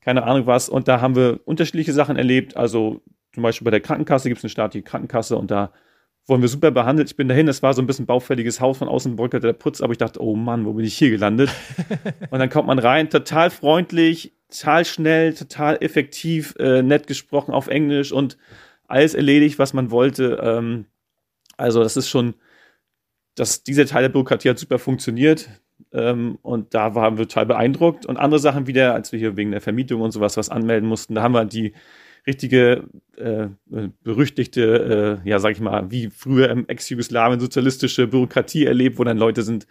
keine 0.00 0.24
Ahnung 0.24 0.46
was. 0.46 0.68
Und 0.68 0.88
da 0.88 1.00
haben 1.00 1.16
wir 1.16 1.40
unterschiedliche 1.44 1.92
Sachen 1.92 2.16
erlebt. 2.16 2.56
Also 2.56 3.02
zum 3.32 3.42
Beispiel 3.42 3.64
bei 3.64 3.70
der 3.70 3.80
Krankenkasse 3.80 4.28
gibt 4.28 4.38
es 4.38 4.44
eine 4.44 4.50
staatliche 4.50 4.84
Krankenkasse 4.84 5.36
und 5.36 5.50
da 5.50 5.72
wurden 6.26 6.42
wir 6.42 6.48
super 6.48 6.70
behandelt. 6.70 7.10
Ich 7.10 7.16
bin 7.16 7.28
dahin, 7.28 7.48
es 7.48 7.62
war 7.62 7.72
so 7.74 7.82
ein 7.82 7.86
bisschen 7.86 8.06
baufälliges 8.06 8.60
Haus, 8.60 8.78
von 8.78 8.88
außen 8.88 9.16
bröckelte 9.16 9.46
der 9.46 9.54
Putz, 9.54 9.80
aber 9.80 9.92
ich 9.92 9.98
dachte, 9.98 10.22
oh 10.22 10.36
Mann, 10.36 10.66
wo 10.66 10.74
bin 10.74 10.84
ich 10.84 10.96
hier 10.96 11.10
gelandet? 11.10 11.50
und 12.30 12.38
dann 12.38 12.50
kommt 12.50 12.66
man 12.66 12.78
rein, 12.78 13.08
total 13.08 13.50
freundlich, 13.50 14.34
total 14.50 14.84
schnell, 14.84 15.34
total 15.34 15.78
effektiv, 15.80 16.54
äh, 16.58 16.82
nett 16.82 17.06
gesprochen 17.06 17.52
auf 17.54 17.68
Englisch 17.68 18.12
und 18.12 18.36
alles 18.86 19.14
erledigt, 19.14 19.58
was 19.58 19.72
man 19.72 19.90
wollte. 19.90 20.38
Ähm, 20.42 20.84
also 21.56 21.82
das 21.82 21.96
ist 21.96 22.08
schon, 22.08 22.34
dass 23.38 23.62
dieser 23.62 23.86
Teil 23.86 24.02
der 24.02 24.08
Bürokratie 24.08 24.50
hat 24.50 24.58
super 24.58 24.78
funktioniert. 24.78 25.48
Ähm, 25.92 26.38
und 26.42 26.74
da 26.74 26.94
waren 26.94 27.18
wir 27.18 27.28
total 27.28 27.46
beeindruckt. 27.46 28.06
Und 28.06 28.16
andere 28.16 28.40
Sachen 28.40 28.66
wieder, 28.66 28.94
als 28.94 29.12
wir 29.12 29.18
hier 29.18 29.36
wegen 29.36 29.52
der 29.52 29.60
Vermietung 29.60 30.00
und 30.00 30.10
sowas 30.10 30.36
was 30.36 30.48
anmelden 30.48 30.88
mussten, 30.88 31.14
da 31.14 31.22
haben 31.22 31.32
wir 31.32 31.44
die 31.44 31.72
richtige 32.26 32.84
äh, 33.16 33.48
berüchtigte, 34.02 35.20
äh, 35.24 35.28
ja, 35.28 35.38
sag 35.38 35.52
ich 35.52 35.60
mal, 35.60 35.90
wie 35.90 36.10
früher 36.10 36.50
im 36.50 36.66
Ex-Jugoslawien 36.68 37.40
sozialistische 37.40 38.06
Bürokratie 38.06 38.66
erlebt, 38.66 38.98
wo 38.98 39.04
dann 39.04 39.18
Leute 39.18 39.42
sind, 39.42 39.66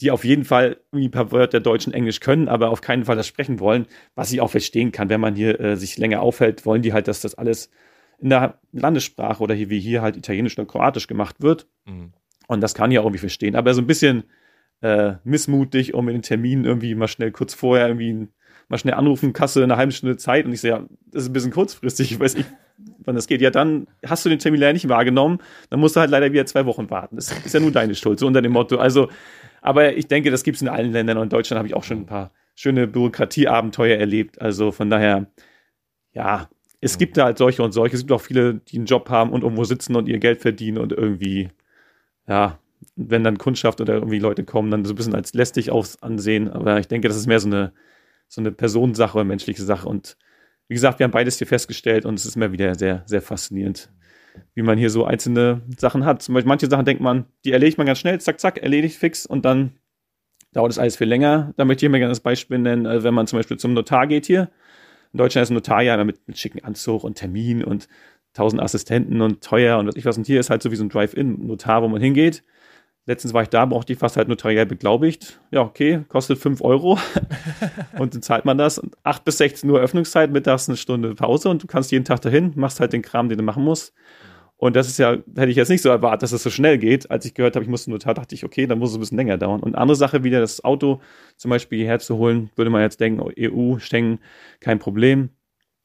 die 0.00 0.10
auf 0.10 0.24
jeden 0.24 0.44
Fall 0.44 0.76
ein 0.92 1.10
paar 1.10 1.32
Wörter 1.32 1.60
Deutsch 1.60 1.86
und 1.86 1.92
Englisch 1.92 2.20
können, 2.20 2.48
aber 2.48 2.70
auf 2.70 2.82
keinen 2.82 3.06
Fall 3.06 3.16
das 3.16 3.26
sprechen 3.26 3.58
wollen, 3.58 3.86
was 4.14 4.30
ich 4.30 4.40
auch 4.40 4.50
verstehen 4.50 4.92
kann. 4.92 5.08
Wenn 5.08 5.20
man 5.20 5.34
hier 5.34 5.58
äh, 5.58 5.76
sich 5.76 5.98
länger 5.98 6.20
aufhält, 6.20 6.64
wollen 6.66 6.82
die 6.82 6.92
halt, 6.92 7.08
dass 7.08 7.20
das 7.20 7.34
alles 7.34 7.70
in 8.20 8.30
der 8.30 8.60
Landessprache 8.72 9.42
oder 9.42 9.54
hier 9.54 9.70
wie 9.70 9.80
hier 9.80 10.02
halt 10.02 10.16
Italienisch 10.16 10.56
oder 10.56 10.66
Kroatisch 10.66 11.08
gemacht 11.08 11.36
wird. 11.40 11.66
Mhm. 11.84 12.12
Und 12.48 12.60
das 12.60 12.74
kann 12.74 12.90
ich 12.90 12.98
auch 12.98 13.04
irgendwie 13.04 13.20
verstehen. 13.20 13.54
Aber 13.54 13.72
so 13.74 13.80
ein 13.80 13.86
bisschen 13.86 14.24
äh, 14.80 15.14
missmutig, 15.22 15.94
um 15.94 16.08
in 16.08 16.16
den 16.16 16.22
Termin 16.22 16.64
irgendwie 16.64 16.94
mal 16.94 17.06
schnell 17.06 17.30
kurz 17.30 17.54
vorher 17.54 17.88
irgendwie 17.88 18.28
mal 18.68 18.78
schnell 18.78 18.94
anrufen, 18.94 19.32
Kasse, 19.32 19.62
eine 19.62 19.76
halbe 19.76 19.92
Stunde 19.92 20.16
Zeit. 20.16 20.44
Und 20.44 20.52
ich 20.52 20.60
so, 20.60 20.68
ja, 20.68 20.84
das 21.06 21.22
ist 21.22 21.30
ein 21.30 21.32
bisschen 21.32 21.52
kurzfristig, 21.52 22.10
ich 22.12 22.18
weiß 22.18 22.36
nicht, 22.36 22.48
wann 23.04 23.14
das 23.14 23.26
geht. 23.26 23.40
Ja, 23.40 23.50
dann 23.50 23.86
hast 24.04 24.24
du 24.24 24.28
den 24.28 24.38
Termin 24.38 24.60
leider 24.60 24.72
nicht 24.72 24.88
wahrgenommen, 24.88 25.38
dann 25.70 25.80
musst 25.80 25.96
du 25.96 26.00
halt 26.00 26.10
leider 26.10 26.32
wieder 26.32 26.46
zwei 26.46 26.66
Wochen 26.66 26.90
warten. 26.90 27.16
Das 27.16 27.30
ist 27.30 27.54
ja 27.54 27.60
nur 27.60 27.72
deine 27.72 27.94
Schuld, 27.94 28.18
so 28.18 28.26
unter 28.26 28.42
dem 28.42 28.52
Motto. 28.52 28.76
Also, 28.78 29.08
aber 29.60 29.96
ich 29.96 30.06
denke, 30.06 30.30
das 30.30 30.42
gibt 30.42 30.56
es 30.56 30.62
in 30.62 30.68
allen 30.68 30.92
Ländern 30.92 31.18
und 31.18 31.24
in 31.24 31.30
Deutschland 31.30 31.58
habe 31.58 31.68
ich 31.68 31.74
auch 31.74 31.84
schon 31.84 31.98
ein 31.98 32.06
paar 32.06 32.32
schöne 32.54 32.86
Bürokratieabenteuer 32.86 33.98
erlebt. 33.98 34.40
Also 34.40 34.72
von 34.72 34.90
daher, 34.90 35.30
ja, 36.12 36.48
es 36.80 36.98
gibt 36.98 37.16
da 37.16 37.24
halt 37.24 37.38
solche 37.38 37.62
und 37.62 37.72
solche. 37.72 37.96
Es 37.96 38.02
gibt 38.02 38.12
auch 38.12 38.20
viele, 38.20 38.54
die 38.54 38.76
einen 38.76 38.86
Job 38.86 39.10
haben 39.10 39.30
und 39.30 39.42
irgendwo 39.42 39.64
sitzen 39.64 39.96
und 39.96 40.08
ihr 40.08 40.18
Geld 40.18 40.40
verdienen 40.40 40.78
und 40.78 40.92
irgendwie, 40.92 41.50
ja, 42.28 42.58
wenn 42.96 43.24
dann 43.24 43.38
Kundschaft 43.38 43.80
oder 43.80 43.94
irgendwie 43.94 44.18
Leute 44.18 44.44
kommen, 44.44 44.70
dann 44.70 44.84
so 44.84 44.92
ein 44.92 44.96
bisschen 44.96 45.14
als 45.14 45.34
lästig 45.34 45.70
aus 45.70 46.02
ansehen. 46.02 46.48
Aber 46.48 46.78
ich 46.78 46.88
denke, 46.88 47.08
das 47.08 47.16
ist 47.16 47.26
mehr 47.26 47.40
so 47.40 47.48
eine 47.48 47.72
so 48.28 48.40
eine 48.40 48.52
Personensache 48.52 49.16
oder 49.16 49.24
menschliche 49.24 49.62
Sache. 49.62 49.88
Und 49.88 50.16
wie 50.68 50.74
gesagt, 50.74 50.98
wir 50.98 51.04
haben 51.04 51.10
beides 51.10 51.38
hier 51.38 51.46
festgestellt 51.46 52.04
und 52.04 52.18
es 52.18 52.26
ist 52.26 52.36
immer 52.36 52.52
wieder 52.52 52.74
sehr, 52.74 53.02
sehr 53.06 53.22
faszinierend, 53.22 53.90
wie 54.54 54.62
man 54.62 54.78
hier 54.78 54.90
so 54.90 55.04
einzelne 55.04 55.62
Sachen 55.76 56.04
hat. 56.04 56.22
Zum 56.22 56.34
Beispiel 56.34 56.48
manche 56.48 56.68
Sachen 56.68 56.84
denkt 56.84 57.02
man, 57.02 57.24
die 57.44 57.52
erledigt 57.52 57.78
man 57.78 57.86
ganz 57.86 57.98
schnell, 57.98 58.20
zack, 58.20 58.38
zack, 58.38 58.58
erledigt 58.58 58.96
fix 58.96 59.26
und 59.26 59.44
dann 59.44 59.72
dauert 60.52 60.70
es 60.70 60.78
alles 60.78 60.96
viel 60.96 61.08
länger. 61.08 61.54
Da 61.56 61.64
möchte 61.64 61.86
ich 61.86 61.90
mir 61.90 61.98
gerne 61.98 62.12
das 62.12 62.20
Beispiel 62.20 62.58
nennen, 62.58 62.86
äh, 62.86 63.02
wenn 63.02 63.14
man 63.14 63.26
zum 63.26 63.38
Beispiel 63.38 63.56
zum 63.56 63.72
Notar 63.72 64.06
geht 64.06 64.26
hier. 64.26 64.50
In 65.12 65.18
Deutschland 65.18 65.44
ist 65.44 65.50
ein 65.50 65.54
Notar 65.54 65.82
ja 65.82 65.94
immer 65.94 66.04
mit, 66.04 66.28
mit 66.28 66.38
schicken 66.38 66.62
Anzug 66.62 67.02
und 67.02 67.14
Termin 67.14 67.64
und 67.64 67.88
tausend 68.38 68.62
Assistenten 68.62 69.20
und 69.20 69.42
teuer 69.42 69.78
und 69.78 69.86
was 69.86 69.96
ich 69.96 70.04
was. 70.04 70.16
Und 70.16 70.26
hier 70.26 70.40
ist 70.40 70.50
halt 70.50 70.62
so 70.62 70.70
wie 70.70 70.76
so 70.76 70.84
ein 70.84 70.88
Drive-In-Notar, 70.88 71.82
wo 71.82 71.88
man 71.88 72.00
hingeht 72.00 72.42
Letztens 73.08 73.32
war 73.32 73.40
ich 73.40 73.48
da, 73.48 73.64
brauchte 73.64 73.90
ich 73.94 73.98
fast 73.98 74.18
halt 74.18 74.28
notariell 74.28 74.66
beglaubigt. 74.66 75.40
Ja, 75.50 75.62
okay, 75.62 76.04
kostet 76.08 76.36
5 76.36 76.60
Euro. 76.60 76.98
und 77.98 78.14
dann 78.14 78.20
zahlt 78.20 78.44
man 78.44 78.58
das. 78.58 78.82
8 79.02 79.24
bis 79.24 79.38
16 79.38 79.70
Uhr 79.70 79.80
Öffnungszeit, 79.80 80.30
mittags 80.30 80.68
eine 80.68 80.76
Stunde 80.76 81.14
Pause 81.14 81.48
und 81.48 81.62
du 81.62 81.66
kannst 81.66 81.90
jeden 81.90 82.04
Tag 82.04 82.20
dahin, 82.20 82.52
machst 82.54 82.80
halt 82.80 82.92
den 82.92 83.00
Kram, 83.00 83.30
den 83.30 83.38
du 83.38 83.44
machen 83.44 83.64
musst. 83.64 83.94
Und 84.58 84.76
das 84.76 84.88
ist 84.88 84.98
ja, 84.98 85.12
hätte 85.12 85.48
ich 85.48 85.56
jetzt 85.56 85.70
nicht 85.70 85.80
so 85.80 85.88
erwartet, 85.88 86.24
dass 86.24 86.32
es 86.32 86.42
das 86.42 86.42
so 86.42 86.50
schnell 86.50 86.76
geht. 86.76 87.10
Als 87.10 87.24
ich 87.24 87.32
gehört 87.32 87.56
habe, 87.56 87.64
ich 87.64 87.70
musste 87.70 87.90
Notar, 87.90 88.12
dachte 88.12 88.34
ich, 88.34 88.44
okay, 88.44 88.66
dann 88.66 88.78
muss 88.78 88.90
es 88.90 88.98
ein 88.98 89.00
bisschen 89.00 89.16
länger 89.16 89.38
dauern. 89.38 89.60
Und 89.60 89.74
andere 89.74 89.96
Sache 89.96 90.22
wieder, 90.22 90.40
das 90.40 90.62
Auto 90.62 91.00
zum 91.38 91.48
Beispiel 91.50 91.78
hierher 91.78 92.00
zu 92.00 92.18
holen, 92.18 92.50
würde 92.56 92.70
man 92.70 92.82
jetzt 92.82 93.00
denken, 93.00 93.22
EU, 93.38 93.78
Schengen, 93.78 94.18
kein 94.60 94.78
Problem. 94.78 95.30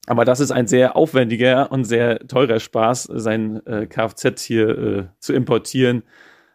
Aber 0.05 0.25
das 0.25 0.39
ist 0.39 0.51
ein 0.51 0.67
sehr 0.67 0.95
aufwendiger 0.95 1.71
und 1.71 1.85
sehr 1.85 2.19
teurer 2.27 2.59
Spaß, 2.59 3.03
sein 3.03 3.65
äh, 3.65 3.85
Kfz 3.85 4.41
hier 4.41 4.69
äh, 4.69 5.03
zu 5.19 5.33
importieren 5.33 6.03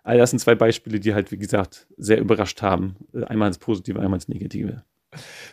All 0.09 0.17
das 0.17 0.31
sind 0.31 0.39
zwei 0.39 0.55
Beispiele, 0.55 1.01
die 1.01 1.13
halt, 1.13 1.31
wie 1.33 1.37
gesagt, 1.37 1.87
sehr 1.99 2.19
überrascht 2.19 2.63
haben. 2.63 2.97
Einmal 3.27 3.49
ins 3.49 3.59
Positive, 3.59 4.01
einmal 4.01 4.17
ins 4.17 4.27
Negative. 4.27 4.83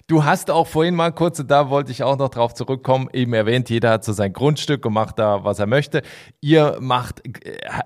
Du 0.08 0.24
hast 0.24 0.52
auch 0.52 0.68
vorhin 0.68 0.94
mal 0.94 1.12
kurz, 1.12 1.44
da 1.48 1.70
wollte 1.70 1.92
ich 1.92 2.04
auch 2.04 2.18
noch 2.18 2.30
drauf 2.30 2.54
zurückkommen, 2.54 3.10
eben 3.12 3.34
erwähnt, 3.34 3.70
jeder 3.70 3.90
hat 3.92 4.04
so 4.04 4.14
sein 4.14 4.34
Grundstück 4.34 4.86
und 4.86 4.94
macht 4.94 5.18
da, 5.18 5.44
was 5.44 5.58
er 5.58 5.66
möchte. 5.66 6.04
Ihr 6.42 6.78
macht, 6.80 7.24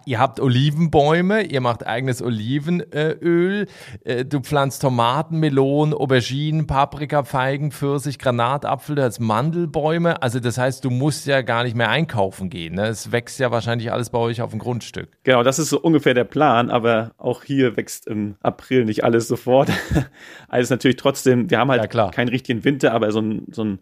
ihr 0.06 0.20
habt 0.20 0.40
Olivenbäume, 0.40 1.44
ihr 1.44 1.62
macht 1.62 1.88
eigenes 1.88 2.22
Olivenöl, 2.22 3.68
äh, 4.04 4.26
du 4.26 4.42
pflanzt 4.42 4.82
Tomaten, 4.82 5.40
Melonen, 5.40 5.94
Auberginen, 5.94 6.68
Paprika, 6.68 7.24
Feigen, 7.24 7.72
Pfirsich, 7.72 8.20
Granatapfel, 8.20 8.96
du 8.96 9.04
hast 9.04 9.20
Mandelbäume. 9.20 10.22
Also 10.22 10.40
das 10.40 10.58
heißt, 10.58 10.84
du 10.84 10.90
musst 10.90 11.26
ja 11.26 11.42
gar 11.42 11.64
nicht 11.64 11.76
mehr 11.76 11.90
einkaufen 11.90 12.50
gehen. 12.50 12.76
Ne? 12.76 12.88
Es 12.88 13.12
wächst 13.12 13.40
ja 13.40 13.52
wahrscheinlich 13.52 13.92
alles 13.92 14.10
bei 14.10 14.20
euch 14.20 14.42
auf 14.42 14.50
dem 14.50 14.60
Grundstück. 14.60 15.10
Genau, 15.24 15.44
das 15.44 15.58
ist 15.60 15.70
so 15.70 15.80
ungefähr 15.80 16.14
der 16.14 16.26
Plan, 16.26 16.70
aber 16.70 17.12
auch 17.18 17.44
hier 17.44 17.78
wächst 17.78 18.08
im 18.08 18.36
April 18.42 18.86
nicht 18.86 19.04
alles 19.04 19.28
sofort. 19.28 19.70
alles 20.50 20.70
natürlich 20.70 20.98
trotzdem, 20.98 21.50
wir 21.50 21.60
haben 21.60 21.69
halt 21.70 21.94
ja, 21.94 22.10
keinen 22.10 22.30
richtigen 22.30 22.64
Winter, 22.64 22.94
aber 22.94 23.12
so 23.12 23.20
ein, 23.20 23.48
so 23.52 23.64
ein 23.64 23.80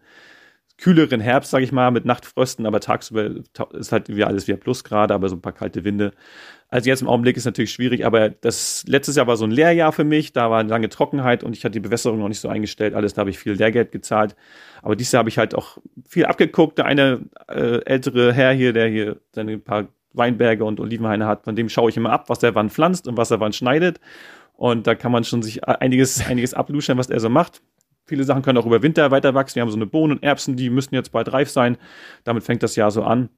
kühleren 0.78 1.20
Herbst, 1.20 1.50
sage 1.50 1.64
ich 1.64 1.72
mal, 1.72 1.90
mit 1.90 2.06
Nachtfrösten, 2.06 2.66
aber 2.68 2.80
tagsüber 2.80 3.32
ist 3.74 3.92
halt 3.92 4.16
wie 4.16 4.24
alles 4.24 4.48
wieder 4.48 4.58
Plusgrade, 4.58 5.14
aber 5.14 5.28
so 5.28 5.36
ein 5.36 5.42
paar 5.42 5.54
kalte 5.54 5.84
Winde. 5.84 6.12
Also 6.70 6.90
jetzt 6.90 7.02
im 7.02 7.08
Augenblick 7.08 7.36
ist 7.36 7.46
natürlich 7.46 7.72
schwierig, 7.72 8.06
aber 8.06 8.30
das 8.30 8.84
letztes 8.88 9.16
Jahr 9.16 9.26
war 9.26 9.38
so 9.38 9.46
ein 9.46 9.52
Lehrjahr 9.52 9.92
für 9.92 10.04
mich, 10.04 10.34
da 10.34 10.52
war 10.52 10.60
eine 10.60 10.70
lange 10.70 10.90
Trockenheit 10.90 11.44
und 11.44 11.56
ich 11.56 11.64
hatte 11.64 11.72
die 11.72 11.80
Bewässerung 11.80 12.20
noch 12.20 12.28
nicht 12.28 12.42
so 12.42 12.50
eingestellt, 12.50 12.94
alles, 12.94 13.16
da 13.16 13.22
habe 13.22 13.32
ich 13.32 13.40
viel 13.40 13.54
Lehrgeld 13.54 13.92
gezahlt. 13.92 14.36
Aber 14.84 14.96
dieses 14.96 15.14
Jahr 15.14 15.20
habe 15.20 15.30
ich 15.30 15.40
halt 15.40 15.56
auch 15.56 15.80
viel 16.08 16.26
abgeguckt. 16.26 16.78
Der 16.78 16.86
eine 16.86 17.22
äh, 17.48 17.84
ältere 17.86 18.34
Herr 18.34 18.52
hier, 18.54 18.74
der 18.74 18.88
hier 18.88 19.18
seine 19.32 19.58
paar 19.58 19.88
Weinberge 20.14 20.64
und 20.64 20.80
Olivenhaine 20.80 21.26
hat, 21.26 21.46
von 21.46 21.56
dem 21.56 21.70
schaue 21.70 21.90
ich 21.90 21.98
immer 21.98 22.12
ab, 22.12 22.30
was 22.30 22.44
er 22.44 22.54
wann 22.54 22.70
pflanzt 22.70 23.08
und 23.08 23.18
was 23.18 23.32
er 23.32 23.40
wann 23.40 23.54
schneidet. 23.54 24.00
Und 24.54 24.88
da 24.88 24.96
kann 24.96 25.12
man 25.12 25.24
schon 25.24 25.42
sich 25.42 25.64
einiges, 25.64 26.26
einiges 26.28 26.54
abluschern, 26.54 26.98
was 26.98 27.10
er 27.10 27.20
so 27.20 27.30
macht. 27.30 27.62
Viele 28.08 28.24
Sachen 28.24 28.42
können 28.42 28.58
auch 28.58 28.66
über 28.66 28.82
Winter 28.82 29.12
weiter 29.12 29.34
wachsen. 29.34 29.56
Wir 29.56 29.62
haben 29.62 29.70
so 29.70 29.76
eine 29.76 29.86
Bohnen 29.86 30.18
und 30.18 30.24
Erbsen, 30.24 30.56
die 30.56 30.70
müssen 30.70 30.96
jetzt 30.96 31.12
bald 31.12 31.32
reif 31.32 31.50
sein. 31.50 31.78
Damit 32.24 32.44
fängt 32.44 32.64
das 32.64 32.76
Jahr 32.76 32.90
so 32.90 33.04
an. 33.04 33.30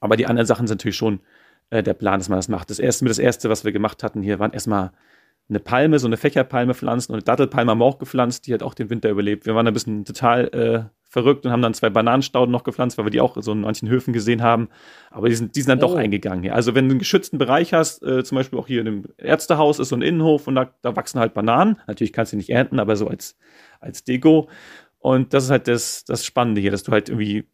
Aber 0.00 0.16
die 0.16 0.26
anderen 0.26 0.46
Sachen 0.46 0.66
sind 0.66 0.78
natürlich 0.78 0.96
schon 0.96 1.20
äh, 1.70 1.82
der 1.82 1.94
Plan, 1.94 2.20
dass 2.20 2.28
man 2.28 2.38
das 2.38 2.48
macht. 2.48 2.70
Das 2.70 2.78
erste, 2.78 3.04
das 3.04 3.18
erste, 3.18 3.50
was 3.50 3.64
wir 3.64 3.72
gemacht 3.72 4.02
hatten 4.04 4.22
hier, 4.22 4.38
waren 4.38 4.52
erstmal 4.52 4.92
eine 5.48 5.60
Palme, 5.60 5.98
so 5.98 6.06
eine 6.06 6.16
Fächerpalme 6.16 6.74
pflanzen 6.74 7.12
und 7.12 7.16
eine 7.16 7.24
Dattelpalme 7.24 7.70
haben 7.70 7.78
wir 7.78 7.84
auch 7.84 7.98
gepflanzt, 7.98 8.46
die 8.46 8.54
hat 8.54 8.62
auch 8.62 8.74
den 8.74 8.90
Winter 8.90 9.10
überlebt. 9.10 9.46
Wir 9.46 9.54
waren 9.54 9.66
ein 9.66 9.74
bisschen 9.74 10.04
total 10.04 10.48
äh, 10.48 10.95
verrückt 11.16 11.46
und 11.46 11.52
haben 11.52 11.62
dann 11.62 11.72
zwei 11.72 11.88
Bananenstauden 11.88 12.52
noch 12.52 12.62
gepflanzt, 12.62 12.98
weil 12.98 13.06
wir 13.06 13.10
die 13.10 13.22
auch 13.22 13.38
so 13.40 13.52
in 13.52 13.62
manchen 13.62 13.88
Höfen 13.88 14.12
gesehen 14.12 14.42
haben. 14.42 14.68
Aber 15.10 15.30
die 15.30 15.34
sind, 15.34 15.56
die 15.56 15.62
sind 15.62 15.70
dann 15.70 15.78
oh. 15.78 15.92
doch 15.92 15.96
eingegangen 15.96 16.42
hier. 16.42 16.54
Also 16.54 16.74
wenn 16.74 16.84
du 16.88 16.92
einen 16.92 16.98
geschützten 16.98 17.38
Bereich 17.38 17.72
hast, 17.72 18.02
äh, 18.02 18.22
zum 18.22 18.36
Beispiel 18.36 18.58
auch 18.58 18.66
hier 18.66 18.80
in 18.80 18.84
dem 18.84 19.04
Ärztehaus 19.16 19.78
ist 19.78 19.88
so 19.88 19.96
ein 19.96 20.02
Innenhof 20.02 20.46
und 20.46 20.56
da, 20.56 20.74
da 20.82 20.94
wachsen 20.94 21.18
halt 21.18 21.32
Bananen. 21.32 21.78
Natürlich 21.86 22.12
kannst 22.12 22.34
du 22.34 22.36
nicht 22.36 22.50
ernten, 22.50 22.78
aber 22.78 22.96
so 22.96 23.08
als, 23.08 23.38
als 23.80 24.04
Deko. 24.04 24.50
Und 24.98 25.32
das 25.32 25.44
ist 25.44 25.50
halt 25.50 25.68
das, 25.68 26.04
das 26.04 26.26
Spannende 26.26 26.60
hier, 26.60 26.70
dass 26.70 26.82
du 26.82 26.92
halt 26.92 27.08
irgendwie 27.08 27.48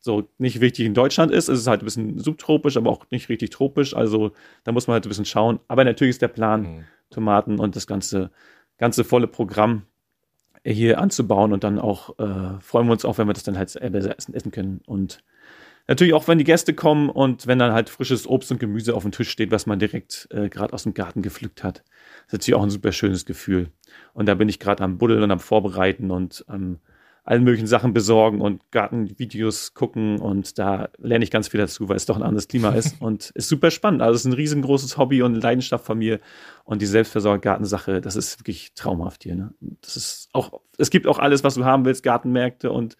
so 0.00 0.28
nicht 0.38 0.60
wichtig 0.60 0.84
in 0.84 0.94
Deutschland 0.94 1.30
ist. 1.30 1.48
Es 1.48 1.60
ist 1.60 1.66
halt 1.68 1.82
ein 1.82 1.84
bisschen 1.84 2.18
subtropisch, 2.18 2.76
aber 2.76 2.90
auch 2.90 3.06
nicht 3.10 3.28
richtig 3.28 3.50
tropisch. 3.50 3.94
Also 3.94 4.32
da 4.64 4.72
muss 4.72 4.88
man 4.88 4.94
halt 4.94 5.06
ein 5.06 5.08
bisschen 5.08 5.24
schauen. 5.24 5.60
Aber 5.68 5.84
natürlich 5.84 6.10
ist 6.10 6.22
der 6.22 6.28
Plan, 6.28 6.62
mhm. 6.62 6.84
Tomaten 7.10 7.60
und 7.60 7.76
das 7.76 7.86
ganze, 7.86 8.32
ganze 8.76 9.04
volle 9.04 9.28
Programm 9.28 9.82
hier 10.64 10.98
anzubauen 11.00 11.52
und 11.52 11.64
dann 11.64 11.78
auch 11.78 12.18
äh, 12.18 12.60
freuen 12.60 12.86
wir 12.86 12.92
uns 12.92 13.04
auch, 13.04 13.18
wenn 13.18 13.26
wir 13.26 13.34
das 13.34 13.42
dann 13.42 13.58
halt 13.58 13.70
selber 13.70 13.98
essen, 13.98 14.34
essen 14.34 14.50
können. 14.50 14.80
Und 14.86 15.22
natürlich 15.86 16.14
auch, 16.14 16.26
wenn 16.26 16.38
die 16.38 16.44
Gäste 16.44 16.72
kommen 16.72 17.10
und 17.10 17.46
wenn 17.46 17.58
dann 17.58 17.72
halt 17.72 17.90
frisches 17.90 18.26
Obst 18.26 18.50
und 18.50 18.60
Gemüse 18.60 18.94
auf 18.94 19.02
dem 19.02 19.12
Tisch 19.12 19.30
steht, 19.30 19.50
was 19.50 19.66
man 19.66 19.78
direkt 19.78 20.28
äh, 20.30 20.48
gerade 20.48 20.72
aus 20.72 20.84
dem 20.84 20.94
Garten 20.94 21.22
gepflückt 21.22 21.62
hat. 21.62 21.78
Das 21.78 22.26
ist 22.26 22.32
natürlich 22.32 22.54
auch 22.54 22.62
ein 22.62 22.70
super 22.70 22.92
schönes 22.92 23.26
Gefühl. 23.26 23.70
Und 24.14 24.26
da 24.26 24.34
bin 24.34 24.48
ich 24.48 24.58
gerade 24.58 24.82
am 24.82 24.98
Buddeln 24.98 25.22
und 25.22 25.30
am 25.30 25.40
Vorbereiten 25.40 26.10
und 26.10 26.44
am 26.48 26.62
ähm, 26.62 26.78
allen 27.24 27.42
möglichen 27.42 27.66
Sachen 27.66 27.94
besorgen 27.94 28.42
und 28.42 28.70
Gartenvideos 28.70 29.72
gucken 29.72 30.20
und 30.20 30.58
da 30.58 30.90
lerne 30.98 31.24
ich 31.24 31.30
ganz 31.30 31.48
viel 31.48 31.58
dazu, 31.58 31.88
weil 31.88 31.96
es 31.96 32.04
doch 32.04 32.16
ein 32.16 32.22
anderes 32.22 32.48
Klima 32.48 32.70
ist 32.70 32.96
und 33.00 33.30
ist 33.30 33.48
super 33.48 33.70
spannend. 33.70 34.02
Also 34.02 34.14
es 34.14 34.20
ist 34.20 34.26
ein 34.26 34.34
riesengroßes 34.34 34.98
Hobby 34.98 35.22
und 35.22 35.34
Leidenschaft 35.34 35.86
von 35.86 35.98
mir 35.98 36.20
und 36.64 36.82
die 36.82 36.86
Selbstversorger-Gartensache, 36.86 38.02
das 38.02 38.14
ist 38.14 38.40
wirklich 38.40 38.74
traumhaft 38.74 39.22
hier. 39.22 39.36
Ne? 39.36 39.54
Das 39.80 39.96
ist 39.96 40.28
auch, 40.34 40.60
es 40.76 40.90
gibt 40.90 41.06
auch 41.06 41.18
alles, 41.18 41.42
was 41.44 41.54
du 41.54 41.64
haben 41.64 41.86
willst, 41.86 42.02
Gartenmärkte 42.02 42.70
und 42.70 42.96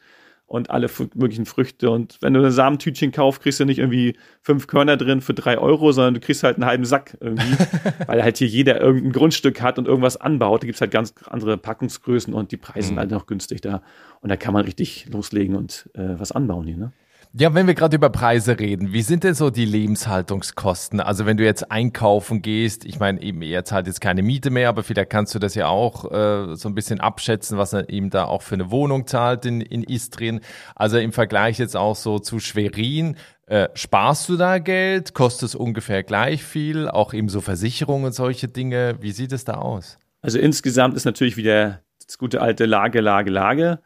und 0.55 0.71
alle 0.71 0.88
möglichen 1.14 1.47
Früchte. 1.47 1.90
Und 1.90 2.19
wenn 2.21 2.33
du 2.33 2.45
ein 2.45 2.51
Samentütchen 2.51 3.11
kaufst, 3.11 3.43
kriegst 3.43 3.59
du 3.59 3.64
nicht 3.64 3.79
irgendwie 3.79 4.17
fünf 4.40 4.67
Körner 4.67 4.97
drin 4.97 5.21
für 5.21 5.35
drei 5.35 5.59
Euro, 5.59 5.90
sondern 5.90 6.14
du 6.14 6.21
kriegst 6.21 6.45
halt 6.45 6.57
einen 6.57 6.67
halben 6.67 6.85
Sack 6.85 7.17
irgendwie, 7.21 7.57
weil 8.07 8.23
halt 8.23 8.38
hier 8.38 8.47
jeder 8.47 8.81
irgendein 8.81 9.12
Grundstück 9.12 9.61
hat 9.61 9.79
und 9.79 9.88
irgendwas 9.88 10.17
anbaut. 10.17 10.62
Da 10.62 10.67
gibt's 10.67 10.81
halt 10.81 10.93
ganz 10.93 11.14
andere 11.29 11.59
Packungsgrößen 11.59 12.33
und 12.33 12.53
die 12.53 12.57
Preise 12.57 12.87
sind 12.87 12.95
mhm. 12.95 13.01
halt 13.01 13.11
noch 13.11 13.27
günstig 13.27 13.61
da. 13.61 13.83
Und 14.21 14.29
da 14.29 14.37
kann 14.37 14.55
man 14.55 14.64
richtig 14.64 15.07
loslegen 15.11 15.57
und 15.57 15.90
äh, 15.95 16.19
was 16.19 16.33
anbauen 16.33 16.67
hier. 16.67 16.77
Ne? 16.77 16.93
Ja, 17.37 17.53
wenn 17.53 17.66
wir 17.66 17.75
gerade 17.75 17.97
über 17.97 18.11
Preise 18.11 18.61
reden, 18.61 18.92
wie 18.92 19.03
sind 19.03 19.25
denn 19.25 19.35
so 19.35 19.51
die 19.51 19.64
Lebenshaltungskosten? 19.64 21.01
Also 21.01 21.27
wenn 21.27 21.37
du 21.37 21.42
jetzt 21.42 21.68
einkaufen 21.68 22.42
gehst, 22.42 22.85
ich 22.85 23.01
meine, 23.01 23.20
eben 23.20 23.42
er 23.42 23.64
zahlt 23.64 23.88
jetzt 23.88 24.01
keine 24.01 24.23
Miete 24.23 24.51
mehr, 24.51 24.68
aber 24.68 24.85
vielleicht 24.85 25.11
kannst 25.11 25.35
du 25.35 25.40
das 25.40 25.57
ja 25.57 25.66
auch 25.66 26.12
äh, 26.12 26.55
so 26.55 26.68
ein 26.68 26.77
bisschen 26.77 27.01
abschätzen, 27.01 27.59
was 27.59 27.73
er 27.73 27.90
ihm 27.90 28.09
da 28.09 28.27
auch 28.27 28.42
für 28.42 28.55
eine 28.55 28.70
Wohnung 28.70 29.09
zahlt 29.09 29.47
in, 29.47 29.61
in 29.61 29.83
Istrien. 29.83 30.42
Also 30.77 30.99
im 30.99 31.11
Vergleich 31.11 31.59
jetzt 31.59 31.77
auch 31.77 31.97
so 31.97 32.20
zu 32.20 32.38
Schwerin, 32.38 33.16
äh, 33.49 33.68
sparst 33.75 34.29
du 34.29 34.37
da 34.37 34.59
Geld? 34.59 35.12
Kostet 35.12 35.49
es 35.49 35.55
ungefähr 35.57 36.05
gleich 36.05 36.44
viel? 36.44 36.88
Auch 36.88 37.14
eben 37.14 37.29
so 37.29 37.40
Versicherungen 37.40 38.07
und 38.07 38.12
solche 38.12 38.47
Dinge. 38.47 38.99
Wie 39.01 39.11
sieht 39.11 39.33
es 39.33 39.44
da 39.44 39.55
aus? 39.55 39.99
Also 40.23 40.38
insgesamt 40.38 40.94
ist 40.94 41.05
natürlich 41.05 41.37
wieder 41.37 41.81
das 42.07 42.16
gute 42.16 42.40
alte 42.40 42.64
Lage, 42.64 43.01
Lage, 43.01 43.33
Lage. 43.33 43.81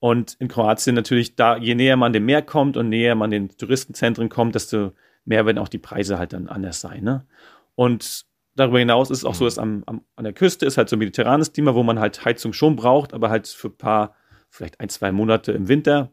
Und 0.00 0.34
in 0.40 0.48
Kroatien 0.48 0.94
natürlich, 0.94 1.36
da 1.36 1.58
je 1.58 1.74
näher 1.74 1.96
man 1.96 2.12
dem 2.12 2.24
Meer 2.24 2.42
kommt 2.42 2.76
und 2.76 2.88
näher 2.88 3.14
man 3.14 3.30
den 3.30 3.50
Touristenzentren 3.50 4.30
kommt, 4.30 4.54
desto 4.54 4.92
mehr 5.26 5.44
werden 5.44 5.58
auch 5.58 5.68
die 5.68 5.78
Preise 5.78 6.18
halt 6.18 6.32
dann 6.32 6.48
anders 6.48 6.80
sein. 6.80 7.04
Ne? 7.04 7.26
Und 7.74 8.24
darüber 8.56 8.78
hinaus 8.78 9.10
ist 9.10 9.18
es 9.18 9.24
auch 9.24 9.34
so, 9.34 9.44
dass 9.44 9.58
am, 9.58 9.84
am, 9.86 10.02
an 10.16 10.24
der 10.24 10.32
Küste 10.32 10.64
ist 10.64 10.78
halt 10.78 10.88
so 10.88 10.96
ein 10.96 11.00
mediterranes 11.00 11.52
Klima, 11.52 11.74
wo 11.74 11.82
man 11.82 12.00
halt 12.00 12.24
Heizung 12.24 12.54
schon 12.54 12.76
braucht, 12.76 13.12
aber 13.12 13.28
halt 13.28 13.46
für 13.46 13.68
ein 13.68 13.76
paar, 13.76 14.16
vielleicht 14.48 14.80
ein, 14.80 14.88
zwei 14.88 15.12
Monate 15.12 15.52
im 15.52 15.68
Winter. 15.68 16.10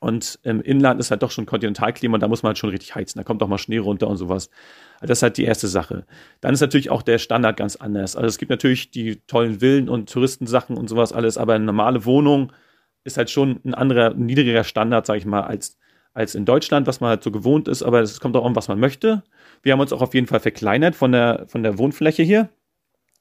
Und 0.00 0.38
im 0.42 0.60
Inland 0.60 1.00
ist 1.00 1.10
halt 1.10 1.22
doch 1.22 1.30
schon 1.30 1.46
Kontinentalklima 1.46 2.14
und 2.14 2.20
da 2.20 2.28
muss 2.28 2.42
man 2.42 2.50
halt 2.50 2.58
schon 2.58 2.70
richtig 2.70 2.94
heizen. 2.94 3.18
Da 3.18 3.24
kommt 3.24 3.42
auch 3.42 3.48
mal 3.48 3.56
Schnee 3.56 3.78
runter 3.78 4.08
und 4.08 4.18
sowas. 4.18 4.50
Das 5.00 5.18
ist 5.18 5.22
halt 5.22 5.38
die 5.38 5.44
erste 5.44 5.68
Sache. 5.68 6.04
Dann 6.42 6.52
ist 6.52 6.60
natürlich 6.60 6.90
auch 6.90 7.00
der 7.00 7.18
Standard 7.18 7.56
ganz 7.56 7.76
anders. 7.76 8.14
Also 8.16 8.26
es 8.26 8.36
gibt 8.36 8.50
natürlich 8.50 8.90
die 8.90 9.20
tollen 9.26 9.60
Villen 9.60 9.88
und 9.88 10.12
Touristensachen 10.12 10.76
und 10.76 10.88
sowas 10.88 11.12
alles, 11.12 11.38
aber 11.38 11.54
eine 11.54 11.64
normale 11.64 12.04
Wohnung 12.04 12.52
ist 13.04 13.18
halt 13.18 13.30
schon 13.30 13.60
ein 13.64 13.74
anderer, 13.74 14.14
niedriger 14.14 14.64
Standard, 14.64 15.06
sage 15.06 15.18
ich 15.18 15.26
mal, 15.26 15.42
als, 15.42 15.78
als 16.14 16.34
in 16.34 16.44
Deutschland, 16.44 16.86
was 16.86 17.00
man 17.00 17.10
halt 17.10 17.22
so 17.22 17.30
gewohnt 17.30 17.68
ist, 17.68 17.82
aber 17.82 18.00
es 18.00 18.18
kommt 18.20 18.36
auch 18.36 18.46
an, 18.46 18.56
was 18.56 18.68
man 18.68 18.80
möchte. 18.80 19.22
Wir 19.62 19.72
haben 19.72 19.80
uns 19.80 19.92
auch 19.92 20.02
auf 20.02 20.14
jeden 20.14 20.26
Fall 20.26 20.40
verkleinert 20.40 20.96
von 20.96 21.12
der, 21.12 21.44
von 21.46 21.62
der 21.62 21.78
Wohnfläche 21.78 22.22
hier, 22.22 22.48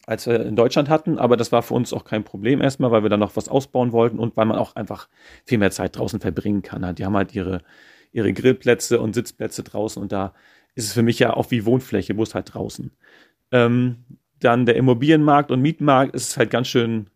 als 0.05 0.25
wir 0.25 0.45
in 0.45 0.55
Deutschland 0.55 0.89
hatten, 0.89 1.19
aber 1.19 1.37
das 1.37 1.51
war 1.51 1.61
für 1.61 1.73
uns 1.73 1.93
auch 1.93 2.05
kein 2.05 2.23
Problem 2.23 2.61
erstmal, 2.61 2.91
weil 2.91 3.03
wir 3.03 3.09
dann 3.09 3.19
noch 3.19 3.35
was 3.35 3.49
ausbauen 3.49 3.91
wollten 3.91 4.19
und 4.19 4.35
weil 4.37 4.45
man 4.45 4.57
auch 4.57 4.75
einfach 4.75 5.07
viel 5.45 5.57
mehr 5.57 5.71
Zeit 5.71 5.97
draußen 5.97 6.19
verbringen 6.19 6.61
kann. 6.61 6.95
Die 6.95 7.05
haben 7.05 7.15
halt 7.15 7.35
ihre, 7.35 7.61
ihre 8.11 8.33
Grillplätze 8.33 8.99
und 8.99 9.13
Sitzplätze 9.13 9.63
draußen 9.63 10.01
und 10.01 10.11
da 10.11 10.33
ist 10.75 10.85
es 10.85 10.93
für 10.93 11.03
mich 11.03 11.19
ja 11.19 11.33
auch 11.33 11.51
wie 11.51 11.65
Wohnfläche, 11.65 12.17
wo 12.17 12.23
es 12.23 12.35
halt 12.35 12.53
draußen. 12.53 12.91
Ähm, 13.51 14.03
dann 14.39 14.65
der 14.65 14.75
Immobilienmarkt 14.75 15.51
und 15.51 15.61
Mietmarkt 15.61 16.15
ist 16.15 16.37
halt 16.37 16.49
ganz 16.49 16.67
schön 16.67 17.07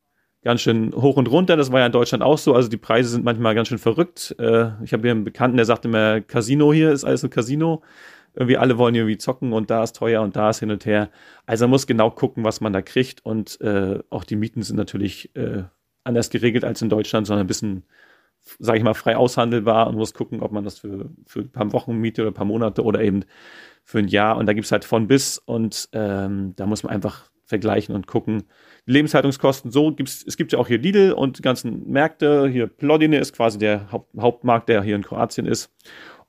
ganz 0.47 0.62
schön 0.62 0.95
hoch 0.95 1.17
und 1.17 1.29
runter. 1.29 1.57
Das 1.57 1.73
war 1.73 1.81
ja 1.81 1.88
in 1.88 1.91
Deutschland 1.91 2.23
auch 2.23 2.38
so. 2.38 2.53
Also 2.55 2.69
die 2.69 2.77
Preise 2.77 3.10
sind 3.10 3.25
manchmal 3.25 3.53
ganz 3.53 3.67
schön 3.67 3.79
verrückt. 3.79 4.33
Äh, 4.39 4.69
ich 4.81 4.93
habe 4.93 5.03
hier 5.03 5.12
einen 5.12 5.25
Bekannten, 5.25 5.57
der 5.57 5.65
sagt 5.65 5.83
immer, 5.83 6.21
Casino 6.21 6.71
hier 6.71 6.93
ist 6.93 7.03
alles 7.03 7.21
ein 7.25 7.29
Casino. 7.29 7.81
Irgendwie 8.33 8.55
alle 8.55 8.77
wollen 8.77 8.95
irgendwie 8.95 9.17
zocken 9.17 9.51
und 9.51 9.69
da 9.69 9.83
ist 9.83 9.97
teuer 9.97 10.21
und 10.21 10.38
da 10.38 10.49
ist 10.49 10.60
hin 10.60 10.71
und 10.71 10.86
her. 10.86 11.10
Also 11.45 11.65
man 11.65 11.71
muss 11.71 11.86
genau 11.86 12.12
gucken, 12.12 12.45
was 12.45 12.62
man 12.62 12.71
da 12.71 12.81
kriegt. 12.81 13.25
Und 13.25 13.60
äh, 13.60 13.99
auch 14.10 14.23
die 14.23 14.38
Mieten 14.38 14.63
sind 14.63 14.77
natürlich 14.77 15.36
äh, 15.36 15.63
anders 16.05 16.29
geregelt 16.29 16.63
als 16.63 16.81
in 16.81 16.88
Deutschland, 16.88 17.27
sondern 17.27 17.43
ein 17.43 17.47
bisschen, 17.47 17.83
sage 18.57 18.77
ich 18.77 18.86
mal, 18.86 18.93
frei 18.93 19.17
aushandelbar 19.17 19.88
und 19.88 19.95
muss 19.95 20.13
gucken, 20.13 20.41
ob 20.41 20.53
man 20.53 20.63
das 20.63 20.79
für, 20.79 21.10
für 21.25 21.41
ein 21.41 21.51
paar 21.51 21.73
Wochen 21.73 21.97
Miete 21.97 22.21
oder 22.21 22.31
ein 22.31 22.36
paar 22.36 22.45
Monate 22.45 22.86
oder 22.86 23.01
eben 23.01 23.25
für 23.83 23.99
ein 23.99 24.07
Jahr. 24.07 24.38
Und 24.38 24.45
da 24.45 24.53
gibt 24.53 24.63
es 24.63 24.71
halt 24.71 24.86
von 24.86 25.10
bis 25.10 25.39
und 25.39 25.89
ähm, 25.91 26.53
da 26.55 26.65
muss 26.67 26.83
man 26.83 26.93
einfach 26.93 27.29
vergleichen 27.43 27.95
und 27.95 28.07
gucken, 28.07 28.43
Lebenshaltungskosten 28.88 29.69
so 29.69 29.91
gibt's, 29.91 30.23
es 30.26 30.38
gibt 30.38 30.54
ja 30.54 30.60
auch 30.60 30.67
hier 30.67 30.78
Lidl 30.78 31.12
und 31.12 31.38
die 31.38 31.41
ganzen 31.41 31.91
Märkte. 31.91 32.47
Hier 32.47 32.67
Plodine 32.67 33.19
ist 33.19 33.34
quasi 33.34 33.60
der 33.60 33.91
Haupt, 33.91 34.10
Hauptmarkt, 34.17 34.69
der 34.69 34.82
hier 34.82 34.95
in 34.95 35.04
Kroatien 35.04 35.45
ist. 35.45 35.69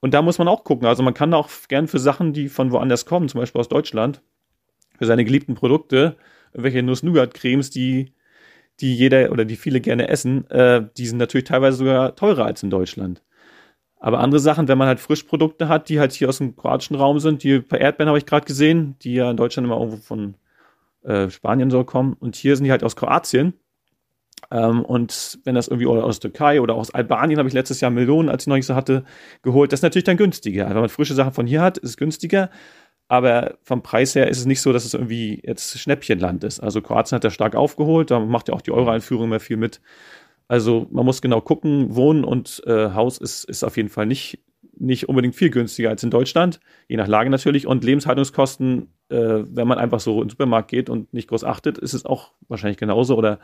Und 0.01 0.13
da 0.13 0.23
muss 0.23 0.39
man 0.39 0.49
auch 0.49 0.65
gucken. 0.65 0.87
Also 0.87 1.05
man 1.05 1.15
kann 1.15 1.33
auch 1.35 1.49
gern 1.69 1.87
für 1.87 2.01
Sachen, 2.01 2.33
die 2.33 2.49
von 2.49 2.73
woanders 2.73 3.07
kommen, 3.07 3.29
zum 3.29 3.41
Beispiel 3.41 3.61
aus 3.61 3.69
Deutschland, 3.69 4.23
für 4.99 5.07
seine 5.07 5.25
geliebten 5.25 5.55
Produkte, 5.55 6.17
welche 6.53 6.83
Nuss-Nougat-Cremes, 6.83 7.71
die, 7.71 8.13
die 8.81 8.95
jeder 8.95 9.31
oder 9.31 9.45
die 9.45 9.57
viele 9.57 9.81
gerne 9.81 10.09
essen, 10.09 10.51
äh, 10.51 10.85
die 10.97 11.07
sind 11.07 11.19
natürlich 11.19 11.47
teilweise 11.47 11.79
sogar 11.79 12.17
teurer 12.17 12.45
als 12.45 12.65
in 12.65 12.71
Deutschland. 12.71 13.23
Aber 14.01 14.19
andere 14.19 14.41
Sachen, 14.41 14.67
wenn 14.67 14.79
man 14.79 14.89
halt 14.89 15.01
Frischprodukte 15.01 15.69
hat, 15.69 15.89
die 15.89 16.01
halt 16.01 16.13
hier 16.13 16.29
aus 16.29 16.39
dem 16.39 16.57
kroatischen 16.57 16.97
Raum 16.97 17.21
sind, 17.21 17.45
die 17.45 17.61
paar 17.61 17.81
Erdbeeren 17.81 18.09
habe 18.09 18.19
ich 18.19 18.27
gerade 18.27 18.47
gesehen, 18.47 18.97
die 19.03 19.15
ja 19.15 19.31
in 19.31 19.37
Deutschland 19.37 19.67
immer 19.67 19.77
irgendwo 19.77 19.99
von 19.99 20.35
äh, 21.09 21.31
Spanien 21.31 21.71
soll 21.71 21.85
kommen. 21.85 22.15
Und 22.15 22.37
hier 22.37 22.55
sind 22.57 22.65
die 22.65 22.71
halt 22.71 22.85
aus 22.85 22.97
Kroatien. 22.97 23.55
Ähm, 24.51 24.85
und 24.85 25.41
wenn 25.45 25.55
das 25.55 25.69
irgendwie 25.69 25.87
aus 25.87 26.21
Türkei 26.21 26.61
oder 26.61 26.75
aus 26.75 26.91
Albanien, 26.93 27.39
habe 27.39 27.49
ich 27.49 27.55
letztes 27.55 27.81
Jahr 27.81 27.91
Melonen, 27.91 28.31
als 28.31 28.45
ich 28.45 28.47
noch 28.47 28.57
nicht 28.57 28.67
so 28.67 28.75
hatte, 28.75 29.05
geholt. 29.43 29.73
Das 29.73 29.81
ist 29.81 29.85
natürlich 29.85 30.05
dann 30.05 30.17
günstiger. 30.17 30.69
Wenn 30.69 30.77
man 30.77 30.89
frische 30.89 31.15
Sachen 31.15 31.33
von 31.33 31.47
hier 31.47 31.63
hat, 31.63 31.79
ist 31.79 31.91
es 31.91 31.97
günstiger. 31.97 32.51
Aber 33.09 33.57
vom 33.63 33.83
Preis 33.83 34.15
her 34.15 34.29
ist 34.29 34.39
es 34.39 34.45
nicht 34.45 34.61
so, 34.61 34.73
dass 34.73 34.85
es 34.85 34.93
irgendwie 34.93 35.41
jetzt 35.45 35.79
Schnäppchenland 35.79 36.45
ist. 36.45 36.61
Also 36.61 36.83
Kroatien 36.83 37.17
hat 37.17 37.25
ja 37.25 37.31
stark 37.31 37.57
aufgeholt, 37.57 38.11
da 38.11 38.21
macht 38.21 38.49
ja 38.49 38.55
auch 38.55 38.61
die 38.61 38.71
Euro-Einführung 38.71 39.25
immer 39.25 39.41
viel 39.41 39.57
mit. 39.57 39.81
Also 40.47 40.87
man 40.91 41.07
muss 41.07 41.23
genau 41.23 41.41
gucken, 41.41 41.95
Wohnen 41.95 42.25
und 42.25 42.63
äh, 42.67 42.91
Haus 42.93 43.19
ist, 43.19 43.45
ist 43.45 43.65
auf 43.65 43.77
jeden 43.79 43.89
Fall 43.89 44.07
nicht, 44.07 44.41
nicht 44.81 45.09
unbedingt 45.09 45.35
viel 45.35 45.51
günstiger 45.51 45.91
als 45.91 46.03
in 46.03 46.11
Deutschland, 46.11 46.61
je 46.89 46.97
nach 46.97 47.09
Lage 47.09 47.31
natürlich. 47.31 47.67
Und 47.67 47.85
Lebenshaltungskosten 47.85 48.89
äh, 49.09 49.45
wenn 49.49 49.69
man 49.69 49.79
einfach 49.79 50.01
so 50.01 50.17
in 50.17 50.27
den 50.27 50.31
Supermarkt 50.31 50.71
geht 50.71 50.91
und 50.91 51.13
nicht 51.13 51.29
groß 51.29 51.45
achtet, 51.45 51.79
ist 51.79 51.95
es 51.95 52.05
auch 52.05 52.33
wahrscheinlich 52.49 52.79
genauso 52.79 53.17
oder 53.17 53.39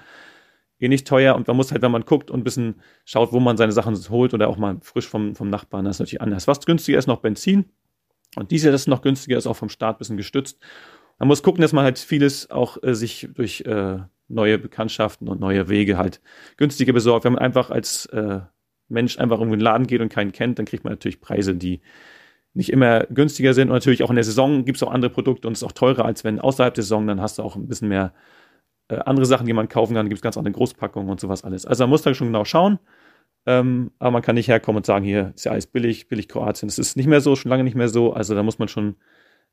eh 0.79 0.97
teuer. 0.99 1.35
Und 1.35 1.47
man 1.49 1.57
muss 1.57 1.73
halt, 1.73 1.83
wenn 1.83 1.91
man 1.91 2.05
guckt 2.05 2.31
und 2.31 2.41
ein 2.41 2.45
bisschen 2.45 2.81
schaut, 3.05 3.33
wo 3.33 3.41
man 3.41 3.57
seine 3.57 3.73
Sachen 3.73 3.97
holt 4.11 4.35
oder 4.35 4.49
auch 4.49 4.59
mal 4.59 4.79
frisch 4.83 5.09
vom, 5.09 5.35
vom 5.35 5.49
Nachbarn, 5.49 5.85
das 5.85 5.97
ist 5.97 6.01
natürlich 6.01 6.21
anders. 6.21 6.47
Was 6.47 6.61
günstiger 6.61 6.99
ist, 6.99 7.07
noch 7.07 7.21
Benzin. 7.21 7.67
Und 8.37 8.51
dieses 8.51 8.71
das 8.71 8.83
ist 8.83 8.89
noch 8.89 9.03
günstiger, 9.03 9.39
ist 9.39 9.47
auch 9.47 9.57
vom 9.57 9.69
Staat 9.69 9.97
ein 9.97 9.99
bisschen 9.99 10.17
gestützt. 10.17 10.59
Man 11.19 11.29
muss 11.29 11.43
gucken, 11.43 11.63
dass 11.63 11.73
man 11.73 11.85
halt 11.85 11.99
vieles 11.99 12.51
auch 12.51 12.83
äh, 12.83 12.95
sich 12.95 13.29
durch 13.33 13.63
äh, 13.63 13.99
neue 14.29 14.59
Bekanntschaften 14.59 15.29
und 15.29 15.41
neue 15.41 15.69
Wege 15.69 15.97
halt 15.97 16.21
günstiger 16.57 16.93
besorgt. 16.93 17.25
Wenn 17.25 17.35
man 17.35 17.43
einfach 17.43 17.71
als 17.71 18.07
äh, 18.07 18.41
Mensch 18.89 19.19
einfach 19.19 19.37
irgendwo 19.37 19.55
in 19.55 19.61
den 19.61 19.65
Laden 19.65 19.87
geht 19.87 20.01
und 20.01 20.09
keinen 20.09 20.33
kennt, 20.33 20.59
dann 20.59 20.67
kriegt 20.67 20.85
man 20.85 20.93
natürlich 20.93 21.21
Preise, 21.21 21.55
die 21.55 21.81
nicht 22.53 22.71
immer 22.71 23.05
günstiger 23.07 23.55
sind. 23.55 23.69
Und 23.69 23.75
natürlich 23.75 24.03
auch 24.03 24.11
in 24.11 24.17
der 24.17 24.25
Saison 24.25 24.65
gibt 24.65 24.77
es 24.77 24.83
auch 24.83 24.93
andere 24.93 25.11
Produkte 25.11 25.49
und 25.49 25.55
es 25.55 25.63
ist 25.63 25.65
auch 25.65 25.73
teurer, 25.73 26.05
als 26.05 26.25
wenn 26.25 26.41
außerhalb 26.41 26.75
der 26.75 26.85
Saison, 26.85 27.07
dann 27.07 27.21
hast 27.21 27.39
du 27.39 27.43
auch 27.43 27.57
ein 27.57 27.69
bisschen 27.69 27.89
mehr 27.89 28.13
äh, 28.89 28.97
andere 28.97 29.27
Sachen, 29.27 29.47
die 29.47 29.53
man 29.53 29.69
kaufen 29.69 29.95
kann. 29.95 30.09
Gibt 30.09 30.19
es 30.19 30.23
ganz 30.23 30.37
andere 30.37 30.53
Großpackungen 30.53 31.11
und 31.11 31.21
sowas 31.21 31.45
alles. 31.45 31.67
Also 31.67 31.85
man 31.85 31.91
muss 31.91 32.03
da 32.03 32.15
schon 32.15 32.29
genau 32.29 32.45
schauen. 32.45 32.79
Ähm, 33.47 33.91
aber 33.99 34.11
man 34.11 34.23
kann 34.23 34.37
nicht 34.37 34.49
herkommen 34.49 34.79
und 34.79 34.87
sagen, 34.87 35.05
hier 35.05 35.33
ist 35.35 35.45
ja 35.45 35.53
alles 35.53 35.67
billig, 35.67 36.09
billig 36.09 36.29
Kroatien. 36.29 36.69
Das 36.69 36.79
ist 36.79 36.97
nicht 36.97 37.07
mehr 37.07 37.21
so, 37.21 37.37
schon 37.37 37.51
lange 37.51 37.65
nicht 37.65 37.75
mehr 37.75 37.89
so. 37.89 38.13
Also 38.13 38.35
da 38.35 38.43
muss 38.43 38.59
man 38.59 38.69
schon 38.69 38.97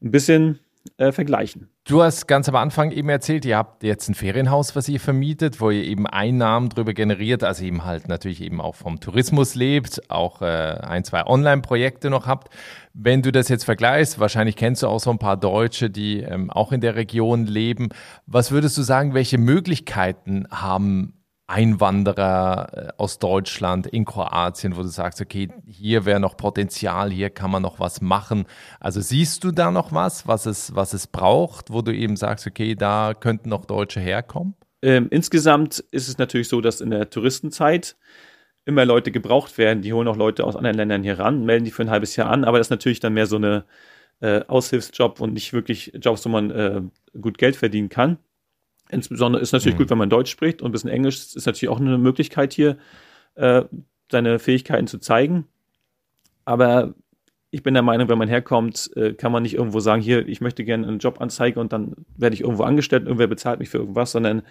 ein 0.01 0.11
bisschen 0.11 0.59
äh, 0.97 1.11
vergleichen. 1.11 1.69
Du 1.83 2.01
hast 2.01 2.27
ganz 2.27 2.47
am 2.49 2.55
Anfang 2.55 2.91
eben 2.91 3.09
erzählt, 3.09 3.45
ihr 3.45 3.57
habt 3.57 3.83
jetzt 3.83 4.09
ein 4.09 4.15
Ferienhaus, 4.15 4.75
was 4.75 4.87
ihr 4.89 4.99
vermietet, 4.99 5.61
wo 5.61 5.69
ihr 5.69 5.83
eben 5.83 6.07
Einnahmen 6.07 6.69
drüber 6.69 6.93
generiert, 6.93 7.43
also 7.43 7.63
eben 7.63 7.85
halt 7.85 8.07
natürlich 8.07 8.41
eben 8.41 8.61
auch 8.61 8.75
vom 8.75 8.99
Tourismus 8.99 9.55
lebt, 9.55 10.09
auch 10.09 10.41
äh, 10.41 10.45
ein, 10.45 11.03
zwei 11.03 11.25
Online-Projekte 11.25 12.09
noch 12.09 12.27
habt. 12.27 12.53
Wenn 12.93 13.21
du 13.21 13.31
das 13.31 13.49
jetzt 13.49 13.63
vergleichst, 13.63 14.19
wahrscheinlich 14.19 14.55
kennst 14.55 14.83
du 14.83 14.87
auch 14.87 14.99
so 14.99 15.11
ein 15.11 15.19
paar 15.19 15.37
Deutsche, 15.37 15.89
die 15.89 16.19
ähm, 16.21 16.49
auch 16.49 16.71
in 16.71 16.81
der 16.81 16.95
Region 16.95 17.45
leben. 17.45 17.89
Was 18.25 18.51
würdest 18.51 18.77
du 18.77 18.81
sagen, 18.81 19.13
welche 19.13 19.37
Möglichkeiten 19.37 20.47
haben 20.51 21.20
Einwanderer 21.51 22.69
äh, 22.73 22.93
aus 22.97 23.19
Deutschland 23.19 23.85
in 23.85 24.05
Kroatien, 24.05 24.77
wo 24.77 24.81
du 24.81 24.87
sagst, 24.87 25.21
okay, 25.21 25.49
hier 25.67 26.05
wäre 26.05 26.19
noch 26.19 26.37
Potenzial, 26.37 27.11
hier 27.11 27.29
kann 27.29 27.51
man 27.51 27.61
noch 27.61 27.79
was 27.79 28.01
machen. 28.01 28.45
Also 28.79 29.01
siehst 29.01 29.43
du 29.43 29.51
da 29.51 29.69
noch 29.69 29.91
was, 29.91 30.27
was 30.27 30.45
es, 30.45 30.73
was 30.75 30.93
es 30.93 31.07
braucht, 31.07 31.71
wo 31.71 31.81
du 31.81 31.93
eben 31.93 32.15
sagst, 32.15 32.47
okay, 32.47 32.75
da 32.75 33.13
könnten 33.13 33.49
noch 33.49 33.65
Deutsche 33.65 33.99
herkommen? 33.99 34.55
Ähm, 34.81 35.07
insgesamt 35.11 35.79
ist 35.91 36.07
es 36.07 36.17
natürlich 36.17 36.47
so, 36.47 36.61
dass 36.61 36.81
in 36.81 36.89
der 36.89 37.09
Touristenzeit 37.09 37.97
immer 38.65 38.85
Leute 38.85 39.11
gebraucht 39.11 39.57
werden. 39.57 39.81
Die 39.81 39.93
holen 39.93 40.07
auch 40.07 40.15
Leute 40.15 40.45
aus 40.45 40.55
anderen 40.55 40.77
Ländern 40.77 41.03
hier 41.03 41.19
ran, 41.19 41.45
melden 41.45 41.65
die 41.65 41.71
für 41.71 41.83
ein 41.83 41.89
halbes 41.89 42.15
Jahr 42.15 42.29
an, 42.29 42.45
aber 42.45 42.57
das 42.57 42.67
ist 42.67 42.71
natürlich 42.71 42.99
dann 42.99 43.13
mehr 43.13 43.27
so 43.27 43.35
eine 43.35 43.65
äh, 44.21 44.41
Aushilfsjob 44.47 45.19
und 45.19 45.33
nicht 45.33 45.51
wirklich 45.53 45.91
Jobs, 46.01 46.25
wo 46.25 46.29
man 46.29 46.51
äh, 46.51 46.81
gut 47.19 47.37
Geld 47.37 47.55
verdienen 47.55 47.89
kann. 47.89 48.17
Insbesondere 48.91 49.41
ist 49.41 49.53
natürlich 49.53 49.75
mhm. 49.75 49.79
gut, 49.79 49.89
wenn 49.89 49.97
man 49.97 50.09
Deutsch 50.09 50.31
spricht 50.31 50.61
und 50.61 50.69
ein 50.69 50.71
bisschen 50.71 50.89
Englisch 50.89 51.35
ist 51.35 51.45
natürlich 51.45 51.69
auch 51.69 51.79
eine 51.79 51.97
Möglichkeit 51.97 52.53
hier, 52.53 52.77
äh, 53.35 53.63
seine 54.11 54.39
Fähigkeiten 54.39 54.87
zu 54.87 54.99
zeigen. 54.99 55.47
Aber 56.43 56.93
ich 57.49 57.63
bin 57.63 57.73
der 57.73 57.83
Meinung, 57.83 58.09
wenn 58.09 58.17
man 58.17 58.29
herkommt, 58.29 58.91
äh, 58.95 59.13
kann 59.13 59.31
man 59.31 59.43
nicht 59.43 59.55
irgendwo 59.55 59.79
sagen, 59.79 60.01
hier, 60.01 60.27
ich 60.27 60.41
möchte 60.41 60.63
gerne 60.63 60.87
einen 60.87 60.99
Job 60.99 61.19
anzeigen 61.19 61.59
und 61.59 61.73
dann 61.73 61.95
werde 62.17 62.33
ich 62.33 62.41
irgendwo 62.41 62.63
angestellt 62.63 63.03
und 63.03 63.07
irgendwer 63.07 63.27
bezahlt 63.27 63.59
mich 63.59 63.69
für 63.69 63.77
irgendwas, 63.77 64.11
sondern 64.11 64.43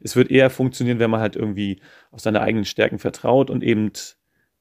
es 0.00 0.14
wird 0.16 0.30
eher 0.30 0.50
funktionieren, 0.50 0.98
wenn 0.98 1.10
man 1.10 1.20
halt 1.20 1.36
irgendwie 1.36 1.80
auf 2.10 2.20
seine 2.20 2.40
eigenen 2.40 2.64
Stärken 2.64 2.98
vertraut 2.98 3.50
und 3.50 3.64
eben 3.64 3.90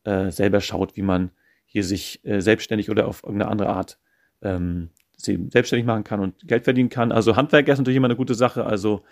äh, 0.04 0.32
selber 0.32 0.60
schaut, 0.60 0.96
wie 0.96 1.02
man 1.04 1.32
hier 1.66 1.84
sich 1.84 2.24
äh, 2.26 2.42
selbstständig 2.42 2.90
oder 2.90 3.08
auf 3.08 3.24
irgendeine 3.24 3.52
andere 3.52 3.70
Art 3.70 4.00
ähm, 4.42 4.90
selbstständig 5.24 5.86
machen 5.86 6.04
kann 6.04 6.20
und 6.20 6.48
Geld 6.48 6.64
verdienen 6.64 6.90
kann. 6.90 7.12
Also 7.12 7.36
Handwerk 7.36 7.68
ist 7.68 7.78
natürlich 7.78 7.98
immer 7.98 8.08
eine 8.08 8.16
gute 8.16 8.36
Sache. 8.36 8.66
Also 8.66 9.04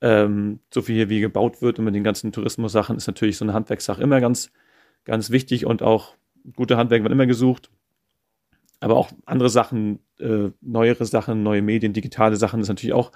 ähm, 0.00 0.60
so 0.72 0.82
viel 0.82 0.96
hier 0.96 1.08
wie 1.08 1.20
gebaut 1.20 1.62
wird 1.62 1.78
und 1.78 1.84
mit 1.84 1.94
den 1.94 2.04
ganzen 2.04 2.32
Tourismus-Sachen 2.32 2.96
ist 2.96 3.06
natürlich 3.06 3.36
so 3.36 3.44
eine 3.44 3.54
Handwerkssache 3.54 4.02
immer 4.02 4.20
ganz, 4.20 4.50
ganz 5.04 5.30
wichtig 5.30 5.64
und 5.64 5.82
auch 5.82 6.14
gute 6.56 6.76
Handwerker 6.76 7.04
werden 7.04 7.12
immer 7.12 7.26
gesucht. 7.26 7.70
Aber 8.80 8.96
auch 8.96 9.12
andere 9.26 9.48
Sachen, 9.48 10.00
äh, 10.18 10.50
neuere 10.60 11.04
Sachen, 11.04 11.44
neue 11.44 11.62
Medien, 11.62 11.92
digitale 11.92 12.34
Sachen 12.34 12.60
ist 12.60 12.68
natürlich 12.68 12.94
auch 12.94 13.12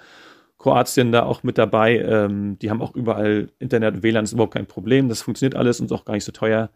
Kroatien 0.57 1.11
da 1.11 1.23
auch 1.23 1.43
mit 1.43 1.57
dabei. 1.57 1.99
Ähm, 1.99 2.57
die 2.59 2.69
haben 2.69 2.81
auch 2.81 2.95
überall 2.95 3.51
Internet 3.59 3.95
und 3.95 4.03
WLAN 4.03 4.23
ist 4.23 4.31
überhaupt 4.31 4.53
kein 4.53 4.65
Problem. 4.65 5.09
Das 5.09 5.21
funktioniert 5.21 5.55
alles 5.55 5.79
und 5.79 5.87
ist 5.87 5.91
auch 5.91 6.05
gar 6.05 6.13
nicht 6.13 6.23
so 6.23 6.31
teuer. 6.31 6.69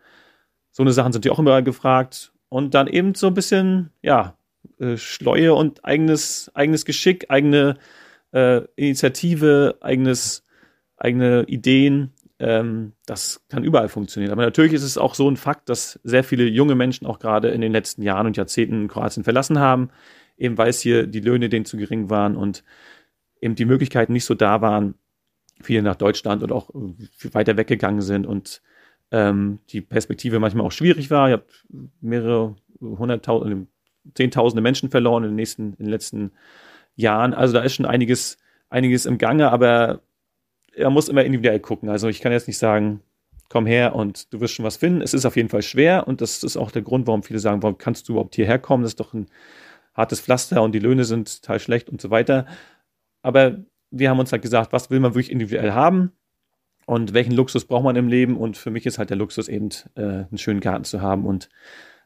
So 0.72 0.84
eine 0.84 0.92
Sachen 0.92 1.14
sind 1.14 1.26
die 1.26 1.30
auch 1.30 1.40
überall 1.40 1.64
gefragt. 1.64 2.34
Und 2.50 2.74
dann 2.74 2.88
eben 2.88 3.16
so 3.16 3.28
ein 3.28 3.34
bisschen, 3.34 3.92
ja, 4.02 4.36
äh, 4.82 4.98
Schleue 4.98 5.54
und 5.54 5.86
eigenes, 5.86 6.52
eigenes 6.56 6.86
Geschick, 6.86 7.28
eigene 7.30 7.78
äh, 8.34 8.62
Initiative, 8.76 9.78
eigenes, 9.82 10.44
eigene 10.98 11.44
Ideen. 11.44 12.14
Ähm, 12.40 12.94
das 13.06 13.46
kann 13.50 13.64
überall 13.64 13.90
funktionieren. 13.90 14.32
Aber 14.32 14.44
natürlich 14.44 14.74
ist 14.74 14.84
es 14.84 14.98
auch 14.98 15.14
so 15.14 15.30
ein 15.30 15.38
Fakt, 15.38 15.70
dass 15.70 16.00
sehr 16.04 16.24
viele 16.24 16.46
junge 16.46 16.76
Menschen 16.76 17.06
auch 17.06 17.20
gerade 17.20 17.50
in 17.50 17.62
den 17.62 17.72
letzten 17.72 18.02
Jahren 18.02 18.26
und 18.26 18.38
Jahrzehnten 18.38 18.88
Kroatien 18.88 19.24
verlassen 19.24 19.60
haben, 19.60 19.90
eben 20.38 20.58
weil 20.58 20.70
es 20.70 20.82
hier 20.82 21.06
die 21.06 21.20
Löhne 21.20 21.50
denen 21.50 21.66
zu 21.66 21.78
gering 21.78 22.10
waren 22.10 22.36
und 22.36 22.64
eben 23.40 23.56
die 23.56 23.66
Möglichkeiten 23.66 24.14
nicht 24.14 24.26
so 24.26 24.34
da 24.34 24.62
waren, 24.62 24.96
viele 25.62 25.84
nach 25.84 25.96
Deutschland 25.96 26.42
und 26.42 26.52
auch 26.52 26.70
weiter 27.32 27.58
weggegangen 27.58 28.02
sind 28.02 28.26
und 28.26 28.62
ähm, 29.12 29.60
die 29.70 29.82
Perspektive 29.82 30.40
manchmal 30.40 30.66
auch 30.66 30.72
schwierig 30.72 31.12
war. 31.12 31.30
Ihr 31.30 31.34
habt 31.34 31.66
mehrere 32.02 32.56
hunderttausend, 32.80 33.68
zehntausende 34.16 34.62
Menschen 34.62 34.90
verloren 34.90 35.24
in 35.24 35.30
den 35.32 35.36
nächsten, 35.36 35.74
in 35.74 35.86
den 35.86 35.90
letzten 35.90 36.32
Jahren. 36.96 37.34
Also 37.34 37.54
da 37.54 37.62
ist 37.62 37.76
schon 37.76 37.86
einiges, 37.86 38.38
einiges 38.70 39.06
im 39.06 39.18
Gange, 39.18 39.52
aber 39.52 40.02
er 40.74 40.90
muss 40.90 41.10
immer 41.10 41.24
individuell 41.24 41.60
gucken. 41.60 41.90
Also 41.90 42.08
ich 42.08 42.22
kann 42.22 42.32
jetzt 42.32 42.48
nicht 42.48 42.58
sagen, 42.58 43.02
komm 43.50 43.66
her 43.66 43.96
und 43.96 44.34
du 44.34 44.40
wirst 44.40 44.54
schon 44.54 44.66
was 44.66 44.78
finden. 44.78 45.02
Es 45.02 45.14
ist 45.14 45.26
auf 45.26 45.36
jeden 45.36 45.50
Fall 45.50 45.62
schwer 45.62 46.08
und 46.08 46.22
das 46.22 46.44
ist 46.44 46.58
auch 46.58 46.72
der 46.72 46.82
Grund, 46.82 47.08
warum 47.08 47.24
viele 47.24 47.40
sagen, 47.40 47.62
warum 47.62 47.78
kannst 47.78 48.08
du 48.08 48.14
überhaupt 48.14 48.36
hierher 48.36 48.60
kommen? 48.60 48.84
Das 48.84 48.94
ist 48.94 49.00
doch 49.00 49.14
ein 49.14 49.28
hartes 49.94 50.22
Pflaster 50.22 50.64
und 50.64 50.72
die 50.74 50.80
Löhne 50.80 51.04
sind 51.04 51.42
total 51.42 51.60
schlecht 51.60 51.90
und 51.90 52.00
so 52.00 52.10
weiter. 52.10 52.46
Aber 53.22 53.58
wir 53.92 54.10
haben 54.10 54.20
uns 54.20 54.32
halt 54.32 54.42
gesagt, 54.42 54.72
was 54.72 54.90
will 54.90 55.02
man 55.02 55.12
wirklich 55.14 55.32
individuell 55.32 55.74
haben 55.74 56.14
und 56.86 57.14
welchen 57.14 57.34
Luxus 57.34 57.66
braucht 57.66 57.84
man 57.84 57.98
im 57.98 58.08
Leben? 58.08 58.38
Und 58.38 58.58
für 58.58 58.72
mich 58.72 58.86
ist 58.86 58.98
halt 58.98 59.10
der 59.10 59.18
Luxus 59.18 59.50
eben, 59.50 59.70
äh, 59.96 60.02
einen 60.02 60.38
schönen 60.38 60.62
Garten 60.62 60.86
zu 60.86 61.02
haben 61.02 61.26
und 61.26 61.50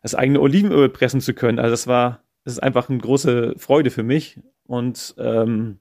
das 0.06 0.14
eigene 0.14 0.40
Olivenöl 0.40 0.90
pressen 0.90 1.20
zu 1.20 1.34
können. 1.34 1.58
Also 1.58 1.72
das 1.72 1.88
war, 1.88 2.22
das 2.44 2.54
ist 2.54 2.60
einfach 2.60 2.90
eine 2.90 3.00
große 3.00 3.56
Freude 3.58 3.90
für 3.90 4.04
mich. 4.04 4.40
Und 4.68 5.16
ähm, 5.18 5.80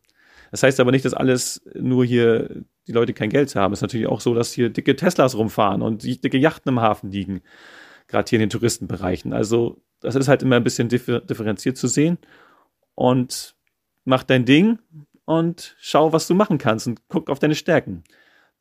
das 0.50 0.62
heißt 0.62 0.80
aber 0.80 0.92
nicht, 0.92 1.04
dass 1.04 1.12
alles 1.12 1.60
nur 1.74 2.06
hier 2.06 2.64
die 2.86 2.92
Leute 2.92 3.12
kein 3.12 3.28
Geld 3.28 3.54
haben. 3.54 3.74
Es 3.74 3.80
ist 3.80 3.82
natürlich 3.82 4.06
auch 4.06 4.22
so, 4.22 4.34
dass 4.34 4.50
hier 4.50 4.70
dicke 4.70 4.96
Teslas 4.96 5.36
rumfahren 5.36 5.82
und 5.82 6.04
dicke 6.04 6.38
Yachten 6.38 6.70
im 6.70 6.80
Hafen 6.80 7.10
liegen, 7.10 7.42
gerade 8.08 8.26
hier 8.30 8.38
in 8.38 8.44
den 8.44 8.48
Touristenbereichen. 8.48 9.34
Also 9.34 9.82
das 10.00 10.14
ist 10.14 10.28
halt 10.28 10.42
immer 10.42 10.56
ein 10.56 10.64
bisschen 10.64 10.88
differ 10.88 11.20
differenziert 11.20 11.76
zu 11.76 11.86
sehen. 11.86 12.16
Und 12.94 13.56
mach 14.06 14.22
dein 14.22 14.46
Ding 14.46 14.78
und 15.26 15.76
schau, 15.80 16.14
was 16.14 16.26
du 16.28 16.34
machen 16.34 16.56
kannst 16.56 16.86
und 16.86 17.02
guck 17.08 17.28
auf 17.28 17.40
deine 17.40 17.54
Stärken 17.54 18.04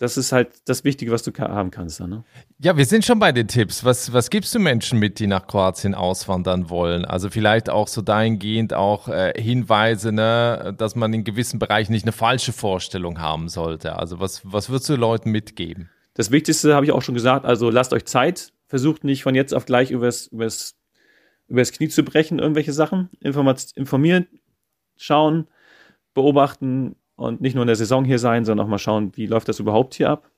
das 0.03 0.17
ist 0.17 0.33
halt 0.33 0.49
das 0.65 0.83
Wichtige, 0.83 1.13
was 1.13 1.23
du 1.23 1.31
haben 1.31 1.71
kannst. 1.71 2.01
Ne? 2.01 2.25
Ja, 2.59 2.75
wir 2.75 2.85
sind 2.85 3.05
schon 3.05 3.19
bei 3.19 3.31
den 3.31 3.47
Tipps. 3.47 3.85
Was, 3.85 4.11
was 4.11 4.29
gibst 4.29 4.53
du 4.53 4.59
Menschen 4.59 4.99
mit, 4.99 5.17
die 5.17 5.27
nach 5.27 5.47
Kroatien 5.47 5.95
auswandern 5.95 6.69
wollen? 6.69 7.05
Also 7.05 7.29
vielleicht 7.29 7.69
auch 7.69 7.87
so 7.87 8.01
dahingehend 8.01 8.73
auch 8.73 9.07
äh, 9.07 9.31
Hinweise, 9.41 10.11
ne, 10.11 10.75
dass 10.77 10.97
man 10.97 11.13
in 11.13 11.23
gewissen 11.23 11.57
Bereichen 11.57 11.93
nicht 11.93 12.03
eine 12.03 12.11
falsche 12.11 12.51
Vorstellung 12.51 13.21
haben 13.21 13.47
sollte. 13.47 13.95
Also 13.95 14.19
was, 14.19 14.41
was 14.43 14.69
würdest 14.69 14.89
du 14.89 14.97
Leuten 14.97 15.31
mitgeben? 15.31 15.89
Das 16.15 16.31
Wichtigste 16.31 16.75
habe 16.75 16.85
ich 16.85 16.91
auch 16.91 17.01
schon 17.01 17.15
gesagt. 17.15 17.45
Also 17.45 17.69
lasst 17.69 17.93
euch 17.93 18.03
Zeit. 18.03 18.51
Versucht 18.67 19.05
nicht 19.05 19.23
von 19.23 19.35
jetzt 19.35 19.53
auf 19.53 19.65
gleich 19.65 19.89
übers, 19.89 20.27
übers, 20.27 20.75
übers 21.47 21.71
Knie 21.71 21.87
zu 21.87 22.03
brechen, 22.03 22.39
irgendwelche 22.39 22.73
Sachen. 22.73 23.09
Informat 23.21 23.71
informieren, 23.75 24.27
schauen, 24.97 25.47
beobachten, 26.13 26.97
und 27.16 27.41
nicht 27.41 27.55
nur 27.55 27.64
in 27.64 27.68
der 27.68 27.76
Saison 27.76 28.05
hier 28.05 28.20
sein, 28.20 28.45
sondern 28.45 28.66
auch 28.66 28.70
mal 28.70 28.80
schauen, 28.80 29.11
wie 29.16 29.28
läuft 29.28 29.47
das 29.49 29.59
überhaupt 29.59 29.95
hier 29.95 30.09
ab. 30.09 30.30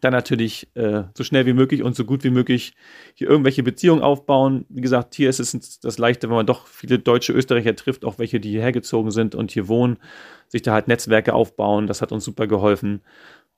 Dann 0.00 0.12
natürlich 0.12 0.68
äh, 0.74 1.04
so 1.16 1.24
schnell 1.24 1.46
wie 1.46 1.54
möglich 1.54 1.82
und 1.82 1.96
so 1.96 2.04
gut 2.04 2.22
wie 2.22 2.30
möglich 2.30 2.74
hier 3.14 3.28
irgendwelche 3.28 3.62
Beziehungen 3.62 4.02
aufbauen. 4.02 4.66
Wie 4.68 4.82
gesagt, 4.82 5.14
hier 5.14 5.30
ist 5.30 5.40
es 5.40 5.80
das 5.80 5.98
Leichte, 5.98 6.28
wenn 6.28 6.36
man 6.36 6.46
doch 6.46 6.66
viele 6.66 6.98
deutsche 6.98 7.32
Österreicher 7.32 7.74
trifft, 7.74 8.04
auch 8.04 8.18
welche, 8.18 8.38
die 8.38 8.50
hierher 8.50 8.72
gezogen 8.72 9.10
sind 9.10 9.34
und 9.34 9.52
hier 9.52 9.68
wohnen, 9.68 9.96
sich 10.48 10.62
da 10.62 10.72
halt 10.72 10.88
Netzwerke 10.88 11.32
aufbauen. 11.32 11.86
Das 11.86 12.02
hat 12.02 12.12
uns 12.12 12.24
super 12.24 12.46
geholfen. 12.46 13.00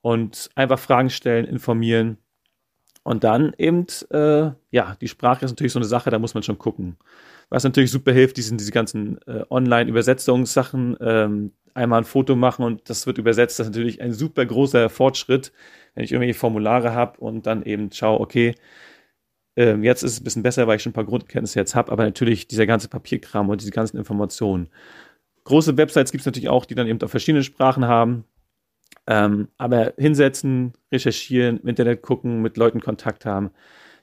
Und 0.00 0.50
einfach 0.54 0.78
Fragen 0.78 1.10
stellen, 1.10 1.44
informieren. 1.44 2.18
Und 3.02 3.24
dann 3.24 3.52
eben, 3.58 3.86
äh, 4.10 4.50
ja, 4.70 4.96
die 5.00 5.08
Sprache 5.08 5.44
ist 5.44 5.50
natürlich 5.52 5.72
so 5.72 5.80
eine 5.80 5.86
Sache, 5.86 6.10
da 6.10 6.18
muss 6.18 6.34
man 6.34 6.42
schon 6.44 6.58
gucken. 6.58 6.98
Was 7.50 7.64
natürlich 7.64 7.90
super 7.90 8.12
hilft, 8.12 8.36
die 8.36 8.42
sind 8.42 8.60
diese 8.60 8.72
ganzen 8.72 9.18
äh, 9.26 9.44
Online-Übersetzungssachen. 9.48 10.96
Ähm, 11.00 11.52
einmal 11.74 12.00
ein 12.00 12.04
Foto 12.04 12.36
machen 12.36 12.64
und 12.64 12.90
das 12.90 13.06
wird 13.06 13.18
übersetzt. 13.18 13.58
Das 13.58 13.66
ist 13.66 13.72
natürlich 13.72 14.00
ein 14.02 14.12
super 14.12 14.44
großer 14.44 14.90
Fortschritt, 14.90 15.52
wenn 15.94 16.04
ich 16.04 16.12
irgendwelche 16.12 16.38
Formulare 16.38 16.92
habe 16.92 17.18
und 17.20 17.46
dann 17.46 17.62
eben 17.62 17.90
schaue, 17.92 18.20
okay, 18.20 18.54
ähm, 19.56 19.82
jetzt 19.82 20.02
ist 20.02 20.12
es 20.12 20.20
ein 20.20 20.24
bisschen 20.24 20.42
besser, 20.42 20.66
weil 20.66 20.76
ich 20.76 20.82
schon 20.82 20.90
ein 20.90 20.94
paar 20.94 21.04
Grundkenntnisse 21.04 21.58
jetzt 21.58 21.74
habe, 21.74 21.90
aber 21.92 22.04
natürlich 22.04 22.48
dieser 22.48 22.66
ganze 22.66 22.88
Papierkram 22.88 23.48
und 23.48 23.60
diese 23.60 23.70
ganzen 23.70 23.96
Informationen. 23.96 24.68
Große 25.44 25.76
Websites 25.76 26.12
gibt 26.12 26.22
es 26.22 26.26
natürlich 26.26 26.48
auch, 26.48 26.66
die 26.66 26.74
dann 26.74 26.86
eben 26.86 27.00
auf 27.00 27.10
verschiedenen 27.10 27.44
Sprachen 27.44 27.86
haben. 27.86 28.24
Ähm, 29.06 29.48
aber 29.56 29.94
hinsetzen, 29.96 30.74
recherchieren, 30.92 31.60
im 31.60 31.68
Internet 31.68 32.02
gucken, 32.02 32.42
mit 32.42 32.56
Leuten 32.56 32.80
Kontakt 32.80 33.24
haben, 33.24 33.50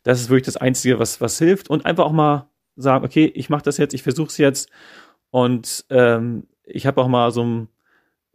das 0.04 0.20
ist 0.20 0.30
wirklich 0.30 0.46
das 0.46 0.58
Einzige, 0.58 1.00
was, 1.00 1.22
was 1.22 1.38
hilft. 1.38 1.70
Und 1.70 1.86
einfach 1.86 2.06
auch 2.06 2.12
mal 2.12 2.50
sagen, 2.76 3.05
okay, 3.05 3.26
ich 3.34 3.49
mache 3.49 3.63
das 3.63 3.78
jetzt, 3.78 3.93
ich 3.93 4.03
versuche 4.03 4.28
es 4.28 4.38
jetzt. 4.38 4.69
Und 5.32 5.86
ähm, 5.89 6.47
ich 6.65 6.86
habe 6.86 7.01
auch 7.01 7.07
mal 7.07 7.32
so 7.32 7.43
ein 7.43 7.67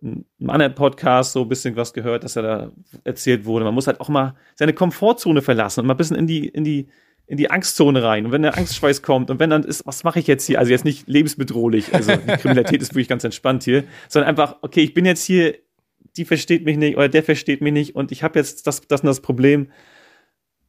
einem 0.02 0.24
anderen 0.50 0.74
Podcast 0.74 1.32
so 1.32 1.42
ein 1.42 1.48
bisschen 1.48 1.76
was 1.76 1.92
gehört, 1.92 2.24
dass 2.24 2.36
er 2.36 2.42
da 2.42 2.72
erzählt 3.04 3.44
wurde. 3.44 3.64
Man 3.64 3.74
muss 3.74 3.86
halt 3.86 4.00
auch 4.00 4.08
mal 4.08 4.34
seine 4.54 4.72
Komfortzone 4.72 5.42
verlassen 5.42 5.80
und 5.80 5.86
mal 5.86 5.94
ein 5.94 5.98
bisschen 5.98 6.16
in 6.16 6.26
die, 6.26 6.48
in 6.48 6.64
die, 6.64 6.88
in 7.26 7.36
die 7.36 7.50
Angstzone 7.50 8.02
rein. 8.02 8.26
Und 8.26 8.32
wenn 8.32 8.42
der 8.42 8.56
Angstschweiß 8.56 9.02
kommt 9.02 9.30
und 9.30 9.38
wenn 9.40 9.50
dann 9.50 9.62
ist, 9.62 9.86
was 9.86 10.04
mache 10.04 10.18
ich 10.18 10.26
jetzt 10.26 10.46
hier? 10.46 10.58
Also 10.58 10.70
jetzt 10.72 10.84
nicht 10.84 11.08
lebensbedrohlich, 11.08 11.94
also 11.94 12.12
die 12.16 12.36
Kriminalität 12.38 12.82
ist 12.82 12.92
wirklich 12.92 13.08
ganz 13.08 13.24
entspannt 13.24 13.64
hier, 13.64 13.84
sondern 14.08 14.28
einfach, 14.28 14.56
okay, 14.62 14.80
ich 14.80 14.94
bin 14.94 15.04
jetzt 15.04 15.24
hier, 15.24 15.56
die 16.16 16.24
versteht 16.24 16.64
mich 16.64 16.76
nicht 16.76 16.96
oder 16.96 17.08
der 17.08 17.22
versteht 17.22 17.60
mich 17.60 17.72
nicht 17.72 17.94
und 17.94 18.10
ich 18.10 18.22
habe 18.22 18.38
jetzt 18.38 18.66
das, 18.66 18.80
das 18.80 19.02
und 19.02 19.06
das 19.06 19.20
Problem. 19.20 19.70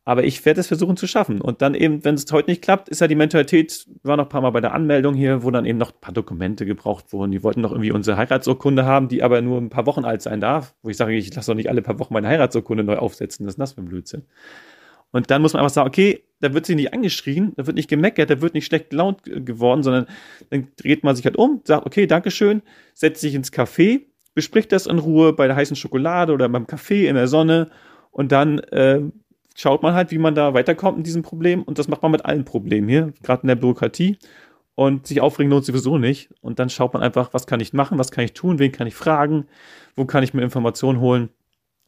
Aber 0.04 0.24
ich 0.24 0.44
werde 0.46 0.60
es 0.60 0.68
versuchen 0.68 0.98
zu 0.98 1.06
schaffen. 1.06 1.42
Und 1.42 1.62
dann 1.62 1.76
eben, 1.76 2.04
wenn 2.04 2.16
es 2.16 2.26
heute 2.32 2.50
nicht 2.50 2.64
klappt, 2.64 2.90
ist 2.90 3.02
ja 3.02 3.08
die 3.08 3.16
Mentalität, 3.16 3.86
war 4.02 4.18
noch 4.18 4.26
ein 4.26 4.30
paar 4.30 4.42
Mal 4.42 4.50
bei 4.50 4.62
der 4.62 4.74
Anmeldung 4.74 5.14
hier, 5.14 5.44
wo 5.44 5.52
dann 5.52 5.66
eben 5.66 5.78
noch 5.78 5.92
ein 5.92 6.02
paar 6.02 6.14
Dokumente 6.14 6.66
gebraucht 6.66 7.14
wurden. 7.14 7.32
Die 7.32 7.44
wollten 7.44 7.62
noch 7.62 7.72
irgendwie 7.72 7.92
unsere 7.92 8.18
Heiratsurkunde 8.18 8.84
haben, 8.84 9.10
die 9.10 9.22
aber 9.22 9.42
nur 9.42 9.60
ein 9.60 9.70
paar 9.70 9.86
Wochen 9.86 10.04
alt 10.04 10.24
sein 10.24 10.42
darf. 10.42 10.74
Wo 10.82 10.90
ich 10.90 10.98
sage, 10.98 11.14
ich 11.14 11.34
lasse 11.36 11.52
doch 11.52 11.56
nicht 11.56 11.70
alle 11.70 11.84
paar 11.84 12.00
Wochen 12.00 12.16
meine 12.16 12.28
Heiratsurkunde 12.28 12.84
neu 12.84 12.98
aufsetzen. 12.98 13.46
Das 13.46 13.54
ist 13.54 13.60
das 13.60 13.74
für 13.74 13.82
ein 13.82 13.86
Blödsinn. 13.86 14.24
Und 15.12 15.30
dann 15.30 15.42
muss 15.42 15.54
man 15.54 15.62
einfach 15.62 15.74
sagen, 15.74 15.88
okay, 15.88 16.24
da 16.40 16.54
wird 16.54 16.66
sich 16.66 16.76
nicht 16.76 16.94
angeschrien, 16.94 17.54
da 17.56 17.68
wird 17.68 17.76
nicht 17.76 17.90
gemeckert, 17.90 18.30
da 18.30 18.42
wird 18.42 18.54
nicht 18.54 18.66
schlecht 18.66 18.90
gelaunt 18.90 19.22
geworden, 19.26 19.84
sondern 19.84 20.08
dann 20.50 20.70
dreht 20.78 21.04
man 21.04 21.16
sich 21.16 21.26
halt 21.26 21.36
um, 21.36 21.62
sagt, 21.64 21.86
okay, 21.86 22.08
Dankeschön, 22.08 22.62
setzt 22.94 23.22
sich 23.22 23.36
ins 23.36 23.52
Café, 23.52 24.02
bespricht 24.34 24.72
das 24.72 24.88
in 24.88 25.00
Ruhe 25.00 25.34
bei 25.34 25.48
der 25.48 25.56
heißen 25.56 25.76
Schokolade 25.76 26.34
oder 26.34 26.48
beim 26.50 26.66
Kaffee 26.66 27.08
in 27.08 27.16
der 27.16 27.28
Sonne 27.28 27.70
und 28.12 28.32
dann 28.32 28.60
äh, 28.60 29.02
schaut 29.56 29.84
man 29.84 29.94
halt, 29.94 30.12
wie 30.12 30.18
man 30.18 30.36
da 30.36 30.54
weiterkommt 30.54 30.98
in 30.98 31.04
diesem 31.04 31.22
Problem. 31.22 31.64
Und 31.64 31.80
das 31.80 31.88
macht 31.88 32.02
man 32.02 32.12
mit 32.12 32.26
allen 32.26 32.46
Problemen 32.46 32.88
hier, 32.88 33.14
gerade 33.24 33.44
in 33.44 33.48
der 33.48 33.56
Bürokratie. 33.56 34.18
Und 34.76 35.08
sich 35.08 35.22
aufregen 35.22 35.52
lohnt 35.52 35.66
sowieso 35.66 35.98
nicht. 35.98 36.30
Und 36.42 36.60
dann 36.60 36.70
schaut 36.70 36.94
man 36.94 37.04
einfach, 37.04 37.34
was 37.34 37.46
kann 37.46 37.60
ich 37.60 37.74
machen, 37.74 38.00
was 38.00 38.12
kann 38.12 38.24
ich 38.24 38.34
tun, 38.34 38.60
wen 38.60 38.72
kann 38.72 38.88
ich 38.88 38.96
fragen, 38.96 39.46
wo 39.96 40.06
kann 40.06 40.24
ich 40.24 40.34
mir 40.34 40.42
Informationen 40.42 41.00
holen 41.00 41.30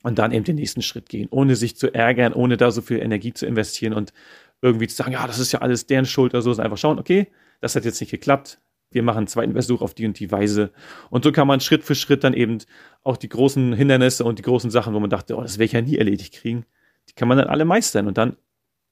und 0.03 0.19
dann 0.19 0.31
eben 0.31 0.43
den 0.43 0.57
nächsten 0.57 0.81
Schritt 0.81 1.09
gehen, 1.09 1.27
ohne 1.31 1.55
sich 1.55 1.75
zu 1.77 1.93
ärgern, 1.93 2.33
ohne 2.33 2.57
da 2.57 2.71
so 2.71 2.81
viel 2.81 2.99
Energie 2.99 3.33
zu 3.33 3.45
investieren 3.45 3.93
und 3.93 4.13
irgendwie 4.61 4.87
zu 4.87 4.95
sagen, 4.95 5.13
ja, 5.13 5.25
das 5.25 5.39
ist 5.39 5.51
ja 5.51 5.59
alles 5.59 5.87
deren 5.87 6.05
Schuld 6.05 6.33
oder 6.33 6.41
so, 6.41 6.51
einfach 6.61 6.77
schauen, 6.77 6.99
okay, 6.99 7.27
das 7.61 7.75
hat 7.75 7.85
jetzt 7.85 7.99
nicht 7.99 8.11
geklappt, 8.11 8.59
wir 8.91 9.01
machen 9.01 9.19
einen 9.19 9.27
zweiten 9.27 9.53
Versuch 9.53 9.81
auf 9.81 9.93
die 9.93 10.05
und 10.05 10.19
die 10.19 10.31
Weise. 10.31 10.71
Und 11.09 11.23
so 11.23 11.31
kann 11.31 11.47
man 11.47 11.61
Schritt 11.61 11.83
für 11.83 11.95
Schritt 11.95 12.23
dann 12.23 12.33
eben 12.33 12.59
auch 13.03 13.17
die 13.17 13.29
großen 13.29 13.73
Hindernisse 13.73 14.23
und 14.23 14.39
die 14.39 14.43
großen 14.43 14.69
Sachen, 14.69 14.93
wo 14.93 14.99
man 14.99 15.09
dachte, 15.09 15.35
oh, 15.35 15.41
das 15.41 15.57
werde 15.57 15.65
ich 15.65 15.71
ja 15.71 15.81
nie 15.81 15.97
erledigt 15.97 16.33
kriegen, 16.33 16.65
die 17.09 17.13
kann 17.13 17.27
man 17.27 17.37
dann 17.37 17.47
alle 17.47 17.65
meistern. 17.65 18.07
Und 18.07 18.17
dann, 18.17 18.37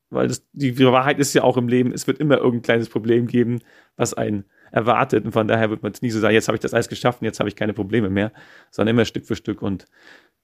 weil 0.09 0.27
das, 0.27 0.45
die 0.51 0.77
Wahrheit 0.79 1.19
ist 1.19 1.33
ja 1.33 1.43
auch 1.43 1.57
im 1.57 1.67
Leben, 1.67 1.93
es 1.93 2.07
wird 2.07 2.19
immer 2.19 2.37
irgendein 2.37 2.63
kleines 2.63 2.89
Problem 2.89 3.27
geben, 3.27 3.59
was 3.95 4.13
einen 4.13 4.45
erwartet. 4.71 5.25
Und 5.25 5.31
von 5.33 5.47
daher 5.47 5.69
wird 5.69 5.83
man 5.83 5.93
nie 6.01 6.11
so 6.11 6.19
sagen, 6.19 6.33
jetzt 6.33 6.47
habe 6.47 6.55
ich 6.55 6.61
das 6.61 6.73
alles 6.73 6.89
geschafft 6.89 7.21
und 7.21 7.25
jetzt 7.25 7.39
habe 7.39 7.49
ich 7.49 7.55
keine 7.55 7.73
Probleme 7.73 8.09
mehr, 8.09 8.31
sondern 8.71 8.95
immer 8.95 9.05
Stück 9.05 9.25
für 9.25 9.35
Stück. 9.35 9.61
Und 9.61 9.85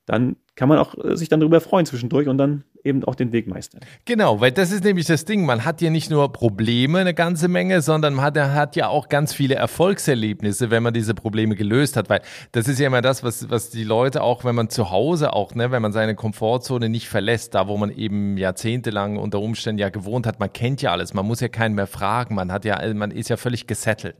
dann 0.08 0.38
kann 0.56 0.70
man 0.70 0.80
auch 0.80 0.96
äh, 0.98 1.16
sich 1.16 1.30
dann 1.30 1.42
darüber 1.42 1.62
freuen 1.62 1.86
zwischendurch 1.86 2.28
und 2.28 2.38
dann 2.38 2.64
eben 2.84 3.04
auch 3.04 3.14
den 3.14 3.34
Weg 3.34 3.46
meistern. 3.46 3.82
Genau, 4.06 4.40
weil 4.40 4.54
das 4.54 4.72
ist 4.72 4.86
nämlich 4.86 5.06
das 5.06 5.26
Ding. 5.26 5.46
Man 5.46 5.66
hat 5.66 5.82
ja 5.82 5.90
nicht 5.90 6.10
nur 6.10 6.32
Probleme 6.32 7.00
eine 7.00 7.14
ganze 7.14 7.50
Menge, 7.50 7.82
sondern 7.82 8.14
man 8.14 8.26
hat, 8.26 8.38
hat 8.38 8.76
ja 8.78 8.88
auch 8.88 9.10
ganz 9.10 9.34
viele 9.34 9.56
Erfolgserlebnisse, 9.56 10.72
wenn 10.72 10.82
man 10.82 10.94
diese 10.94 11.14
Probleme 11.14 11.56
gelöst 11.56 11.98
hat. 11.98 12.10
Weil 12.10 12.22
das 12.54 12.70
ist 12.70 12.80
ja 12.80 12.88
immer 12.88 13.02
das, 13.02 13.22
was, 13.22 13.50
was 13.50 13.70
die 13.70 13.84
Leute 13.84 14.24
auch, 14.24 14.46
wenn 14.46 14.56
man 14.56 14.70
zu 14.70 14.90
Hause 14.90 15.34
auch, 15.34 15.54
ne, 15.54 15.72
wenn 15.72 15.82
man 15.82 15.92
seine 15.92 16.16
Komfortzone 16.16 16.88
nicht 16.88 17.10
verlässt, 17.10 17.54
da 17.54 17.68
wo 17.68 17.76
man 17.76 17.92
eben 17.92 18.38
jahrzehntelang 18.38 19.18
unter 19.18 19.42
Umständen 19.42 19.80
ja 19.80 19.90
gewohnt 19.90 20.26
hat, 20.26 20.40
man 20.40 20.54
kennt 20.54 20.82
ja 20.82 20.94
alles, 20.94 21.14
man 21.14 21.26
muss 21.26 21.42
ja 21.42 21.50
keinen 21.50 21.76
mehr 21.76 21.88
fragen, 21.88 22.34
man 22.34 22.54
hat 22.54 22.64
ja, 22.64 22.82
man 22.94 23.12
ist 23.12 23.30
ja 23.30 23.36
völlig 23.36 23.68
gesettelt. 23.68 24.16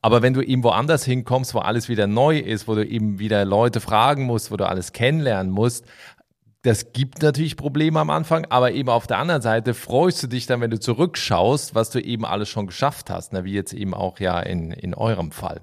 Aber 0.00 0.22
wenn 0.22 0.34
du 0.34 0.42
eben 0.42 0.62
woanders 0.62 1.04
hinkommst, 1.04 1.54
wo 1.54 1.58
alles 1.58 1.88
wieder 1.88 2.06
neu 2.06 2.38
ist, 2.38 2.68
wo 2.68 2.74
du 2.74 2.86
eben 2.86 3.18
wieder 3.18 3.44
Leute 3.44 3.80
fragen 3.80 4.24
musst, 4.24 4.50
wo 4.50 4.56
du 4.56 4.66
alles 4.66 4.92
kennenlernen 4.92 5.52
musst, 5.52 5.84
das 6.62 6.92
gibt 6.92 7.22
natürlich 7.22 7.56
Probleme 7.56 8.00
am 8.00 8.10
Anfang, 8.10 8.44
aber 8.50 8.72
eben 8.72 8.88
auf 8.88 9.06
der 9.06 9.18
anderen 9.18 9.42
Seite 9.42 9.74
freust 9.74 10.22
du 10.24 10.26
dich 10.26 10.46
dann, 10.46 10.60
wenn 10.60 10.70
du 10.70 10.80
zurückschaust, 10.80 11.76
was 11.76 11.90
du 11.90 12.00
eben 12.00 12.24
alles 12.24 12.48
schon 12.48 12.66
geschafft 12.66 13.10
hast, 13.10 13.32
ne? 13.32 13.44
wie 13.44 13.52
jetzt 13.52 13.72
eben 13.72 13.94
auch 13.94 14.18
ja 14.18 14.40
in, 14.40 14.72
in 14.72 14.92
eurem 14.92 15.30
Fall. 15.30 15.60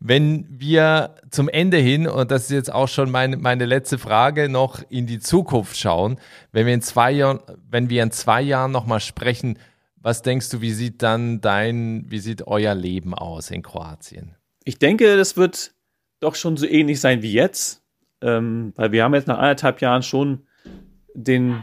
Wenn 0.00 0.46
wir 0.48 1.14
zum 1.30 1.50
Ende 1.50 1.76
hin, 1.76 2.08
und 2.08 2.30
das 2.30 2.44
ist 2.44 2.50
jetzt 2.50 2.72
auch 2.72 2.88
schon 2.88 3.10
meine, 3.10 3.36
meine 3.36 3.66
letzte 3.66 3.98
Frage, 3.98 4.48
noch 4.48 4.82
in 4.88 5.06
die 5.06 5.20
Zukunft 5.20 5.76
schauen, 5.76 6.18
wenn 6.52 6.64
wir 6.64 6.72
in 6.72 6.82
zwei 6.82 7.12
Jahren, 7.12 7.40
wenn 7.70 7.90
wir 7.90 8.02
in 8.02 8.10
zwei 8.10 8.40
Jahren 8.40 8.72
nochmal 8.72 9.00
sprechen, 9.00 9.58
was 10.00 10.22
denkst 10.22 10.48
du, 10.50 10.60
wie 10.60 10.72
sieht 10.72 11.02
dann 11.02 11.40
dein, 11.40 12.04
wie 12.08 12.18
sieht 12.18 12.46
euer 12.46 12.74
Leben 12.74 13.14
aus 13.14 13.50
in 13.50 13.62
Kroatien? 13.62 14.34
Ich 14.64 14.78
denke, 14.78 15.16
das 15.16 15.36
wird 15.36 15.74
doch 16.20 16.34
schon 16.34 16.56
so 16.56 16.66
ähnlich 16.66 17.00
sein 17.00 17.22
wie 17.22 17.32
jetzt, 17.32 17.82
ähm, 18.22 18.72
weil 18.76 18.92
wir 18.92 19.04
haben 19.04 19.14
jetzt 19.14 19.28
nach 19.28 19.38
anderthalb 19.38 19.80
Jahren 19.80 20.02
schon 20.02 20.46
den, 21.14 21.62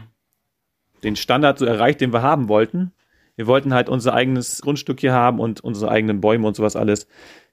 den 1.02 1.16
Standard 1.16 1.58
so 1.58 1.64
erreicht, 1.64 2.00
den 2.00 2.12
wir 2.12 2.22
haben 2.22 2.48
wollten. 2.48 2.92
Wir 3.36 3.46
wollten 3.46 3.72
halt 3.72 3.88
unser 3.88 4.14
eigenes 4.14 4.60
Grundstück 4.62 5.00
hier 5.00 5.12
haben 5.12 5.38
und 5.38 5.60
unsere 5.60 5.90
eigenen 5.90 6.20
Bäume 6.20 6.46
und 6.46 6.56
sowas 6.56 6.76
alles. 6.76 7.06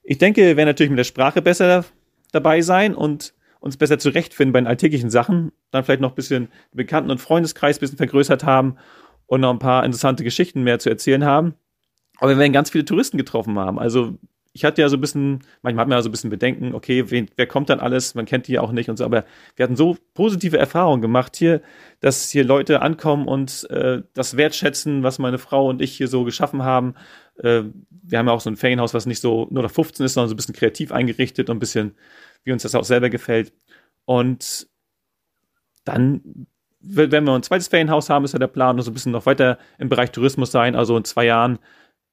Ich 0.04 0.18
denke, 0.18 0.42
wir 0.42 0.58
werden 0.58 0.68
natürlich 0.68 0.90
mit 0.90 1.00
der 1.00 1.04
Sprache 1.04 1.42
besser 1.42 1.86
dabei 2.32 2.62
sein 2.62 2.96
und 2.96 3.34
uns 3.60 3.78
besser 3.78 3.98
zurechtfinden 3.98 4.54
bei 4.54 4.62
den 4.62 4.68
alltäglichen 4.68 5.10
Sachen. 5.10 5.52
Dann 5.72 5.84
vielleicht 5.84 6.02
noch 6.02 6.12
ein 6.12 6.16
bisschen 6.16 6.50
Bekannten- 6.72 7.12
und 7.12 7.20
Freundeskreis 7.20 7.78
ein 7.78 7.80
bisschen 7.80 7.98
vergrößert 7.98 8.44
haben 8.44 8.78
und 9.28 9.42
noch 9.42 9.52
ein 9.52 9.60
paar 9.60 9.86
interessante 9.86 10.24
Geschichten 10.24 10.64
mehr 10.64 10.80
zu 10.80 10.90
erzählen 10.90 11.26
haben. 11.26 11.56
Aber 12.18 12.32
wir 12.32 12.38
werden 12.38 12.54
ganz 12.54 12.70
viele 12.70 12.86
Touristen 12.86 13.18
getroffen 13.18 13.58
haben. 13.60 13.80
Also 13.80 14.18
ich 14.56 14.64
hatte 14.64 14.82
ja 14.82 14.88
so 14.88 14.96
ein 14.96 15.02
bisschen, 15.02 15.42
manchmal 15.64 15.82
hat 15.82 15.90
man 15.90 15.98
ja 15.98 16.02
so 16.02 16.08
ein 16.08 16.14
bisschen 16.14 16.30
Bedenken, 16.30 16.74
okay, 16.74 17.12
wen, 17.12 17.30
wer 17.36 17.46
kommt 17.46 17.70
dann 17.70 17.82
alles? 17.82 18.16
Man 18.16 18.26
kennt 18.26 18.48
die 18.48 18.54
ja 18.54 18.62
auch 18.62 18.72
nicht 18.72 18.90
und 18.90 18.96
so, 18.96 19.04
aber 19.04 19.26
wir 19.58 19.64
hatten 19.64 19.76
so 19.76 19.98
positive 20.14 20.58
Erfahrungen 20.58 21.02
gemacht 21.02 21.36
hier, 21.36 21.62
dass 22.00 22.30
hier 22.30 22.46
Leute 22.46 22.82
ankommen 22.82 23.28
und 23.28 23.70
äh, 23.70 24.02
das 24.14 24.38
wertschätzen, 24.38 25.04
was 25.04 25.20
meine 25.20 25.40
Frau 25.40 25.68
und 25.68 25.82
ich 25.82 25.98
hier 25.98 26.08
so 26.08 26.24
geschaffen 26.24 26.64
haben. 26.64 26.96
Äh, 27.38 27.64
wir 27.90 28.18
haben 28.18 28.28
ja 28.28 28.34
auch 28.34 28.40
so 28.40 28.50
ein 28.50 28.56
Ferienhaus, 28.56 28.94
was 28.94 29.06
nicht 29.06 29.20
so 29.20 29.46
nur 29.52 29.62
noch 29.62 29.72
15 29.72 30.06
ist, 30.06 30.14
sondern 30.14 30.30
so 30.30 30.36
ein 30.36 30.38
bisschen 30.38 30.56
kreativ 30.56 30.94
eingerichtet 30.94 31.50
und 31.50 31.58
ein 31.58 31.60
bisschen, 31.60 31.96
wie 32.46 32.54
uns 32.54 32.64
das 32.64 32.76
auch 32.76 32.86
selber 32.86 33.10
gefällt. 33.10 33.52
Und 34.06 34.70
dann 35.84 36.48
wenn 36.88 37.24
wir 37.24 37.34
ein 37.34 37.44
zweites 37.44 37.68
Ferienhaus 37.68 38.10
haben, 38.10 38.26
ist 38.26 38.34
ja 38.34 38.40
der 38.40 38.48
Plan, 38.48 38.80
so 38.82 38.92
ein 38.92 38.94
bisschen 38.94 39.12
noch 39.12 39.26
weiter 39.26 39.58
im 39.78 39.90
Bereich 39.90 40.12
Tourismus 40.12 40.52
sein, 40.52 40.76
also 40.76 40.98
in 40.98 41.04
zwei 41.04 41.26
Jahren, 41.26 41.60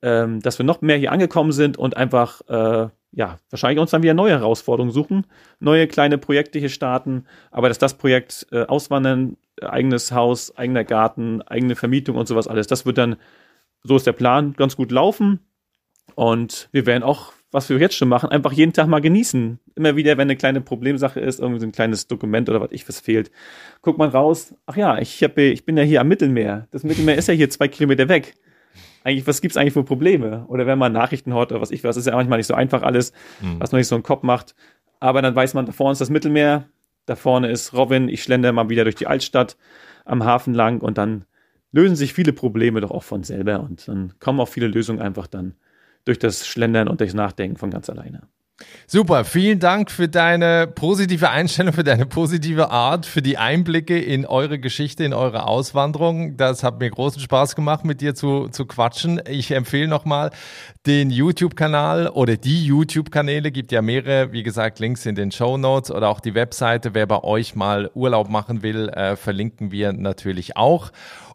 ähm, 0.03 0.41
dass 0.41 0.59
wir 0.59 0.65
noch 0.65 0.81
mehr 0.81 0.97
hier 0.97 1.13
angekommen 1.13 1.53
sind 1.53 1.77
und 1.77 1.97
einfach, 1.97 2.41
äh, 2.49 2.89
ja, 3.13 3.39
wahrscheinlich 3.51 3.79
uns 3.79 3.91
dann 3.91 4.03
wieder 4.03 4.15
neue 4.15 4.33
Herausforderungen 4.33 4.93
suchen, 4.93 5.27
neue 5.61 5.87
kleine 5.87 6.19
Projekte 6.19 6.59
hier 6.59 6.71
starten, 6.71 7.27
aber 7.51 7.69
dass 7.69 7.79
das 7.79 7.95
Projekt 7.95 8.47
äh, 8.51 8.65
Auswandern, 8.65 9.37
eigenes 9.61 10.13
Haus, 10.13 10.57
eigener 10.57 10.85
Garten, 10.85 11.43
eigene 11.43 11.77
Vermietung 11.77 12.17
und 12.17 12.27
sowas 12.27 12.49
alles, 12.49 12.67
das 12.67 12.87
wird 12.87 12.99
dann, 12.99 13.17
so 13.83 13.97
ist 13.97 14.07
der 14.07 14.13
Plan, 14.13 14.55
ganz 14.55 14.77
gut 14.77 14.91
laufen 14.91 15.41
und 16.15 16.69
wir 16.73 16.87
werden 16.87 17.03
auch 17.03 17.33
was 17.53 17.69
wir 17.69 17.79
jetzt 17.79 17.95
schon 17.95 18.09
machen, 18.09 18.31
einfach 18.31 18.53
jeden 18.53 18.73
Tag 18.73 18.89
mal 18.89 19.01
genießen. 19.01 19.61
Immer 19.75 19.95
wieder, 19.95 20.13
wenn 20.17 20.23
eine 20.23 20.37
kleine 20.37 20.63
Problemsache 20.63 21.21
ist, 21.21 21.39
irgendwie 21.39 21.61
so 21.61 21.67
ein 21.67 21.73
kleines 21.73 22.07
Dokument 22.07 22.49
oder 22.49 22.61
was 22.61 22.73
ich 22.73 22.89
was 22.89 22.99
fehlt, 22.99 23.31
guckt 23.83 23.99
man 23.99 24.09
raus, 24.09 24.55
ach 24.67 24.77
ja, 24.77 24.99
ich, 24.99 25.23
hab, 25.23 25.37
ich 25.39 25.65
bin 25.65 25.77
ja 25.77 25.83
hier 25.83 26.01
am 26.01 26.09
Mittelmeer. 26.09 26.67
Das 26.71 26.83
Mittelmeer 26.83 27.17
ist 27.17 27.29
ja 27.29 27.35
hier 27.35 27.51
zwei 27.51 27.69
Kilometer 27.69 28.09
weg. 28.09 28.35
Eigentlich, 29.05 29.27
was 29.27 29.43
gibt's 29.43 29.57
eigentlich 29.57 29.75
für 29.75 29.85
Probleme? 29.85 30.47
Oder 30.49 30.67
wenn 30.67 30.79
man 30.79 30.93
Nachrichten 30.93 31.35
hört 31.35 31.53
oder 31.53 31.61
was 31.61 31.71
ich 31.71 31.85
weiß, 31.85 31.97
ist 31.97 32.07
ja 32.07 32.15
manchmal 32.15 32.39
nicht 32.39 32.47
so 32.47 32.55
einfach 32.55 32.83
alles, 32.83 33.13
mhm. 33.41 33.61
was 33.61 33.71
man 33.71 33.81
nicht 33.81 33.89
so 33.89 33.97
einen 33.97 34.05
Kopf 34.05 34.23
macht. 34.23 34.55
Aber 34.99 35.21
dann 35.21 35.35
weiß 35.35 35.55
man, 35.55 35.67
da 35.67 35.73
vorne 35.73 35.93
ist 35.93 36.01
das 36.01 36.11
Mittelmeer, 36.11 36.69
da 37.07 37.17
vorne 37.17 37.51
ist 37.51 37.75
Robin, 37.75 38.09
ich 38.09 38.23
schlender 38.23 38.53
mal 38.53 38.71
wieder 38.71 38.85
durch 38.85 38.95
die 38.95 39.07
Altstadt 39.07 39.57
am 40.05 40.25
Hafen 40.25 40.55
lang 40.55 40.81
und 40.81 40.97
dann 40.99 41.27
lösen 41.73 41.97
sich 41.97 42.15
viele 42.15 42.33
Probleme 42.33 42.81
doch 42.81 42.91
auch 42.91 43.03
von 43.03 43.25
selber 43.25 43.61
und 43.61 43.89
dann 43.89 44.15
kommen 44.21 44.41
auch 44.41 44.49
viele 44.49 44.69
Lösungen 44.69 45.01
einfach 45.01 45.27
dann 45.27 45.55
durch 46.05 46.19
das 46.19 46.47
Schlendern 46.47 46.89
und 46.89 47.01
durchs 47.01 47.15
Nachdenken 47.15 47.57
von 47.57 47.71
ganz 47.71 47.89
alleine. 47.89 48.23
Super, 48.87 49.25
vielen 49.25 49.59
Dank 49.59 49.91
für 49.91 50.09
deine 50.09 50.67
positive 50.67 51.31
Einstellung, 51.31 51.73
für 51.73 51.85
deine 51.85 52.07
positive 52.07 52.71
Art, 52.71 53.07
für 53.07 53.23
die 53.23 53.39
Einblicke 53.39 53.99
in 53.99 54.27
eure 54.27 54.59
Geschichte, 54.59 55.05
in 55.05 55.15
eure 55.15 55.47
Auswanderung. 55.47 56.37
Das 56.37 56.63
hat 56.63 56.79
mir 56.79 56.91
großen 56.91 57.21
Spaß 57.21 57.57
gemacht, 57.57 57.85
mit 57.85 58.01
dir 58.01 58.15
zu, 58.15 58.49
zu 58.49 58.67
quatschen. 58.67 59.21
Ich 59.29 59.51
empfehle 59.51 59.89
nochmal 59.89 60.31
den 60.87 61.11
YouTube-Kanal 61.11 62.09
oder 62.09 62.37
die 62.37 62.65
YouTube-Kanäle. 62.65 63.51
Gibt 63.51 63.73
ja 63.73 63.83
mehrere, 63.83 64.33
wie 64.33 64.43
gesagt, 64.43 64.79
Links 64.79 65.07
in 65.07 65.15
den 65.15 65.33
Show 65.33 65.57
Notes 65.57 65.91
oder 65.91 66.09
auch 66.09 66.21
die 66.21 66.35
Webseite. 66.35 66.95
Wer 66.95 67.07
bei 67.07 67.23
euch 67.25 67.55
mal 67.55 67.91
Urlaub 67.95 68.29
machen 68.29 68.63
will, 68.63 68.89
äh, 68.91 69.17
verlinken 69.17 69.71
wir 69.71 69.93
natürlich 69.93 70.57
auch. 70.57 70.93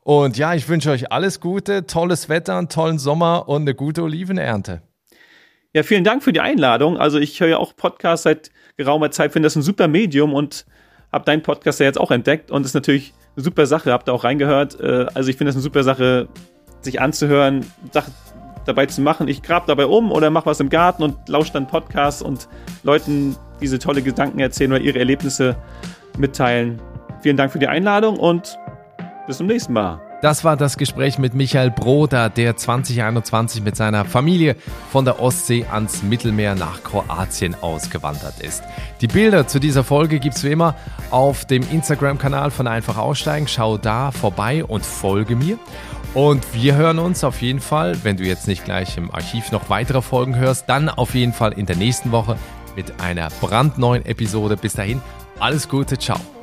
Und 0.08 0.38
ja, 0.38 0.54
ich 0.54 0.70
wünsche 0.70 0.90
euch 0.90 1.12
alles 1.12 1.42
Gute, 1.42 1.86
tolles 1.86 2.30
Wetter, 2.30 2.58
einen 2.58 2.70
tollen 2.70 2.98
Sommer 2.98 3.50
und 3.50 3.64
eine 3.64 3.76
gute 3.76 4.04
Olivenernte. 4.04 4.82
Ja, 5.74 5.84
vielen 5.84 6.06
Dank 6.06 6.24
für 6.24 6.32
die 6.32 6.40
Einladung. 6.40 6.98
Also 6.98 7.20
ich 7.20 7.38
höre 7.42 7.50
ja 7.50 7.58
auch 7.58 7.76
Podcasts 7.76 8.24
seit 8.24 8.50
geraumer 8.78 9.12
Zeit, 9.12 9.34
finde 9.34 9.48
das 9.48 9.58
ein 9.58 9.64
super 9.64 9.90
Medium 9.90 10.34
und 10.34 10.66
habe 11.12 11.26
deinen 11.26 11.42
Podcast 11.42 11.82
ja 11.82 11.88
jetzt 11.88 12.00
auch 12.00 12.10
entdeckt 12.10 12.52
und 12.52 12.66
ist 12.66 12.74
natürlich 12.74 13.14
eine 13.36 13.44
super 13.44 13.66
Sache, 13.66 13.92
habt 13.92 14.08
ihr 14.08 14.14
auch 14.14 14.24
reingehört. 14.24 14.80
Äh, 14.80 15.08
also 15.14 15.30
ich 15.30 15.36
finde 15.36 15.50
das 15.50 15.56
eine 15.56 15.64
super 15.64 15.84
Sache, 15.84 16.30
sich 16.80 17.02
anzuhören, 17.02 17.66
Sachen 17.92 18.14
dabei 18.66 18.86
zu 18.86 19.02
machen. 19.02 19.28
Ich 19.28 19.42
grab 19.42 19.66
dabei 19.68 19.88
um 19.88 20.14
oder 20.14 20.30
mache 20.30 20.46
was 20.46 20.62
im 20.62 20.70
Garten 20.70 21.04
und 21.04 21.18
lausche 21.28 21.52
dann 21.52 21.68
Podcasts 21.68 22.22
und 22.22 22.48
Leuten 22.84 23.36
diese 23.60 23.78
tolle 23.78 24.02
Gedanken 24.02 24.40
erzählen 24.40 24.72
oder 24.72 24.82
ihre 24.82 25.00
Erlebnisse 25.00 25.58
mitteilen. 26.18 26.80
Vielen 27.24 27.36
Dank 27.36 27.52
für 27.52 27.60
die 27.60 27.68
Einladung 27.68 28.18
und 28.18 28.58
bis 29.28 29.38
zum 29.38 29.48
nächsten 29.48 29.74
Mal. 29.74 30.02
Das 30.22 30.44
war 30.44 30.58
das 30.58 30.78
Gespräch 30.78 31.20
mit 31.20 31.36
Michael 31.36 31.70
Broder, 31.70 32.30
der 32.30 32.58
2021 32.58 33.62
mit 33.62 33.76
seiner 33.76 34.04
Familie 34.04 34.56
von 34.92 35.06
der 35.06 35.22
Ostsee 35.22 35.66
ans 35.72 36.02
Mittelmeer 36.02 36.56
nach 36.56 36.84
Kroatien 36.84 37.56
ausgewandert 37.62 38.40
ist. 38.40 38.64
Die 39.02 39.08
Bilder 39.08 39.48
zu 39.48 39.60
dieser 39.60 39.84
Folge 39.84 40.20
gibt's 40.20 40.44
wie 40.44 40.52
immer 40.52 40.76
auf 41.12 41.46
dem 41.46 41.62
Instagram-Kanal 41.72 42.50
von 42.50 42.66
Einfach 42.66 42.98
Aussteigen. 42.98 43.48
Schau 43.48 43.78
da 43.78 44.12
vorbei 44.12 44.66
und 44.66 44.84
folge 44.84 45.36
mir. 45.36 45.60
Und 46.16 46.44
wir 46.56 46.76
hören 46.76 46.98
uns 46.98 47.24
auf 47.24 47.44
jeden 47.44 47.60
Fall, 47.60 48.04
wenn 48.04 48.18
du 48.18 48.24
jetzt 48.24 48.48
nicht 48.48 48.66
gleich 48.66 48.98
im 48.98 49.14
Archiv 49.14 49.52
noch 49.52 49.70
weitere 49.70 50.02
Folgen 50.02 50.36
hörst, 50.36 50.68
dann 50.68 50.90
auf 50.90 51.14
jeden 51.14 51.34
Fall 51.34 51.54
in 51.54 51.68
der 51.68 51.76
nächsten 51.76 52.12
Woche 52.12 52.38
mit 52.76 53.00
einer 53.00 53.28
brandneuen 53.40 54.04
Episode. 54.04 54.58
Bis 54.58 54.74
dahin, 54.74 55.00
alles 55.40 55.70
Gute, 55.70 56.00
ciao. 56.00 56.37